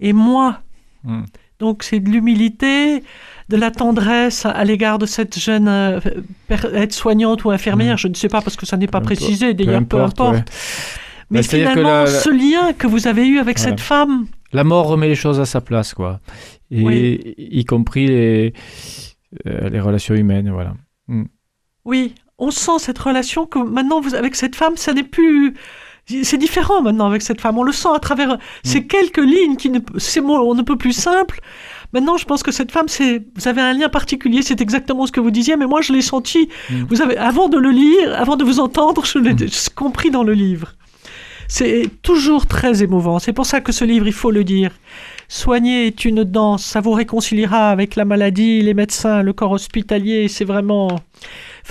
et 0.00 0.12
moi. 0.12 0.60
Mm. 1.04 1.22
Donc 1.58 1.82
c'est 1.82 2.00
de 2.00 2.08
l'humilité, 2.10 3.02
de 3.48 3.56
la 3.56 3.70
tendresse 3.70 4.46
à, 4.46 4.64
l'égard 4.64 4.98
de 4.98 5.06
cette 5.06 5.38
jeune 5.38 5.68
euh, 5.68 6.00
aide-soignante 6.74 7.44
ou 7.44 7.50
infirmière, 7.50 7.94
Mm. 7.94 7.98
je 7.98 8.08
ne 8.08 8.14
sais 8.14 8.28
pas 8.28 8.40
parce 8.42 8.56
que 8.56 8.66
ça 8.66 8.76
n'est 8.76 8.86
pas 8.86 9.00
Peu 9.00 9.06
précisé, 9.06 9.54
d'ailleurs 9.54 9.84
peu 9.84 10.00
importe. 10.00 10.34
ouais. 10.36 10.44
Mais 11.30 11.40
Bah, 11.40 11.48
finalement, 11.48 11.82
la- 12.04 12.06
ce 12.06 12.28
lien 12.30 12.72
que 12.74 12.86
vous 12.86 13.06
avez 13.06 13.26
eu 13.26 13.38
avec 13.38 13.58
Voilà. 13.58 13.70
cette 13.76 13.80
femme, 13.80 14.26
La 14.52 14.64
mort 14.64 14.86
remet 14.86 15.08
les 15.08 15.14
choses 15.14 15.40
à 15.40 15.46
sa 15.46 15.60
place, 15.62 15.94
quoi. 15.94 16.20
Et 16.70 16.82
Oui. 16.82 17.34
y 17.38 17.64
compris 17.64 18.06
les, 18.06 18.52
euh, 19.46 19.68
les 19.70 19.80
relations 19.80 20.14
humaines, 20.14 20.50
voilà. 20.50 20.74
oui, 21.84 22.14
on 22.42 22.50
sent 22.50 22.78
cette 22.78 22.98
relation 22.98 23.46
que 23.46 23.58
maintenant 23.58 24.00
vous 24.00 24.14
avec 24.14 24.34
cette 24.34 24.56
femme, 24.56 24.76
ça 24.76 24.92
n'est 24.92 25.02
plus 25.04 25.54
c'est 26.24 26.36
différent 26.36 26.82
maintenant 26.82 27.06
avec 27.06 27.22
cette 27.22 27.40
femme. 27.40 27.58
On 27.58 27.62
le 27.62 27.72
sent 27.72 27.88
à 27.94 28.00
travers 28.00 28.30
Mm. 28.34 28.38
ces 28.64 28.86
quelques 28.86 29.18
lignes 29.18 29.56
qui 29.56 29.70
ne, 29.70 29.78
ces 29.98 30.20
mots, 30.20 30.50
on 30.50 30.54
ne 30.54 30.62
peut 30.62 30.76
plus 30.76 30.92
simple. 30.92 31.40
Maintenant, 31.92 32.16
je 32.16 32.24
pense 32.24 32.42
que 32.42 32.50
cette 32.50 32.72
femme, 32.72 32.88
c'est, 32.88 33.22
vous 33.36 33.48
avez 33.48 33.60
un 33.60 33.72
lien 33.72 33.88
particulier. 33.88 34.42
C'est 34.42 34.60
exactement 34.60 35.06
ce 35.06 35.12
que 35.12 35.20
vous 35.20 35.30
disiez, 35.30 35.56
mais 35.56 35.66
moi, 35.66 35.80
je 35.80 35.92
l'ai 35.92 36.02
senti. 36.02 36.48
Mm. 36.70 36.84
Vous 36.88 37.02
avez, 37.02 37.16
avant 37.18 37.48
de 37.48 37.58
le 37.58 37.70
lire, 37.70 38.14
avant 38.18 38.36
de 38.36 38.44
vous 38.44 38.60
entendre, 38.60 39.04
je 39.04 39.18
l'ai 39.18 39.36
compris 39.74 40.10
dans 40.10 40.24
le 40.24 40.32
livre. 40.32 40.74
C'est 41.48 41.90
toujours 42.02 42.46
très 42.46 42.82
émouvant. 42.82 43.18
C'est 43.18 43.34
pour 43.34 43.44
ça 43.46 43.60
que 43.60 43.72
ce 43.72 43.84
livre, 43.84 44.06
il 44.06 44.12
faut 44.14 44.30
le 44.30 44.42
dire. 44.42 44.70
Soigner 45.28 45.86
est 45.86 46.04
une 46.06 46.24
danse. 46.24 46.64
Ça 46.64 46.80
vous 46.80 46.92
réconciliera 46.92 47.68
avec 47.68 47.94
la 47.94 48.06
maladie, 48.06 48.62
les 48.62 48.74
médecins, 48.74 49.22
le 49.22 49.32
corps 49.34 49.52
hospitalier. 49.52 50.28
C'est 50.28 50.46
vraiment. 50.46 50.98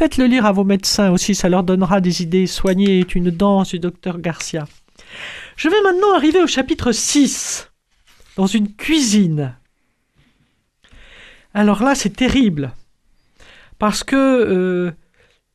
Faites-le 0.01 0.25
lire 0.25 0.47
à 0.47 0.51
vos 0.51 0.63
médecins 0.63 1.11
aussi. 1.11 1.35
Ça 1.35 1.47
leur 1.47 1.61
donnera 1.61 2.01
des 2.01 2.23
idées. 2.23 2.47
Soigner 2.47 3.01
est 3.01 3.13
une 3.13 3.29
danse 3.29 3.69
du 3.69 3.77
docteur 3.77 4.17
Garcia. 4.17 4.65
Je 5.55 5.69
vais 5.69 5.79
maintenant 5.83 6.15
arriver 6.15 6.41
au 6.41 6.47
chapitre 6.47 6.91
6, 6.91 7.69
dans 8.35 8.47
une 8.47 8.73
cuisine. 8.73 9.55
Alors 11.53 11.83
là, 11.83 11.93
c'est 11.93 12.15
terrible. 12.15 12.71
Parce 13.77 14.03
que 14.03 14.15
euh, 14.15 14.91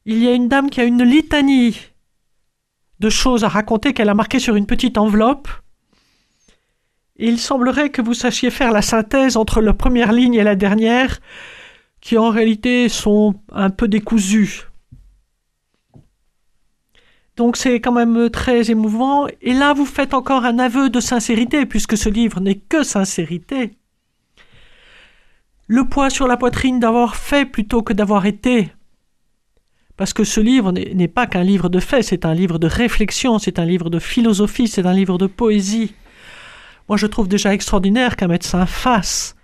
il 0.04 0.22
y 0.22 0.28
a 0.28 0.32
une 0.32 0.46
dame 0.46 0.70
qui 0.70 0.80
a 0.80 0.84
une 0.84 1.02
litanie 1.02 1.80
de 3.00 3.10
choses 3.10 3.42
à 3.42 3.48
raconter 3.48 3.94
qu'elle 3.94 4.10
a 4.10 4.14
marquées 4.14 4.38
sur 4.38 4.54
une 4.54 4.66
petite 4.66 4.96
enveloppe. 4.96 5.48
Il 7.16 7.40
semblerait 7.40 7.90
que 7.90 8.00
vous 8.00 8.14
sachiez 8.14 8.52
faire 8.52 8.70
la 8.70 8.82
synthèse 8.82 9.36
entre 9.36 9.60
la 9.60 9.74
première 9.74 10.12
ligne 10.12 10.34
et 10.34 10.44
la 10.44 10.54
dernière, 10.54 11.18
qui 12.06 12.16
en 12.18 12.30
réalité 12.30 12.88
sont 12.88 13.34
un 13.50 13.68
peu 13.68 13.88
décousues. 13.88 14.68
Donc 17.36 17.56
c'est 17.56 17.80
quand 17.80 17.90
même 17.90 18.30
très 18.30 18.70
émouvant. 18.70 19.26
Et 19.42 19.52
là, 19.52 19.74
vous 19.74 19.86
faites 19.86 20.14
encore 20.14 20.44
un 20.44 20.60
aveu 20.60 20.88
de 20.88 21.00
sincérité, 21.00 21.66
puisque 21.66 21.96
ce 21.96 22.08
livre 22.08 22.38
n'est 22.38 22.60
que 22.60 22.84
sincérité. 22.84 23.72
Le 25.66 25.88
poids 25.88 26.08
sur 26.08 26.28
la 26.28 26.36
poitrine 26.36 26.78
d'avoir 26.78 27.16
fait 27.16 27.44
plutôt 27.44 27.82
que 27.82 27.92
d'avoir 27.92 28.24
été. 28.26 28.70
Parce 29.96 30.12
que 30.12 30.22
ce 30.22 30.38
livre 30.38 30.70
n'est 30.70 30.94
n'est 30.94 31.08
pas 31.08 31.26
qu'un 31.26 31.42
livre 31.42 31.68
de 31.68 31.80
faits, 31.80 32.04
c'est 32.04 32.24
un 32.24 32.34
livre 32.34 32.60
de 32.60 32.68
réflexion, 32.68 33.40
c'est 33.40 33.58
un 33.58 33.64
livre 33.64 33.90
de 33.90 33.98
philosophie, 33.98 34.68
c'est 34.68 34.86
un 34.86 34.94
livre 34.94 35.18
de 35.18 35.26
poésie. 35.26 35.92
Moi, 36.88 36.98
je 36.98 37.08
trouve 37.08 37.26
déjà 37.26 37.52
extraordinaire 37.52 38.14
qu'un 38.14 38.28
médecin 38.28 38.64
fasse. 38.64 39.34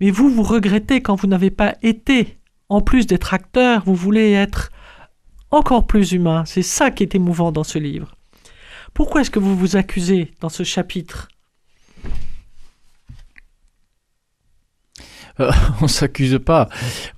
Mais 0.00 0.10
vous, 0.10 0.30
vous 0.30 0.42
regrettez 0.42 1.02
quand 1.02 1.14
vous 1.14 1.26
n'avez 1.26 1.50
pas 1.50 1.76
été. 1.82 2.38
En 2.68 2.80
plus 2.80 3.06
d'être 3.06 3.34
acteur, 3.34 3.82
vous 3.84 3.94
voulez 3.94 4.32
être 4.32 4.70
encore 5.50 5.86
plus 5.86 6.12
humain. 6.12 6.44
C'est 6.46 6.62
ça 6.62 6.90
qui 6.90 7.02
est 7.02 7.14
émouvant 7.14 7.52
dans 7.52 7.64
ce 7.64 7.78
livre. 7.78 8.16
Pourquoi 8.94 9.20
est-ce 9.20 9.30
que 9.30 9.38
vous 9.38 9.56
vous 9.56 9.76
accusez 9.76 10.32
dans 10.40 10.48
ce 10.48 10.62
chapitre? 10.62 11.28
On 15.82 15.88
s'accuse 15.88 16.38
pas. 16.44 16.68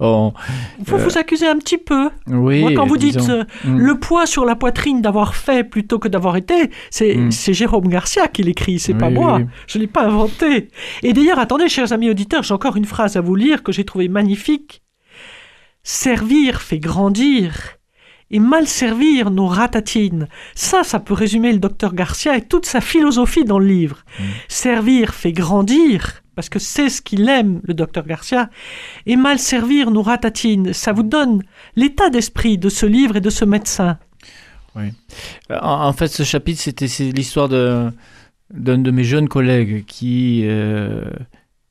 On- 0.00 0.32
Vous 0.78 0.96
Euh, 0.96 0.98
vous 0.98 1.18
accusez 1.18 1.46
un 1.46 1.56
petit 1.58 1.78
peu. 1.78 2.10
Oui. 2.28 2.60
Moi, 2.60 2.72
quand 2.74 2.86
vous 2.86 2.96
dites 2.96 3.28
euh, 3.28 3.44
Mm. 3.64 3.78
le 3.78 3.98
poids 3.98 4.26
sur 4.26 4.44
la 4.44 4.56
poitrine 4.56 5.00
d'avoir 5.02 5.34
fait 5.34 5.64
plutôt 5.64 5.98
que 5.98 6.08
d'avoir 6.08 6.36
été, 6.36 6.70
c'est 6.90 7.14
Mm. 7.16 7.30
Jérôme 7.32 7.88
Garcia 7.88 8.28
qui 8.28 8.42
l'écrit, 8.42 8.78
c'est 8.78 8.94
pas 8.94 9.08
Oui, 9.08 9.14
moi. 9.14 9.36
oui. 9.38 9.46
Je 9.66 9.78
ne 9.78 9.82
l'ai 9.82 9.88
pas 9.88 10.04
inventé. 10.04 10.68
Et 11.02 11.12
d'ailleurs, 11.12 11.38
attendez, 11.38 11.68
chers 11.68 11.92
amis 11.92 12.10
auditeurs, 12.10 12.42
j'ai 12.42 12.54
encore 12.54 12.76
une 12.76 12.84
phrase 12.84 13.16
à 13.16 13.20
vous 13.20 13.34
lire 13.34 13.62
que 13.62 13.72
j'ai 13.72 13.84
trouvée 13.84 14.08
magnifique. 14.08 14.82
Servir 15.82 16.60
fait 16.62 16.78
grandir 16.78 17.52
et 18.30 18.38
mal 18.38 18.66
servir 18.66 19.30
nous 19.30 19.46
ratatine. 19.46 20.28
Ça, 20.54 20.84
ça 20.84 21.00
peut 21.00 21.12
résumer 21.14 21.52
le 21.52 21.58
docteur 21.58 21.92
Garcia 21.94 22.36
et 22.36 22.42
toute 22.42 22.66
sa 22.66 22.80
philosophie 22.80 23.44
dans 23.44 23.58
le 23.58 23.66
livre. 23.66 23.98
Mm. 24.18 24.22
Servir 24.48 25.12
fait 25.14 25.32
grandir, 25.32 26.21
parce 26.34 26.48
que 26.48 26.58
c'est 26.58 26.88
ce 26.88 27.02
qu'il 27.02 27.28
aime, 27.28 27.60
le 27.64 27.74
docteur 27.74 28.06
Garcia, 28.06 28.48
et 29.06 29.16
mal 29.16 29.38
servir 29.38 29.90
nous 29.90 30.02
ratatine. 30.02 30.72
Ça 30.72 30.92
vous 30.92 31.02
donne 31.02 31.42
l'état 31.76 32.10
d'esprit 32.10 32.58
de 32.58 32.68
ce 32.68 32.86
livre 32.86 33.16
et 33.16 33.20
de 33.20 33.30
ce 33.30 33.44
médecin. 33.44 33.98
En, 34.74 35.60
en 35.60 35.92
fait, 35.92 36.08
ce 36.08 36.22
chapitre, 36.22 36.60
c'était 36.60 36.88
c'est 36.88 37.10
l'histoire 37.12 37.48
de- 37.48 37.90
d'un 38.52 38.78
de 38.78 38.90
mes 38.90 39.04
jeunes 39.04 39.28
collègues 39.28 39.84
qui, 39.86 40.42
euh, 40.44 41.04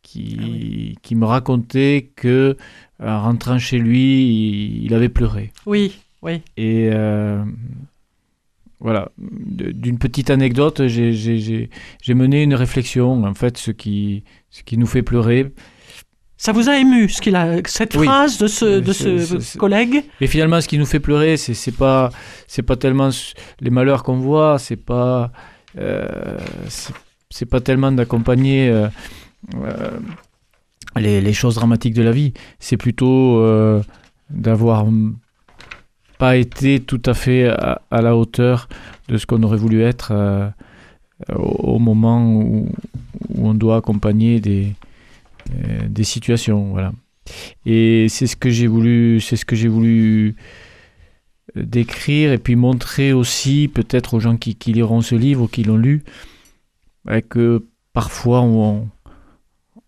qui, 0.03 0.97
qui 1.01 1.15
me 1.15 1.25
racontait 1.25 2.11
que, 2.15 2.57
en 3.03 3.21
rentrant 3.23 3.57
chez 3.57 3.79
lui, 3.79 4.25
il, 4.27 4.85
il 4.85 4.93
avait 4.93 5.09
pleuré. 5.09 5.51
Oui, 5.65 5.97
oui. 6.21 6.41
Et 6.57 6.89
euh, 6.91 7.43
voilà, 8.79 9.09
d'une 9.17 9.97
petite 9.97 10.29
anecdote, 10.29 10.87
j'ai- 10.87 11.13
j'ai 11.13 11.37
j'ai- 11.39 11.69
j'ai 12.01 12.13
mené 12.13 12.43
une 12.43 12.53
réflexion. 12.55 13.23
En 13.23 13.33
fait, 13.33 13.57
ce 13.57 13.71
qui, 13.71 14.23
ce 14.51 14.61
qui 14.63 14.77
nous 14.77 14.85
fait 14.87 15.01
pleurer, 15.01 15.51
Ça 16.37 16.51
vous 16.53 16.69
a 16.69 16.77
ému, 16.77 17.07
ce 17.09 17.21
qu'il 17.21 17.35
a, 17.35 17.57
cette 17.65 17.95
Oui. 17.95 18.05
phrase 18.07 18.37
de 18.39 18.47
ce, 18.47 18.79
de 18.79 19.57
collègue 19.59 20.03
Mais 20.19 20.27
finalement, 20.27 20.59
ce 20.61 20.67
qui 20.67 20.77
nous 20.79 20.87
fait 20.87 20.99
pleurer, 20.99 21.37
c'est 21.37 21.53
c'est 21.53 21.71
pas 21.85 22.09
c'est 22.47 22.63
pas 22.63 22.75
tellement 22.75 23.09
les 23.59 23.69
malheurs 23.69 24.03
qu'on 24.03 24.17
voit, 24.17 24.57
c'est 24.59 24.75
pas 24.93 25.31
euh, 25.79 26.37
c'est- 26.67 26.93
c'est 27.29 27.45
pas 27.45 27.61
tellement 27.61 27.91
d'accompagner 27.93 28.67
euh, 28.69 28.87
euh, 29.55 29.91
les, 30.97 31.21
les 31.21 31.33
choses 31.33 31.55
dramatiques 31.55 31.93
de 31.93 32.03
la 32.03 32.11
vie. 32.11 32.33
C'est 32.59 32.75
plutôt 32.85 33.39
d'avoir 34.29 34.85
pas 36.17 36.35
été 36.35 36.79
tout 36.81 37.01
à 37.05 37.13
fait 37.13 37.47
à, 37.47 37.81
à 37.89 38.01
la 38.01 38.15
hauteur 38.17 38.67
de 39.07 39.17
ce 39.17 39.25
qu'on 39.25 39.41
aurait 39.43 39.57
voulu 39.65 39.81
être 39.81 40.11
au, 41.35 41.75
au 41.75 41.79
moment 41.79 42.19
où, 42.25 42.69
où 43.41 43.47
on 43.47 43.53
doit 43.53 43.77
accompagner 43.77 44.39
des 44.39 44.73
euh, 45.49 45.87
des 45.89 46.03
situations. 46.03 46.71
Voilà. 46.71 46.93
Et 47.65 48.07
c'est 48.09 48.27
ce 48.27 48.35
que 48.35 48.49
j'ai 48.49 48.67
voulu, 48.67 49.19
c'est 49.19 49.35
ce 49.35 49.45
que 49.45 49.55
j'ai 49.55 49.67
voulu 49.67 50.35
d'écrire 51.55 52.31
et 52.31 52.37
puis 52.37 52.55
montrer 52.55 53.13
aussi 53.13 53.69
peut-être 53.73 54.13
aux 54.13 54.19
gens 54.19 54.37
qui, 54.37 54.55
qui 54.55 54.73
liront 54.73 55.01
ce 55.01 55.15
livre 55.15 55.43
ou 55.43 55.47
qui 55.47 55.63
l'ont 55.63 55.77
lu 55.77 56.03
bah, 57.03 57.21
que 57.21 57.65
parfois 57.93 58.41
on, 58.41 58.89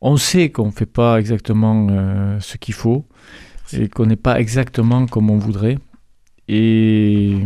on 0.02 0.18
sait 0.18 0.50
qu'on 0.50 0.68
ne 0.68 0.72
fait 0.72 0.86
pas 0.86 1.20
exactement 1.20 1.88
euh, 1.90 2.40
ce 2.40 2.58
qu'il 2.58 2.74
faut 2.74 3.06
et 3.72 3.88
qu'on 3.88 4.06
n'est 4.06 4.18
pas 4.18 4.40
exactement 4.40 5.06
comme 5.08 5.30
on 5.30 5.38
voudrait. 5.38 5.78
Et 6.48 7.38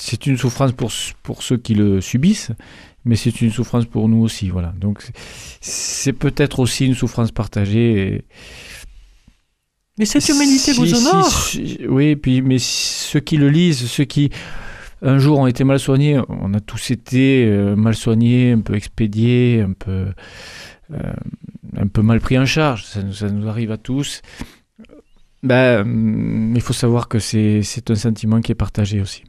c'est 0.00 0.26
une 0.26 0.36
souffrance 0.36 0.72
pour, 0.72 0.90
pour 1.22 1.42
ceux 1.42 1.56
qui 1.56 1.74
le 1.74 2.00
subissent, 2.00 2.52
mais 3.04 3.16
c'est 3.16 3.40
une 3.40 3.50
souffrance 3.50 3.84
pour 3.86 4.08
nous 4.08 4.22
aussi. 4.22 4.48
Voilà. 4.48 4.72
Donc 4.78 5.04
c'est 5.60 6.12
peut-être 6.12 6.60
aussi 6.60 6.86
une 6.86 6.94
souffrance 6.94 7.32
partagée. 7.32 8.14
Et... 8.14 8.24
Mais 9.98 10.04
cette 10.04 10.28
humanité 10.28 10.72
Si- 10.72 10.78
vous 10.78 10.94
honore. 10.94 11.30
si- 11.32 11.80
oui, 11.88 12.14
puis, 12.16 12.40
mais 12.42 12.58
ceux 12.60 13.20
qui 13.20 13.36
le 13.36 13.48
lisent, 13.50 13.86
ceux 13.90 14.04
qui 14.04 14.30
un 15.02 15.18
jour 15.18 15.38
ont 15.38 15.46
été 15.46 15.64
mal 15.64 15.78
soignés, 15.80 16.20
on 16.28 16.54
a 16.54 16.60
tous 16.60 16.90
été 16.90 17.44
euh, 17.46 17.74
mal 17.76 17.94
soignés, 17.94 18.52
un 18.52 18.60
peu 18.60 18.74
expédiés, 18.74 19.62
un 19.66 19.72
peu, 19.72 20.06
euh, 20.92 21.12
un 21.76 21.86
peu 21.88 22.02
mal 22.02 22.20
pris 22.20 22.38
en 22.38 22.46
charge. 22.46 22.84
Ça, 22.84 23.02
nous- 23.02 23.12
ça 23.12 23.28
nous 23.30 23.48
arrive 23.48 23.72
à 23.72 23.76
tous. 23.78 24.22
Ben, 25.42 26.52
il 26.54 26.60
faut 26.60 26.72
savoir 26.72 27.06
que 27.08 27.18
c'est 27.20 27.62
un 27.90 27.94
sentiment 27.94 28.40
qui 28.40 28.50
est 28.52 28.56
partagé 28.56 29.00
aussi. 29.00 29.22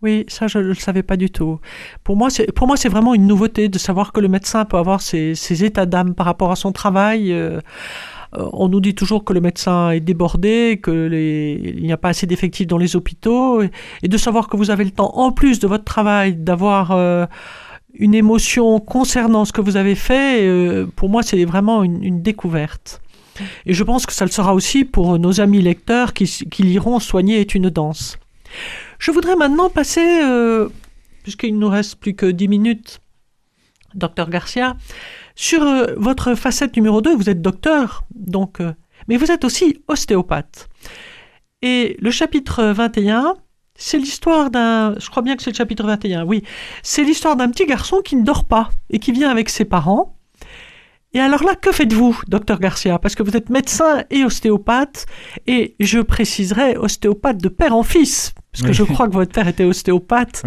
Oui, 0.00 0.24
ça 0.28 0.46
je 0.46 0.58
ne 0.58 0.62
le 0.62 0.74
savais 0.74 1.02
pas 1.02 1.16
du 1.16 1.28
tout. 1.28 1.58
Pour 2.04 2.16
moi, 2.16 2.30
c'est 2.30 2.88
vraiment 2.88 3.14
une 3.14 3.26
nouveauté 3.26 3.68
de 3.68 3.78
savoir 3.78 4.12
que 4.12 4.20
le 4.20 4.28
médecin 4.28 4.64
peut 4.64 4.76
avoir 4.76 5.00
ses, 5.02 5.64
états 5.64 5.86
d'âme 5.86 6.14
par 6.14 6.26
rapport 6.26 6.52
à 6.52 6.56
son 6.56 6.70
travail. 6.70 7.32
Euh, 7.32 7.60
on 8.32 8.68
nous 8.68 8.80
dit 8.80 8.94
toujours 8.94 9.24
que 9.24 9.32
le 9.32 9.40
médecin 9.40 9.90
est 9.90 9.98
débordé, 9.98 10.78
que 10.80 10.92
les, 10.92 11.60
il 11.78 11.82
n'y 11.82 11.92
a 11.92 11.96
pas 11.96 12.10
assez 12.10 12.26
d'effectifs 12.26 12.68
dans 12.68 12.78
les 12.78 12.94
hôpitaux, 12.94 13.60
et, 13.62 14.08
de 14.08 14.16
savoir 14.16 14.48
que 14.48 14.56
vous 14.56 14.70
avez 14.70 14.84
le 14.84 14.92
temps, 14.92 15.10
en 15.16 15.32
plus 15.32 15.58
de 15.58 15.66
votre 15.66 15.84
travail, 15.84 16.36
d'avoir 16.36 16.92
euh, 16.92 17.26
une 17.94 18.14
émotion 18.14 18.78
concernant 18.78 19.44
ce 19.44 19.52
que 19.52 19.60
vous 19.60 19.76
avez 19.76 19.96
fait. 19.96 20.46
euh, 20.46 20.86
pour 20.94 21.08
moi, 21.08 21.24
c'est 21.24 21.44
vraiment 21.44 21.82
une, 21.82 22.04
une 22.04 22.22
découverte. 22.22 23.02
Et 23.66 23.74
je 23.74 23.82
pense 23.82 24.06
que 24.06 24.12
ça 24.12 24.24
le 24.24 24.30
sera 24.30 24.54
aussi 24.54 24.84
pour 24.84 25.18
nos 25.18 25.40
amis 25.40 25.60
lecteurs 25.60 26.12
qui, 26.12 26.26
qui 26.26 26.62
liront 26.62 27.00
Soigner 27.00 27.40
est 27.40 27.56
une 27.56 27.68
danse. 27.68 28.16
Je 28.98 29.10
voudrais 29.12 29.36
maintenant 29.36 29.70
passer, 29.70 30.22
euh, 30.22 30.68
puisqu'il 31.22 31.54
ne 31.54 31.60
nous 31.60 31.68
reste 31.68 31.96
plus 31.96 32.14
que 32.14 32.26
10 32.26 32.48
minutes, 32.48 33.00
docteur 33.94 34.28
Garcia, 34.28 34.76
sur 35.36 35.62
euh, 35.62 35.94
votre 35.96 36.34
facette 36.34 36.76
numéro 36.76 37.00
2. 37.00 37.14
Vous 37.14 37.30
êtes 37.30 37.40
docteur, 37.40 38.04
donc, 38.14 38.60
euh, 38.60 38.72
mais 39.06 39.16
vous 39.16 39.30
êtes 39.30 39.44
aussi 39.44 39.82
ostéopathe. 39.86 40.68
Et 41.62 41.96
le 42.00 42.10
chapitre 42.10 42.64
21, 42.64 43.34
c'est 43.76 43.98
l'histoire 43.98 44.50
d'un, 44.50 44.94
je 44.98 45.08
crois 45.08 45.22
bien 45.22 45.36
que 45.36 45.42
c'est 45.42 45.50
le 45.50 45.56
chapitre 45.56 45.84
21, 45.84 46.24
oui, 46.24 46.42
c'est 46.82 47.04
l'histoire 47.04 47.36
d'un 47.36 47.50
petit 47.50 47.66
garçon 47.66 48.00
qui 48.04 48.16
ne 48.16 48.24
dort 48.24 48.46
pas 48.46 48.70
et 48.90 48.98
qui 48.98 49.12
vient 49.12 49.30
avec 49.30 49.48
ses 49.48 49.64
parents. 49.64 50.16
Et 51.14 51.20
alors 51.20 51.42
là, 51.42 51.54
que 51.54 51.72
faites-vous, 51.72 52.20
docteur 52.28 52.58
Garcia? 52.60 52.98
Parce 52.98 53.14
que 53.14 53.22
vous 53.22 53.36
êtes 53.36 53.48
médecin 53.48 54.04
et 54.10 54.24
ostéopathe, 54.24 55.06
et 55.46 55.74
je 55.80 56.00
préciserai 56.00 56.76
ostéopathe 56.76 57.38
de 57.38 57.48
père 57.48 57.74
en 57.74 57.82
fils, 57.82 58.34
parce 58.52 58.62
que 58.62 58.68
Oui. 58.68 58.74
je 58.74 58.82
crois 58.84 59.08
que 59.08 59.12
votre 59.14 59.32
père 59.32 59.46
était 59.48 59.64
ostéopathe. 59.64 60.42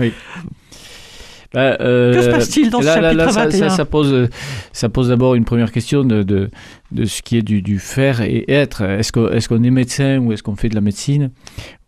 Ben, 1.54 1.76
euh, 1.82 2.14
Que 2.14 2.22
se 2.22 2.30
passe-t-il 2.30 2.70
dans 2.70 2.80
ce 2.80 2.86
là, 2.86 3.02
là, 3.02 3.10
chapitre 3.12 3.26
là, 3.26 3.32
ça, 3.32 3.44
21? 3.46 3.70
ça, 3.70 3.76
ça 3.76 3.86
pose, 3.86 4.30
ça 4.72 4.88
pose 4.88 5.10
d'abord 5.10 5.36
une 5.36 5.44
première 5.44 5.74
question 5.74 6.06
de, 6.06 6.24
de, 6.24 6.50
de 6.94 7.04
ce 7.06 7.22
qui 7.22 7.36
est 7.36 7.42
du, 7.42 7.62
du 7.62 7.78
faire 7.78 8.22
et 8.22 8.46
être. 8.50 8.84
Est-ce 8.84 9.12
qu'on 9.12 9.28
est, 9.28 9.46
qu'on 9.48 9.62
est 9.62 9.70
médecin 9.70 10.20
ou 10.20 10.32
est-ce 10.32 10.44
qu'on 10.44 10.56
fait 10.56 10.70
de 10.70 10.76
la 10.76 10.82
médecine? 10.82 11.32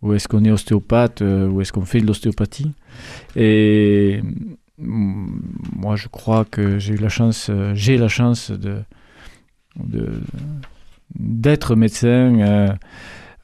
Ou 0.02 0.12
est-ce 0.12 0.28
qu'on 0.28 0.44
est 0.44 0.50
ostéopathe 0.50 1.22
euh, 1.22 1.48
ou 1.48 1.62
est-ce 1.62 1.72
qu'on 1.72 1.86
fait 1.86 2.00
de 2.00 2.06
l'ostéopathie? 2.06 2.72
Et 3.36 4.20
mm, 4.76 5.26
moi, 5.76 5.96
je 5.96 6.08
crois 6.08 6.44
que 6.44 6.78
j'ai 6.78 6.92
eu 6.92 6.98
la 6.98 7.08
chance, 7.08 7.46
euh, 7.48 7.72
j'ai 7.74 7.96
la 7.96 8.08
chance 8.08 8.50
de 8.50 8.80
de- 9.82 10.20
d'être 11.18 11.74
médecin 11.74 12.38
euh, 12.40 12.68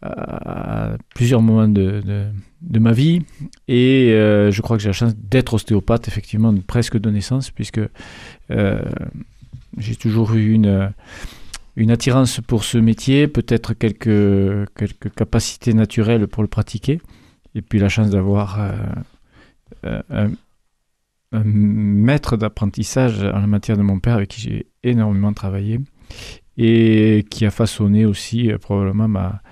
à 0.02 0.96
plusieurs 1.14 1.42
moments 1.42 1.68
de, 1.68 2.02
de, 2.60 2.78
ma 2.78 2.92
vie. 2.92 3.22
Et 3.68 4.12
euh, 4.12 4.50
je 4.50 4.62
crois 4.62 4.76
que 4.76 4.82
j'ai 4.82 4.88
la 4.88 4.94
chance 4.94 5.14
d'être 5.16 5.54
ostéopathe 5.54 6.08
effectivement 6.08 6.54
presque 6.66 6.98
de 6.98 7.10
naissance 7.10 7.50
puisque 7.50 7.80
euh, 8.50 8.82
j'ai 9.78 9.96
toujours 9.96 10.34
eu 10.34 10.52
une, 10.52 10.92
une 11.76 11.90
attirance 11.90 12.40
pour 12.40 12.64
ce 12.64 12.78
métier, 12.78 13.28
peut-être 13.28 13.74
quelques, 13.74 14.68
quelques 14.74 15.14
capacités 15.14 15.74
naturelles 15.74 16.26
pour 16.28 16.42
le 16.42 16.48
pratiquer. 16.48 17.00
Et 17.54 17.62
puis 17.62 17.78
la 17.78 17.88
chance 17.88 18.10
d'avoir 18.10 18.60
euh, 18.60 18.72
euh, 19.84 20.02
un, 20.10 20.30
un 21.32 21.44
maître 21.44 22.36
d'apprentissage 22.36 23.22
en 23.22 23.38
la 23.38 23.46
matière 23.46 23.76
de 23.76 23.82
mon 23.82 23.98
père 24.00 24.14
avec 24.14 24.30
qui 24.30 24.40
j'ai 24.40 24.66
énormément 24.82 25.32
travaillé 25.32 25.80
et 26.56 27.24
qui 27.30 27.46
a 27.46 27.50
façonné 27.50 28.04
aussi 28.04 28.50
euh, 28.50 28.58
probablement 28.58 29.08
ma, 29.08 29.42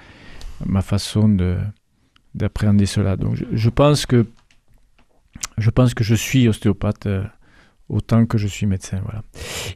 ma 0.66 0.82
façon 0.82 1.28
de 1.28 1.56
d'appréhender 2.34 2.86
cela. 2.86 3.16
Donc 3.16 3.36
je, 3.36 3.44
je 3.52 3.70
pense 3.70 4.06
que 4.06 4.26
je 5.56 5.70
pense 5.70 5.94
que 5.94 6.04
je 6.04 6.14
suis 6.14 6.48
ostéopathe 6.48 7.06
euh, 7.06 7.24
autant 7.88 8.26
que 8.26 8.36
je 8.36 8.46
suis 8.46 8.66
médecin. 8.66 8.98
Voilà. 9.02 9.22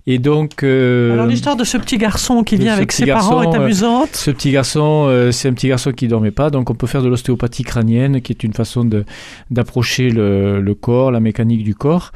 Et 0.07 0.19
donc 0.19 0.63
euh, 0.63 1.13
Alors 1.13 1.27
l'histoire 1.27 1.57
de 1.57 1.65
ce 1.65 1.79
petit 1.79 1.97
garçon 1.97 2.43
qui 2.45 2.57
vient 2.57 2.75
avec 2.75 2.93
ses 2.93 3.07
parents 3.07 3.43
est 3.43 3.57
euh, 3.57 3.63
amusante. 3.63 4.11
ce 4.15 4.31
petit 4.31 4.51
garçon, 4.51 5.07
euh, 5.09 5.33
c'est 5.33 5.49
un 5.49 5.55
petit 5.55 5.69
garçon 5.69 5.93
qui 5.93 6.09
dormait 6.09 6.31
pas, 6.31 6.51
donc 6.51 6.69
on 6.71 6.75
peut 6.75 6.87
faire 6.87 7.03
de 7.03 7.09
l'ostéopathie 7.09 7.65
crânienne, 7.65 8.21
qui 8.21 8.33
est 8.33 8.45
une 8.45 8.53
façon 8.53 8.85
de 8.85 9.05
d'approcher 9.51 10.11
le, 10.11 10.61
le 10.61 10.75
corps, 10.75 11.11
la 11.11 11.21
mécanique 11.21 11.65
du 11.65 11.75
corps, 11.75 12.13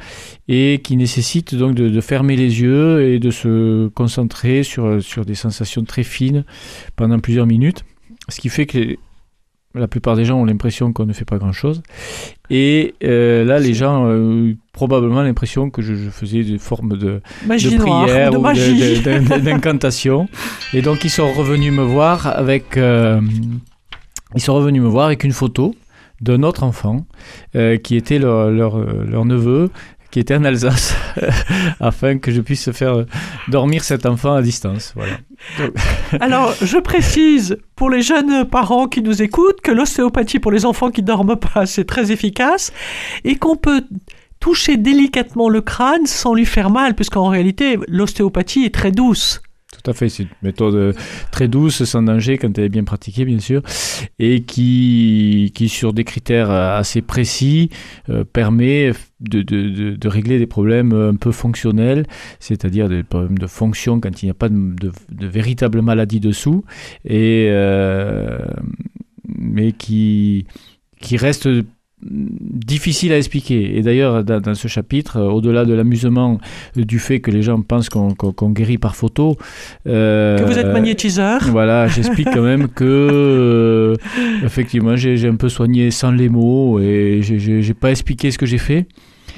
et 0.47 0.81
qui 0.83 0.97
nécessite 0.97 1.55
donc 1.55 1.73
de, 1.73 1.89
de 1.89 2.01
fermer 2.01 2.35
les 2.35 2.61
yeux 2.61 3.03
et 3.03 3.19
de 3.19 3.31
se 3.31 3.87
concentrer 3.89 4.63
sur 4.63 5.01
sur 5.01 5.25
des 5.25 5.35
sensations 5.35 5.83
très 5.83 6.03
fines 6.03 6.45
pendant 6.95 7.19
plusieurs 7.19 7.47
minutes, 7.47 7.83
ce 8.29 8.39
qui 8.39 8.49
fait 8.49 8.65
que 8.65 8.97
la 9.77 9.87
plupart 9.87 10.15
des 10.15 10.25
gens 10.25 10.39
ont 10.39 10.45
l'impression 10.45 10.91
qu'on 10.93 11.05
ne 11.05 11.13
fait 11.13 11.25
pas 11.25 11.37
grand-chose. 11.37 11.81
Et 12.49 12.95
euh, 13.03 13.43
là, 13.43 13.59
les 13.59 13.73
gens 13.73 14.05
ont 14.05 14.55
probablement 14.73 15.21
l'impression 15.21 15.69
que 15.69 15.81
je, 15.81 15.95
je 15.95 16.09
faisais 16.09 16.43
des 16.43 16.57
formes 16.57 16.97
de, 16.97 17.21
Magie 17.45 17.75
de 17.75 17.77
prière 17.77 18.33
ou 18.33 19.39
d'incantation. 19.39 20.27
Et 20.73 20.81
donc 20.81 21.03
ils 21.03 21.09
sont 21.09 21.31
revenus 21.33 21.73
me 21.73 21.83
voir 21.83 22.27
avec, 22.27 22.77
euh, 22.77 23.21
ils 24.35 24.41
sont 24.41 24.55
revenus 24.55 24.81
me 24.81 24.87
voir 24.87 25.07
avec 25.07 25.23
une 25.23 25.33
photo 25.33 25.75
d'un 26.21 26.41
autre 26.41 26.63
enfant 26.63 27.05
euh, 27.55 27.77
qui 27.77 27.95
était 27.95 28.17
leur, 28.17 28.49
leur, 28.49 28.79
leur 28.79 29.25
neveu 29.25 29.69
était 30.19 30.35
en 30.35 30.43
Alsace 30.43 30.95
afin 31.79 32.17
que 32.17 32.31
je 32.31 32.41
puisse 32.41 32.71
faire 32.71 33.05
dormir 33.47 33.83
cet 33.83 34.05
enfant 34.05 34.33
à 34.33 34.41
distance. 34.41 34.93
Alors, 36.19 36.53
je 36.61 36.77
précise 36.77 37.57
pour 37.75 37.89
les 37.89 38.01
jeunes 38.01 38.45
parents 38.45 38.87
qui 38.87 39.01
nous 39.01 39.21
écoutent 39.21 39.61
que 39.61 39.71
l'ostéopathie 39.71 40.39
pour 40.39 40.51
les 40.51 40.65
enfants 40.65 40.91
qui 40.91 41.03
dorment 41.03 41.35
pas, 41.53 41.65
c'est 41.65 41.85
très 41.85 42.11
efficace 42.11 42.71
et 43.23 43.35
qu'on 43.35 43.55
peut 43.55 43.83
toucher 44.39 44.77
délicatement 44.77 45.49
le 45.49 45.61
crâne 45.61 46.05
sans 46.05 46.33
lui 46.33 46.45
faire 46.45 46.69
mal, 46.69 46.93
puisqu'en 46.93 47.27
réalité, 47.27 47.77
l'ostéopathie 47.87 48.65
est 48.65 48.73
très 48.73 48.91
douce. 48.91 49.41
Fait, 49.93 50.09
c'est 50.09 50.23
une 50.23 50.29
méthode 50.41 50.75
euh, 50.75 50.93
très 51.31 51.47
douce, 51.47 51.83
sans 51.83 52.03
danger, 52.03 52.37
quand 52.37 52.57
elle 52.57 52.65
est 52.65 52.69
bien 52.69 52.83
pratiquée, 52.83 53.25
bien 53.25 53.39
sûr, 53.39 53.61
et 54.19 54.43
qui, 54.43 55.51
qui 55.55 55.69
sur 55.69 55.93
des 55.93 56.03
critères 56.03 56.51
euh, 56.51 56.77
assez 56.77 57.01
précis, 57.01 57.69
euh, 58.09 58.23
permet 58.23 58.91
de, 59.19 59.41
de, 59.41 59.95
de, 59.95 60.07
régler 60.07 60.39
des 60.39 60.47
problèmes 60.47 60.93
un 60.93 61.15
peu 61.15 61.31
fonctionnels, 61.31 62.05
c'est-à-dire 62.39 62.89
des 62.89 63.03
problèmes 63.03 63.37
de 63.37 63.47
fonction 63.47 63.99
quand 63.99 64.21
il 64.21 64.25
n'y 64.25 64.31
a 64.31 64.35
pas 64.35 64.49
de, 64.49 64.91
véritable 65.09 65.81
maladie 65.81 66.19
dessous, 66.19 66.63
et, 67.05 67.49
mais 69.27 69.71
qui, 69.71 70.45
qui 70.99 71.17
restent 71.17 71.49
difficile 72.01 73.11
à 73.11 73.17
expliquer. 73.17 73.77
Et 73.77 73.81
d'ailleurs, 73.81 74.23
dans, 74.23 74.39
dans 74.39 74.53
ce 74.53 74.67
chapitre, 74.67 75.17
euh, 75.17 75.29
au-delà 75.29 75.65
de 75.65 75.73
l'amusement 75.73 76.39
euh, 76.77 76.83
du 76.83 76.99
fait 76.99 77.19
que 77.21 77.31
les 77.31 77.41
gens 77.41 77.61
pensent 77.61 77.89
qu'on 77.89 78.49
guérit 78.51 78.77
par 78.77 78.95
photo, 78.95 79.35
euh, 79.87 80.37
Que 80.37 80.43
vous 80.43 80.59
êtes 80.59 80.67
magnétiseur. 80.71 81.41
Voilà, 81.49 81.87
j'explique 81.87 82.29
quand 82.31 82.43
même 82.43 82.67
que 82.67 82.83
euh, 82.85 83.95
effectivement, 84.43 84.95
j'ai 84.95 85.27
un 85.27 85.35
peu 85.35 85.49
soigné 85.49 85.89
sans 85.89 86.11
les 86.11 86.29
mots 86.29 86.79
et 86.79 87.21
j'ai 87.21 87.73
pas 87.73 87.89
expliqué 87.89 88.29
ce 88.31 88.37
que 88.37 88.45
j'ai 88.45 88.59
fait. 88.59 88.85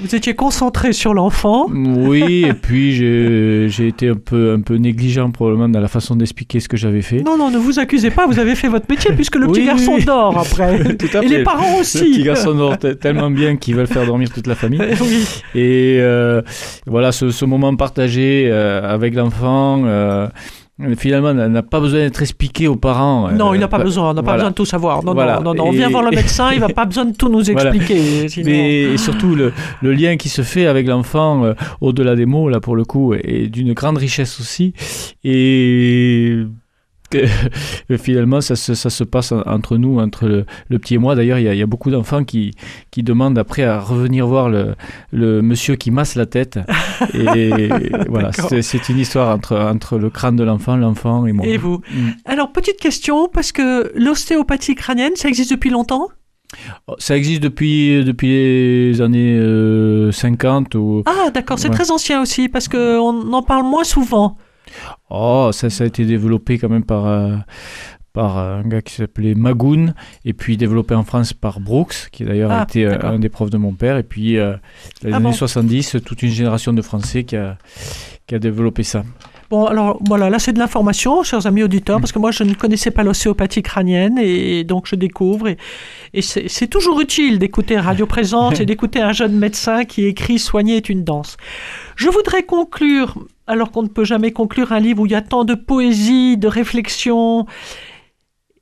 Vous 0.02 0.14
étiez 0.14 0.34
concentré 0.34 0.92
sur 0.92 1.12
l'enfant. 1.14 1.66
Oui, 1.70 2.44
et 2.48 2.54
puis 2.54 2.92
j'ai 2.94 3.86
été 3.86 4.08
un 4.08 4.14
peu 4.14 4.52
un 4.56 4.60
peu 4.62 4.76
négligent 4.76 5.30
probablement 5.30 5.68
dans 5.68 5.80
la 5.80 5.88
façon 5.88 6.16
d'expliquer 6.16 6.60
ce 6.60 6.68
que 6.68 6.76
j'avais 6.76 7.02
fait. 7.02 7.22
Non, 7.22 7.36
non, 7.36 7.50
ne 7.50 7.58
vous 7.58 7.78
accusez 7.78 8.10
pas, 8.10 8.26
vous 8.26 8.38
avez 8.38 8.54
fait 8.54 8.68
votre 8.68 8.86
métier 8.88 9.12
puisque 9.14 9.36
le 9.36 9.46
petit 9.46 9.60
Oui, 9.60 9.66
garçon 9.66 9.92
oui. 9.96 10.04
dort 10.04 10.38
après. 10.46 10.96
Tout 10.96 11.06
à 11.16 11.22
Et 11.22 11.28
fait. 11.28 11.38
les 11.38 11.42
parents 11.44 11.78
aussi. 11.80 11.98
Le 11.98 12.04
petit 12.12 12.22
garçon 12.22 12.54
dort 12.54 12.78
te- 12.78 12.92
tellement 12.94 13.30
bien 13.30 13.56
qu'ils 13.56 13.74
veulent 13.76 13.86
faire 13.86 14.06
dormir 14.06 14.30
toute 14.32 14.46
la 14.46 14.54
famille. 14.54 14.80
oui. 15.02 15.24
Et 15.54 15.98
euh, 16.00 16.40
voilà, 16.86 17.12
ce, 17.12 17.30
ce 17.30 17.44
moment 17.44 17.74
partagé 17.76 18.48
euh, 18.50 18.80
avec 18.82 19.14
l'enfant, 19.14 19.82
euh, 19.84 20.28
Mais 20.80 20.96
Finalement, 20.96 21.34
n'a 21.34 21.48
n'a 21.48 21.62
pas 21.62 21.78
besoin 21.78 22.00
d'être 22.00 22.22
expliqué 22.22 22.66
aux 22.66 22.76
parents. 22.76 23.30
Non, 23.32 23.50
euh, 23.52 23.54
il 23.56 23.60
n'a 23.60 23.68
pas 23.68 23.78
besoin, 23.78 24.10
on 24.10 24.14
n'a 24.14 24.22
pas 24.22 24.22
voilà. 24.22 24.36
besoin 24.38 24.50
de 24.50 24.54
tout 24.54 24.64
savoir. 24.64 25.04
Non, 25.04 25.12
Voilà. 25.14 25.36
non, 25.36 25.42
non, 25.42 25.54
non, 25.54 25.64
on 25.68 25.70
vient 25.72 25.88
Et- 25.88 25.92
voir 25.92 26.02
le 26.02 26.10
médecin, 26.10 26.52
il 26.52 26.60
va 26.60 26.68
pas 26.68 26.86
besoin 26.86 27.04
de 27.04 27.14
tout 27.14 27.28
nous 27.28 27.42
Voilà. 27.52 27.70
expliquer. 27.74 28.28
sinon- 28.28 28.46
Mais 28.50 28.82
et 28.82 28.96
surtout 28.96 29.34
le, 29.34 29.52
le 29.82 29.92
lien 29.92 30.16
qui 30.16 30.28
se 30.28 30.42
fait 30.42 30.66
avec 30.66 30.86
l'enfant 30.86 31.44
euh, 31.44 31.54
au-delà 31.80 32.16
des 32.16 32.26
mots 32.26 32.48
là 32.48 32.60
pour 32.60 32.76
le 32.76 32.84
coup 32.84 33.14
est 33.14 33.48
d'une 33.48 33.72
grande 33.74 33.98
richesse 33.98 34.40
aussi 34.40 34.72
et 35.24 36.36
que, 37.88 37.96
finalement 37.96 38.40
ça 38.40 38.56
se, 38.56 38.74
ça 38.74 38.88
se 38.90 39.04
passe 39.04 39.32
en- 39.32 39.42
entre 39.42 39.76
nous 39.76 39.98
entre 39.98 40.26
le, 40.28 40.46
le 40.68 40.78
petit 40.78 40.94
et 40.94 40.98
moi 40.98 41.14
d'ailleurs 41.14 41.38
il 41.38 41.44
y 41.44 41.48
a, 41.48 41.54
il 41.54 41.58
y 41.58 41.62
a 41.62 41.66
beaucoup 41.66 41.90
d'enfants 41.90 42.24
qui, 42.24 42.52
qui 42.90 43.02
demandent 43.02 43.38
après 43.38 43.64
à 43.64 43.80
revenir 43.80 44.26
voir 44.26 44.48
le, 44.48 44.74
le 45.12 45.42
monsieur 45.42 45.74
qui 45.76 45.90
masse 45.90 46.14
la 46.14 46.26
tête 46.26 46.58
et 47.14 47.50
voilà 48.08 48.30
c'est 48.32 48.88
une 48.88 48.98
histoire 48.98 49.34
entre, 49.34 49.56
entre 49.56 49.98
le 49.98 50.08
crâne 50.10 50.36
de 50.36 50.44
l'enfant 50.44 50.76
l'enfant 50.76 51.26
et 51.26 51.32
moi 51.32 51.46
Et 51.46 51.56
vous 51.56 51.80
Mm. 51.90 52.10
Alors, 52.24 52.52
petite 52.52 52.78
question, 52.78 53.28
parce 53.32 53.52
que 53.52 53.90
l'ostéopathie 53.96 54.74
crânienne, 54.74 55.12
ça 55.16 55.28
existe 55.28 55.50
depuis 55.50 55.70
longtemps? 55.70 56.08
Ça 56.98 57.16
existe 57.16 57.42
depuis, 57.42 58.04
depuis 58.04 58.28
les 58.92 59.00
années 59.00 59.36
euh, 59.38 60.12
50 60.12 60.74
ou 60.74 61.02
Ah, 61.06 61.30
d'accord, 61.32 61.58
c'est 61.58 61.68
Ouais. 61.68 61.74
très 61.74 61.90
ancien 61.90 62.20
aussi, 62.22 62.48
parce 62.48 62.68
qu'on 62.68 63.32
en 63.32 63.42
parle 63.42 63.64
moins 63.64 63.84
souvent. 63.84 64.36
Oh, 65.10 65.50
ça, 65.52 65.70
ça 65.70 65.84
a 65.84 65.86
été 65.86 66.04
développé 66.04 66.58
quand 66.58 66.68
même 66.68 66.84
par, 66.84 67.06
euh, 67.06 67.36
par 68.12 68.38
un 68.38 68.62
gars 68.62 68.82
qui 68.82 68.94
s'appelait 68.94 69.34
Magoun, 69.34 69.94
et 70.24 70.32
puis 70.32 70.56
développé 70.56 70.94
en 70.94 71.04
France 71.04 71.32
par 71.32 71.60
Brooks, 71.60 72.08
qui 72.12 72.24
d'ailleurs 72.24 72.50
Ah, 72.50 72.60
a 72.60 72.62
été 72.64 72.86
euh, 72.86 72.98
un 73.02 73.18
des 73.18 73.28
profs 73.28 73.50
de 73.50 73.58
mon 73.58 73.72
père. 73.72 73.96
Et 73.96 74.02
puis, 74.02 74.36
euh, 74.38 74.52
dans 75.02 75.08
les 75.08 75.12
Ah 75.12 75.16
années 75.16 75.24
bon 75.26 75.32
70, 75.32 75.96
toute 76.04 76.22
une 76.22 76.30
génération 76.30 76.72
de 76.72 76.82
Français 76.82 77.24
qui 77.24 77.36
a, 77.36 77.56
qui 78.26 78.34
a 78.34 78.38
développé 78.38 78.82
ça. 78.82 79.04
Bon, 79.50 79.66
alors 79.66 79.98
voilà, 80.06 80.30
là 80.30 80.38
c'est 80.38 80.52
de 80.52 80.60
l'information, 80.60 81.24
chers 81.24 81.44
amis 81.44 81.64
auditeurs, 81.64 81.98
parce 81.98 82.12
que 82.12 82.20
moi 82.20 82.30
je 82.30 82.44
ne 82.44 82.54
connaissais 82.54 82.92
pas 82.92 83.02
l'ostéopathie 83.02 83.62
crânienne 83.62 84.16
et 84.16 84.62
donc 84.62 84.86
je 84.86 84.94
découvre. 84.94 85.48
Et, 85.48 85.56
et 86.14 86.22
c'est 86.22 86.68
toujours 86.68 87.00
utile 87.00 87.40
d'écouter 87.40 87.76
Radio 87.76 88.06
Présence 88.06 88.60
et 88.60 88.64
d'écouter 88.64 89.00
un 89.00 89.10
jeune 89.10 89.36
médecin 89.36 89.84
qui 89.84 90.06
écrit 90.06 90.38
Soigner 90.38 90.76
est 90.76 90.88
une 90.88 91.02
danse. 91.02 91.36
Je 91.96 92.08
voudrais 92.08 92.44
conclure, 92.44 93.18
alors 93.48 93.72
qu'on 93.72 93.82
ne 93.82 93.88
peut 93.88 94.04
jamais 94.04 94.30
conclure 94.30 94.70
un 94.70 94.78
livre 94.78 95.02
où 95.02 95.06
il 95.06 95.12
y 95.12 95.16
a 95.16 95.22
tant 95.22 95.42
de 95.42 95.54
poésie, 95.54 96.36
de 96.36 96.46
réflexion 96.46 97.46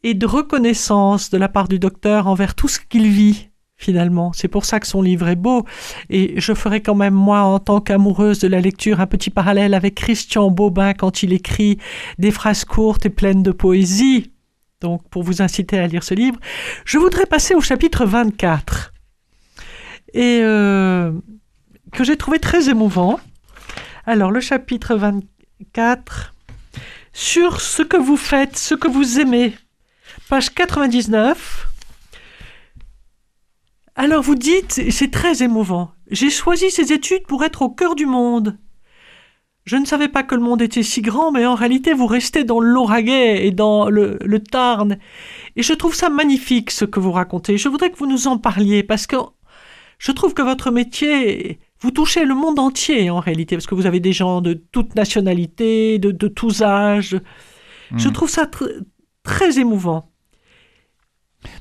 et 0.04 0.14
de 0.14 0.24
reconnaissance 0.24 1.28
de 1.28 1.36
la 1.36 1.50
part 1.50 1.68
du 1.68 1.78
docteur 1.78 2.28
envers 2.28 2.54
tout 2.54 2.68
ce 2.68 2.80
qu'il 2.80 3.08
vit. 3.08 3.50
Finalement, 3.80 4.32
c'est 4.32 4.48
pour 4.48 4.64
ça 4.64 4.80
que 4.80 4.88
son 4.88 5.02
livre 5.02 5.28
est 5.28 5.36
beau. 5.36 5.64
Et 6.10 6.34
je 6.40 6.52
ferai 6.52 6.82
quand 6.82 6.96
même, 6.96 7.14
moi, 7.14 7.42
en 7.42 7.60
tant 7.60 7.80
qu'amoureuse 7.80 8.40
de 8.40 8.48
la 8.48 8.60
lecture, 8.60 8.98
un 8.98 9.06
petit 9.06 9.30
parallèle 9.30 9.72
avec 9.72 9.94
Christian 9.94 10.50
Bobin 10.50 10.94
quand 10.94 11.22
il 11.22 11.32
écrit 11.32 11.78
des 12.18 12.32
phrases 12.32 12.64
courtes 12.64 13.06
et 13.06 13.10
pleines 13.10 13.44
de 13.44 13.52
poésie. 13.52 14.32
Donc, 14.80 15.08
pour 15.10 15.22
vous 15.22 15.42
inciter 15.42 15.78
à 15.78 15.86
lire 15.86 16.02
ce 16.02 16.14
livre, 16.14 16.40
je 16.84 16.98
voudrais 16.98 17.26
passer 17.26 17.54
au 17.54 17.60
chapitre 17.60 18.04
24. 18.04 18.92
Et 20.12 20.40
euh, 20.42 21.12
que 21.92 22.02
j'ai 22.02 22.16
trouvé 22.16 22.40
très 22.40 22.68
émouvant. 22.68 23.20
Alors, 24.06 24.32
le 24.32 24.40
chapitre 24.40 24.96
24, 24.96 26.34
sur 27.12 27.60
ce 27.60 27.82
que 27.82 27.96
vous 27.96 28.16
faites, 28.16 28.58
ce 28.58 28.74
que 28.74 28.88
vous 28.88 29.20
aimez. 29.20 29.54
Page 30.28 30.52
99. 30.52 31.67
Alors 34.00 34.22
vous 34.22 34.36
dites, 34.36 34.78
et 34.78 34.90
c'est 34.92 35.10
très 35.10 35.42
émouvant, 35.42 35.90
j'ai 36.10 36.30
choisi 36.30 36.70
ces 36.70 36.92
études 36.92 37.26
pour 37.26 37.42
être 37.44 37.62
au 37.62 37.68
cœur 37.70 37.94
du 37.96 38.06
monde. 38.06 38.56
Je 39.64 39.76
ne 39.76 39.84
savais 39.84 40.06
pas 40.08 40.22
que 40.22 40.34
le 40.36 40.40
monde 40.40 40.62
était 40.62 40.84
si 40.84 41.02
grand, 41.02 41.32
mais 41.32 41.44
en 41.44 41.54
réalité 41.56 41.92
vous 41.92 42.06
restez 42.06 42.44
dans 42.44 42.60
l'Auragais 42.60 43.46
et 43.46 43.50
dans 43.50 43.90
le, 43.90 44.16
le 44.24 44.38
Tarn. 44.40 44.98
Et 45.56 45.62
je 45.62 45.72
trouve 45.74 45.94
ça 45.96 46.08
magnifique 46.10 46.70
ce 46.70 46.84
que 46.86 47.00
vous 47.00 47.10
racontez. 47.12 47.58
Je 47.58 47.68
voudrais 47.68 47.90
que 47.90 47.98
vous 47.98 48.06
nous 48.06 48.28
en 48.28 48.38
parliez 48.38 48.82
parce 48.82 49.06
que 49.06 49.16
je 49.98 50.12
trouve 50.12 50.32
que 50.32 50.42
votre 50.42 50.70
métier, 50.70 51.58
vous 51.80 51.90
touchez 51.90 52.24
le 52.24 52.34
monde 52.34 52.60
entier 52.60 53.10
en 53.10 53.18
réalité, 53.18 53.56
parce 53.56 53.66
que 53.66 53.74
vous 53.74 53.86
avez 53.86 53.98
des 54.00 54.12
gens 54.12 54.40
de 54.40 54.54
toutes 54.54 54.94
nationalités, 54.94 55.98
de, 55.98 56.12
de 56.12 56.28
tous 56.28 56.62
âges. 56.62 57.20
Je 57.96 58.08
Mm. 58.08 58.12
trouve 58.12 58.30
ça 58.30 58.44
tr- 58.44 58.80
très 59.24 59.58
émouvant. 59.58 60.12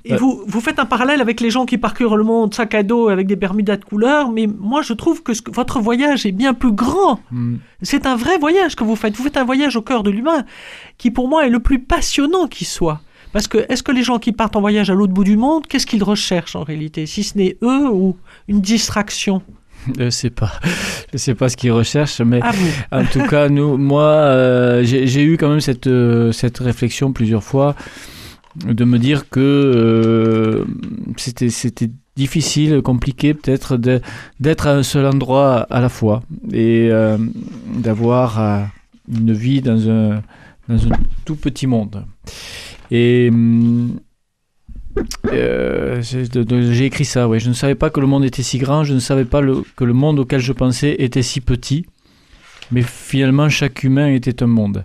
Et 0.06 0.12
Bah- 0.12 0.18
vous, 0.20 0.44
vous 0.48 0.60
faites 0.62 0.80
un 0.80 0.86
parallèle 0.86 1.22
avec 1.22 1.40
les 1.40 1.50
gens 1.52 1.66
qui 1.66 1.78
parcourent 1.78 2.18
le 2.18 2.24
monde 2.24 2.54
sac 2.54 2.74
à 2.74 2.82
dos 2.84 3.10
avec 3.10 3.28
des 3.28 3.36
bermudas 3.36 3.78
de 3.78 3.86
couleur, 3.86 4.32
mais 4.32 4.48
moi 4.48 4.82
je 4.82 4.94
trouve 4.94 5.22
que, 5.22 5.34
ce 5.34 5.42
que- 5.42 5.52
votre 5.52 5.80
voyage 5.80 6.26
est 6.26 6.32
bien 6.32 6.54
plus 6.56 6.72
grand. 6.72 7.20
Mm. 7.32 7.58
C'est 7.84 8.06
un 8.08 8.16
vrai 8.16 8.38
voyage 8.40 8.76
que 8.76 8.84
vous 8.84 8.96
faites. 8.96 9.16
Vous 9.16 9.24
faites 9.24 9.38
un 9.38 9.46
voyage 9.46 9.76
au 9.76 9.82
cœur 9.84 10.02
de 10.04 10.10
l'humain 10.10 10.46
qui 10.98 11.12
pour 11.12 11.28
moi 11.28 11.46
est 11.46 11.50
le 11.50 11.60
plus 11.60 11.80
passionnant 11.80 12.48
qui 12.48 12.66
soit. 12.66 13.02
Parce 13.34 13.48
que 13.48 13.66
est-ce 13.70 13.84
que 13.84 13.92
les 13.92 14.04
gens 14.04 14.18
qui 14.20 14.32
partent 14.32 14.56
en 14.56 14.62
voyage 14.62 14.90
à 14.90 14.94
l'autre 14.96 15.14
bout 15.14 15.24
du 15.26 15.38
monde, 15.38 15.68
qu'est-ce 15.68 15.86
qu'ils 15.86 16.04
recherchent 16.04 16.56
en 16.56 16.64
réalité? 16.64 17.06
Si 17.06 17.24
ce 17.24 17.38
n'est 17.38 17.58
eux 17.62 17.88
ou 17.90 18.18
une 18.48 18.62
distraction? 18.62 19.42
Je 20.00 20.10
sais 20.10 20.32
pas, 20.32 20.52
je 21.14 21.18
sais 21.18 21.36
pas 21.36 21.48
ce 21.50 21.56
qu'ils 21.56 21.72
recherchent, 21.72 22.20
mais 22.22 22.42
en 22.92 23.06
tout 23.06 23.22
cas, 23.30 23.48
nous, 23.48 23.78
moi, 23.78 24.04
euh, 24.04 24.84
j'ai 24.84 25.08
j'ai 25.08 25.24
eu 25.24 25.38
quand 25.38 25.50
même 25.50 25.62
cette, 25.62 25.88
euh, 25.88 26.32
cette 26.32 26.58
réflexion 26.58 27.14
plusieurs 27.14 27.44
fois 27.44 27.76
de 28.66 28.84
me 28.86 28.98
dire 29.00 29.30
que 29.30 29.40
euh, 29.40 30.66
c'était 31.18 31.50
c'était 31.50 31.90
difficile, 32.16 32.82
compliqué 32.82 33.34
peut-être 33.36 33.78
d'être 34.40 34.68
à 34.68 34.74
un 34.74 34.84
seul 34.84 35.06
endroit 35.06 35.68
à 35.70 35.82
la 35.82 35.90
fois 35.90 36.24
et 36.52 36.90
euh, 36.92 37.18
d'avoir 37.76 38.40
euh, 38.40 38.64
une 39.08 39.34
vie 39.34 39.62
dans 39.62 39.88
un, 39.90 40.24
dans 40.68 40.88
un 40.88 40.98
tout 41.26 41.36
petit 41.36 41.68
monde. 41.68 42.04
Et 42.90 43.30
j'ai 45.32 46.86
écrit 46.86 47.06
ça, 47.06 47.28
ouais. 47.28 47.40
Je 47.40 47.50
ne 47.50 47.54
savais 47.54 47.76
pas 47.76 47.90
que 47.90 48.00
le 48.00 48.08
monde 48.08 48.26
était 48.26 48.44
si 48.44 48.58
grand, 48.58 48.84
je 48.84 48.94
ne 48.94 49.00
savais 49.00 49.26
pas 49.26 49.42
le- 49.42 49.64
que 49.76 49.84
le 49.84 49.94
monde 49.94 50.20
auquel 50.20 50.40
je 50.40 50.54
pensais 50.54 50.96
était 51.00 51.22
si 51.22 51.42
petit. 51.42 51.86
Mais 52.72 52.82
finalement, 52.82 53.48
chaque 53.50 53.84
humain 53.84 54.08
était 54.10 54.44
un 54.44 54.48
monde. 54.48 54.84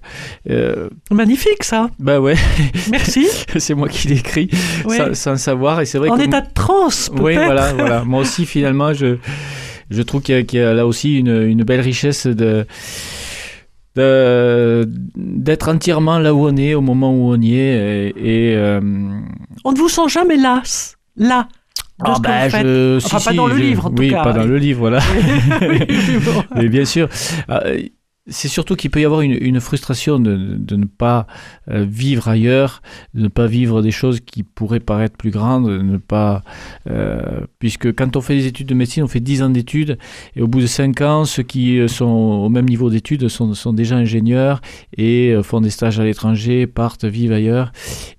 Euh, 0.49 0.89
Magnifique 1.11 1.65
ça. 1.65 1.91
bah 1.99 2.21
ouais, 2.21 2.37
Merci. 2.91 3.27
c'est 3.59 3.75
moi 3.75 3.89
qui 3.89 4.09
l'ai 4.09 4.19
écrit 4.19 4.49
Ouais. 4.85 4.97
sans, 4.99 5.15
sans 5.15 5.37
savoir. 5.37 5.81
Et 5.81 5.87
c'est 5.87 5.99
vrai 5.99 6.09
En 6.11 6.17
que 6.17 6.23
état 6.23 6.41
de 6.43 6.53
transe 6.55 7.11
oui, 7.15 7.35
voilà, 7.35 7.73
voilà. 7.77 8.05
Moi 8.05 8.21
aussi, 8.21 8.47
finalement, 8.47 8.93
je, 8.93 9.17
je 9.91 10.03
trouve 10.03 10.23
qu'il 10.23 10.35
y, 10.35 10.39
a- 10.39 10.43
qu'il 10.43 10.61
y 10.61 10.63
a 10.63 10.75
là 10.75 10.87
aussi 10.87 11.19
une, 11.19 11.43
une 11.43 11.65
belle 11.65 11.81
richesse 11.81 12.27
de 12.27 12.67
de- 13.95 14.89
d'être 15.17 15.69
entièrement 15.69 16.19
là 16.19 16.33
où 16.35 16.47
on 16.49 16.57
est 16.57 16.75
au 16.75 16.81
moment 16.81 17.13
où 17.13 17.31
on 17.33 17.41
y 17.41 17.57
est 17.59 18.13
et, 18.17 18.53
et, 18.53 18.57
euh, 18.57 18.81
On 19.65 19.73
ne 19.73 19.77
vous 19.79 19.89
sent 19.91 20.09
jamais 20.09 20.37
las. 20.37 20.97
Là. 21.17 21.49
Ah 22.05 22.49
faites. 22.51 22.67
je, 22.67 22.97
Enfin, 23.05 23.19
si, 23.19 23.25
pas 23.25 23.31
si, 23.31 23.37
dans 23.37 23.47
le 23.47 23.57
je- 23.57 23.61
livre, 23.61 23.87
en 23.87 23.91
tout 23.91 24.03
oui, 24.03 24.11
cas, 24.11 24.23
pas 24.23 24.33
dans 24.33 24.43
oui. 24.43 24.47
le 24.49 24.57
livre, 24.59 24.81
voilà. 24.81 24.99
Oui, 25.61 25.79
oui, 25.89 26.19
bon. 26.25 26.45
Mais 26.57 26.69
bien 26.69 26.85
sûr. 26.85 27.09
Euh, 27.51 27.83
C'est 28.29 28.47
surtout 28.47 28.77
qu'il 28.77 28.91
peut 28.91 29.01
y 29.01 29.05
avoir 29.05 29.23
une, 29.23 29.37
une 29.41 29.59
frustration 29.59 30.21
de, 30.21 30.37
de 30.57 30.77
ne 30.77 30.85
pas 30.85 31.27
euh, 31.69 31.85
vivre 31.89 32.29
ailleurs, 32.29 32.81
de 33.15 33.23
ne 33.23 33.29
pas 33.29 33.47
vivre 33.49 33.83
des 33.83 33.91
choses 33.91 34.21
qui 34.21 34.45
pourraient 34.45 34.79
paraître 34.79 35.17
plus 35.17 35.31
grandes, 35.33 35.69
de 35.69 35.79
ne 35.83 35.97
pas, 35.97 36.43
euh, 36.89 37.41
puisque 37.59 37.93
quand 37.97 38.15
on 38.17 38.21
fait 38.21 38.37
des 38.37 38.47
études 38.47 38.69
de 38.69 38.75
médecine, 38.75 39.03
on 39.03 39.09
fait 39.09 39.19
10 39.19 39.43
ans 39.43 39.51
d'études, 39.51 39.99
et 40.37 40.43
au 40.43 40.47
bout 40.47 40.61
de 40.61 40.67
5 40.69 41.01
ans, 41.01 41.25
ceux 41.25 41.43
qui 41.43 41.81
euh, 41.81 41.89
sont 41.89 42.07
au 42.07 42.49
même 42.49 42.67
niveau 42.69 42.91
d'études 42.91 43.27
sont, 43.27 43.55
sont 43.55 43.73
déjà 43.73 43.97
ingénieurs 43.97 44.61
et 44.97 45.35
font 45.43 45.61
des 45.61 45.71
stages 45.71 45.99
à 45.99 46.05
l'étranger, 46.05 46.69
partent, 46.69 47.05
vivent 47.05 47.33
ailleurs, 47.33 47.73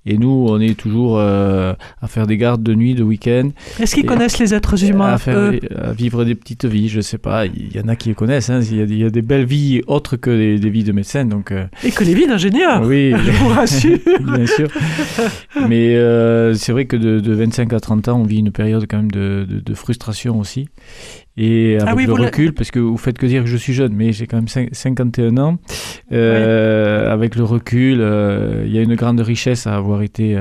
et 0.06 0.18
nous, 0.18 0.48
on 0.50 0.60
est 0.60 0.78
toujours 0.78 1.18
euh, 1.18 1.74
à 2.02 2.08
faire 2.10 2.28
des 2.28 2.36
gardes 2.36 2.62
de 2.62 2.76
nuit, 2.76 2.94
de 2.94 3.04
week-end, 3.04 3.52
Est-ce 3.80 3.96
qu'ils 3.96 4.06
connaissent 4.06 4.40
les 4.40 4.54
êtres 4.54 4.84
humains 4.84 5.14
à, 5.14 5.18
faire, 5.18 5.38
eux? 5.38 5.60
à 5.82 5.94
vivre 5.94 6.26
des 6.26 6.36
petites 6.36 6.66
vies, 6.66 6.90
je 6.90 7.00
sais 7.00 7.18
pas. 7.18 7.46
Il 7.46 7.74
y 7.74 7.80
en 7.80 7.88
a 7.88 7.96
qui 7.96 8.10
les 8.10 8.16
connaissent. 8.16 8.50
hein. 8.50 8.60
Il, 8.62 8.76
y 8.78 8.82
a, 8.82 8.84
il 8.84 8.98
y 8.98 9.06
a 9.06 9.10
des 9.10 9.22
belles 9.22 9.46
vies 9.46 9.82
autres 9.94 10.18
que 10.18 10.30
des, 10.30 10.60
des 10.60 10.70
vies 10.70 10.84
de 10.84 10.92
médecins. 10.92 11.26
Donc, 11.26 11.52
euh, 11.52 11.66
Et 11.84 11.92
que 11.92 12.04
les 12.04 12.14
vies 12.14 12.28
d'ingénieurs 12.28 12.82
oui, 12.86 13.14
Je 13.26 13.32
vous 13.32 13.48
rassure. 13.50 13.98
bien 14.22 14.46
sûr. 14.46 14.68
Mais 15.70 15.96
euh, 15.96 16.54
c'est 16.54 16.72
vrai 16.72 16.86
que 16.86 16.96
de, 16.98 17.20
de 17.20 17.34
25 17.34 17.72
à 17.74 17.80
30 17.80 18.08
ans, 18.10 18.20
on 18.20 18.24
vit 18.24 18.40
une 18.40 18.52
période 18.52 18.86
quand 18.90 18.98
même 18.98 19.12
de, 19.12 19.46
de- 19.50 19.60
de 19.60 19.74
frustration 19.74 20.40
aussi. 20.40 20.68
Et 21.38 21.76
avec 21.78 21.88
Ah 21.88 21.96
oui, 21.96 22.06
le 22.06 22.16
l'a- 22.16 22.26
recul, 22.26 22.54
parce 22.54 22.70
que 22.72 22.80
vous 22.80 22.98
faites 22.98 23.18
que 23.18 23.26
dire 23.26 23.44
que 23.44 23.50
je 23.50 23.58
suis 23.58 23.74
jeune, 23.74 23.94
mais 23.94 24.12
j'ai 24.12 24.28
quand 24.28 24.38
même 24.38 24.46
cin- 24.46 24.72
51 24.72 25.38
ans. 25.38 25.58
Euh, 26.12 27.12
Avec 27.12 27.36
le 27.36 27.44
recul, 27.44 27.98
il 28.66 28.72
y 28.72 28.78
a 28.78 28.82
une 28.82 28.96
grande 28.96 29.20
richesse 29.20 29.66
à 29.68 29.76
avoir 29.76 30.02
été 30.04 30.38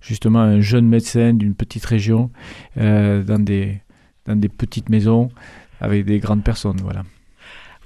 justement 0.00 0.40
un 0.40 0.60
jeune 0.60 0.86
médecin 0.88 1.32
d'une 1.34 1.54
petite 1.54 1.84
région, 1.84 2.30
dans, 2.76 3.38
des, 3.42 3.80
dans 4.26 4.36
des 4.36 4.48
petites 4.48 4.88
maisons, 4.88 5.28
avec 5.80 6.04
des 6.04 6.18
grandes 6.18 6.42
personnes. 6.44 6.78
Voilà. 6.82 7.02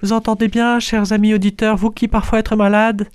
Vous 0.03 0.13
entendez 0.13 0.47
bien, 0.47 0.79
chers 0.79 1.13
amis 1.13 1.35
auditeurs, 1.35 1.77
vous 1.77 1.91
qui 1.91 2.07
parfois 2.07 2.39
êtes 2.39 2.53
malades, 2.53 3.09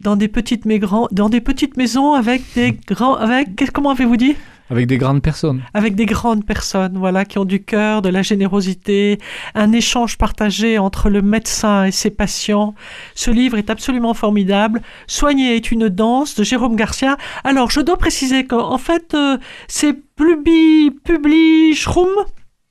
dans 0.00 0.16
des 0.16 0.28
petites, 0.28 0.64
maisons, 0.64 1.08
dans 1.12 1.28
des 1.28 1.42
petites 1.42 1.76
maisons 1.76 2.14
avec 2.14 2.42
des 2.54 2.72
grands. 2.86 3.16
Avec, 3.16 3.70
comment 3.72 3.90
avez-vous 3.90 4.16
dit? 4.16 4.34
Avec 4.70 4.86
des 4.86 4.98
grandes 4.98 5.22
personnes. 5.22 5.62
avec 5.74 5.94
des 5.94 6.06
grandes 6.06 6.44
personnes, 6.44 6.96
voilà, 6.96 7.24
qui 7.24 7.38
ont 7.38 7.44
du 7.44 7.62
cœur, 7.62 8.02
de 8.02 8.08
la 8.08 8.22
générosité, 8.22 9.18
un 9.54 9.70
échange 9.72 10.18
partagé 10.18 10.78
entre 10.78 11.08
le 11.08 11.22
médecin 11.22 11.84
et 11.84 11.92
ses 11.92 12.10
patients. 12.10 12.74
Ce 13.14 13.30
livre 13.30 13.58
est 13.58 13.70
absolument 13.70 14.12
formidable. 14.12 14.82
Soigner 15.06 15.54
est 15.54 15.70
une 15.70 15.88
danse 15.88 16.34
de 16.34 16.42
Jérôme 16.42 16.76
Garcia. 16.76 17.16
Alors, 17.44 17.70
je 17.70 17.80
dois 17.80 17.96
préciser 17.96 18.44
qu'en 18.44 18.78
fait, 18.78 19.14
euh, 19.14 19.38
c'est 19.68 19.92
Plubi, 20.16 20.90
Publi, 21.04 21.74
Schrum. 21.74 22.08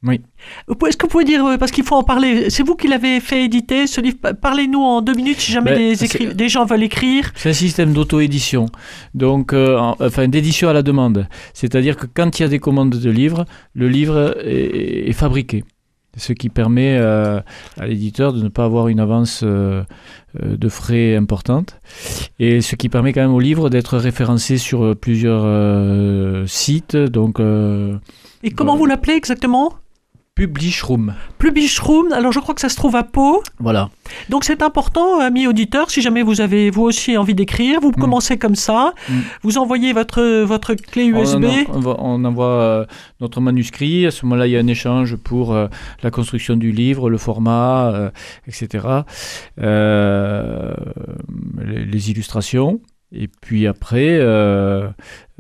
Oui. 0.04 0.22
Est-ce 0.88 0.98
que 0.98 1.06
vous 1.06 1.10
pouvez 1.12 1.24
dire, 1.24 1.46
euh, 1.46 1.58
parce 1.58 1.72
qu'il 1.72 1.84
faut 1.84 1.96
en 1.96 2.04
parler, 2.04 2.50
c'est 2.50 2.64
vous 2.64 2.76
qui 2.76 2.88
l'avez 2.88 3.20
fait 3.20 3.43
éditer, 3.46 3.88
ce 3.88 4.02
livre, 4.02 4.18
parlez-nous 4.41 4.82
en 4.82 5.02
deux 5.02 5.14
minutes 5.14 5.39
si 5.39 5.52
jamais 5.52 5.96
Ben, 5.96 6.34
des, 6.34 6.50
gens 6.50 6.66
veulent 6.66 6.84
écrire. 6.84 7.32
C'est 7.36 7.50
un 7.50 7.54
système 7.54 7.93
d'auto-édition, 7.93 8.68
donc 9.14 9.54
euh, 9.54 9.78
en- 9.78 9.96
enfin 10.00 10.28
d'édition 10.28 10.70
à 10.70 10.74
la 10.74 10.82
demande. 10.84 11.28
C'est-à-dire 11.54 11.98
que 11.98 12.06
quand 12.06 12.39
il 12.39 12.43
y 12.43 12.46
a 12.46 12.50
des 12.50 12.60
commandes 12.60 12.89
de 12.91 13.10
livres, 13.10 13.46
le 13.74 13.88
livre 13.89 14.36
est, 14.46 15.10
est 15.10 15.14
fabriqué, 15.14 15.64
ce 16.18 16.34
qui 16.34 16.50
permet 16.50 16.98
euh, 16.98 17.39
à 17.80 17.88
l'éditeur 17.88 18.32
de 18.34 18.41
ne 18.41 18.48
pas 18.50 18.64
avoir 18.66 18.88
une 18.88 19.00
avance 19.00 19.41
euh, 19.43 19.84
de 20.39 20.70
frais 20.70 21.16
importante, 21.16 21.80
et 22.39 22.62
ce 22.62 22.76
qui 22.76 22.89
permet 22.89 23.14
quand 23.14 23.22
même 23.22 23.34
au 23.34 23.39
livre 23.39 23.70
d'être 23.70 23.98
référencé 23.98 24.58
sur 24.58 24.96
plusieurs 24.96 26.48
sites, 26.48 26.96
donc 26.96 27.39
Et 27.39 28.52
comment 28.52 28.76
vous 28.76 28.86
l'appelez 28.86 29.14
exactement? 29.14 29.74
Publishroom. 30.36 31.14
Plubichroom, 31.38 32.12
alors 32.12 32.34
je 32.34 32.42
crois 32.42 32.54
que 32.54 32.60
ça 32.60 32.68
se 32.68 32.76
trouve 32.76 32.98
à 32.98 33.04
Pau. 33.04 33.42
Voilà. 33.58 33.90
Donc 34.28 34.44
c'est 34.44 34.62
important, 34.62 35.22
amis 35.22 35.48
auditeurs, 35.48 35.90
si 35.90 36.02
jamais 36.02 36.24
vous 36.24 36.42
avez 36.42 36.70
vous 36.70 36.82
aussi 36.82 37.16
envie 37.16 37.34
d'écrire, 37.34 37.80
vous 37.80 37.92
Mm. 37.92 38.02
commencez 38.02 38.38
comme 38.38 38.56
ça, 38.56 38.94
Mm. 39.08 39.14
vous 39.44 39.58
envoyez 39.58 39.94
votre, 39.94 40.44
votre 40.44 40.74
clé 40.74 41.06
USB. 41.06 41.46
On, 41.70 41.86
on 41.86 42.26
envoie 42.26 42.46
euh, 42.48 42.86
notre 43.22 43.40
manuscrit. 43.40 44.06
À 44.06 44.12
ce 44.12 44.26
moment-là, 44.26 44.48
il 44.48 44.52
y 44.52 44.58
a 44.58 44.60
un 44.60 44.68
échange 44.68 45.16
pour 45.16 45.54
euh, 45.54 45.68
la 46.04 46.12
construction 46.12 46.58
du 46.58 46.74
livre, 46.74 47.10
le 47.10 47.18
format, 47.18 47.92
euh, 47.94 48.10
etc. 48.46 48.86
Les, 49.58 51.86
les 51.86 52.12
illustrations. 52.12 52.82
Et 53.12 53.28
puis 53.28 53.68
après, 53.68 54.18
euh, 54.20 54.89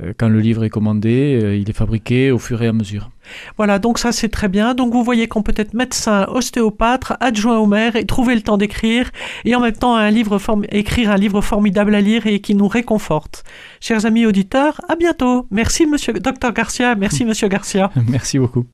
euh, 0.01 0.13
quand 0.17 0.29
le 0.29 0.39
livre 0.39 0.63
est 0.63 0.69
commandé, 0.69 1.39
euh, 1.41 1.57
il 1.57 1.69
est 1.69 1.73
fabriqué 1.73 2.31
au 2.31 2.37
fur 2.37 2.61
et 2.61 2.67
à 2.67 2.73
mesure. 2.73 3.09
Voilà, 3.57 3.79
donc 3.79 3.97
ça 3.97 4.11
c'est 4.11 4.29
très 4.29 4.47
bien. 4.47 4.75
Donc 4.75 4.93
vous 4.93 5.03
voyez 5.03 5.27
qu'on 5.27 5.41
peut 5.41 5.53
être 5.57 5.73
médecin, 5.73 6.25
ostéopathe, 6.29 7.13
adjoint 7.19 7.57
au 7.57 7.65
maire 7.65 7.95
et 7.95 8.05
trouver 8.05 8.35
le 8.35 8.41
temps 8.41 8.57
d'écrire 8.57 9.11
et 9.45 9.55
en 9.55 9.61
même 9.61 9.73
temps 9.73 9.95
un 9.95 10.11
livre 10.11 10.39
écrire 10.69 11.11
un 11.11 11.17
livre 11.17 11.41
formidable 11.41 11.95
à 11.95 12.01
lire 12.01 12.27
et 12.27 12.39
qui 12.39 12.55
nous 12.55 12.67
réconforte. 12.67 13.43
Chers 13.81 14.05
amis 14.05 14.25
auditeurs, 14.25 14.79
à 14.87 14.95
bientôt. 14.95 15.47
Merci 15.49 15.87
monsieur 15.87 16.13
docteur 16.13 16.53
Garcia, 16.53 16.95
merci 16.95 17.25
monsieur 17.25 17.47
Garcia. 17.47 17.91
Merci 18.07 18.39
beaucoup. 18.39 18.65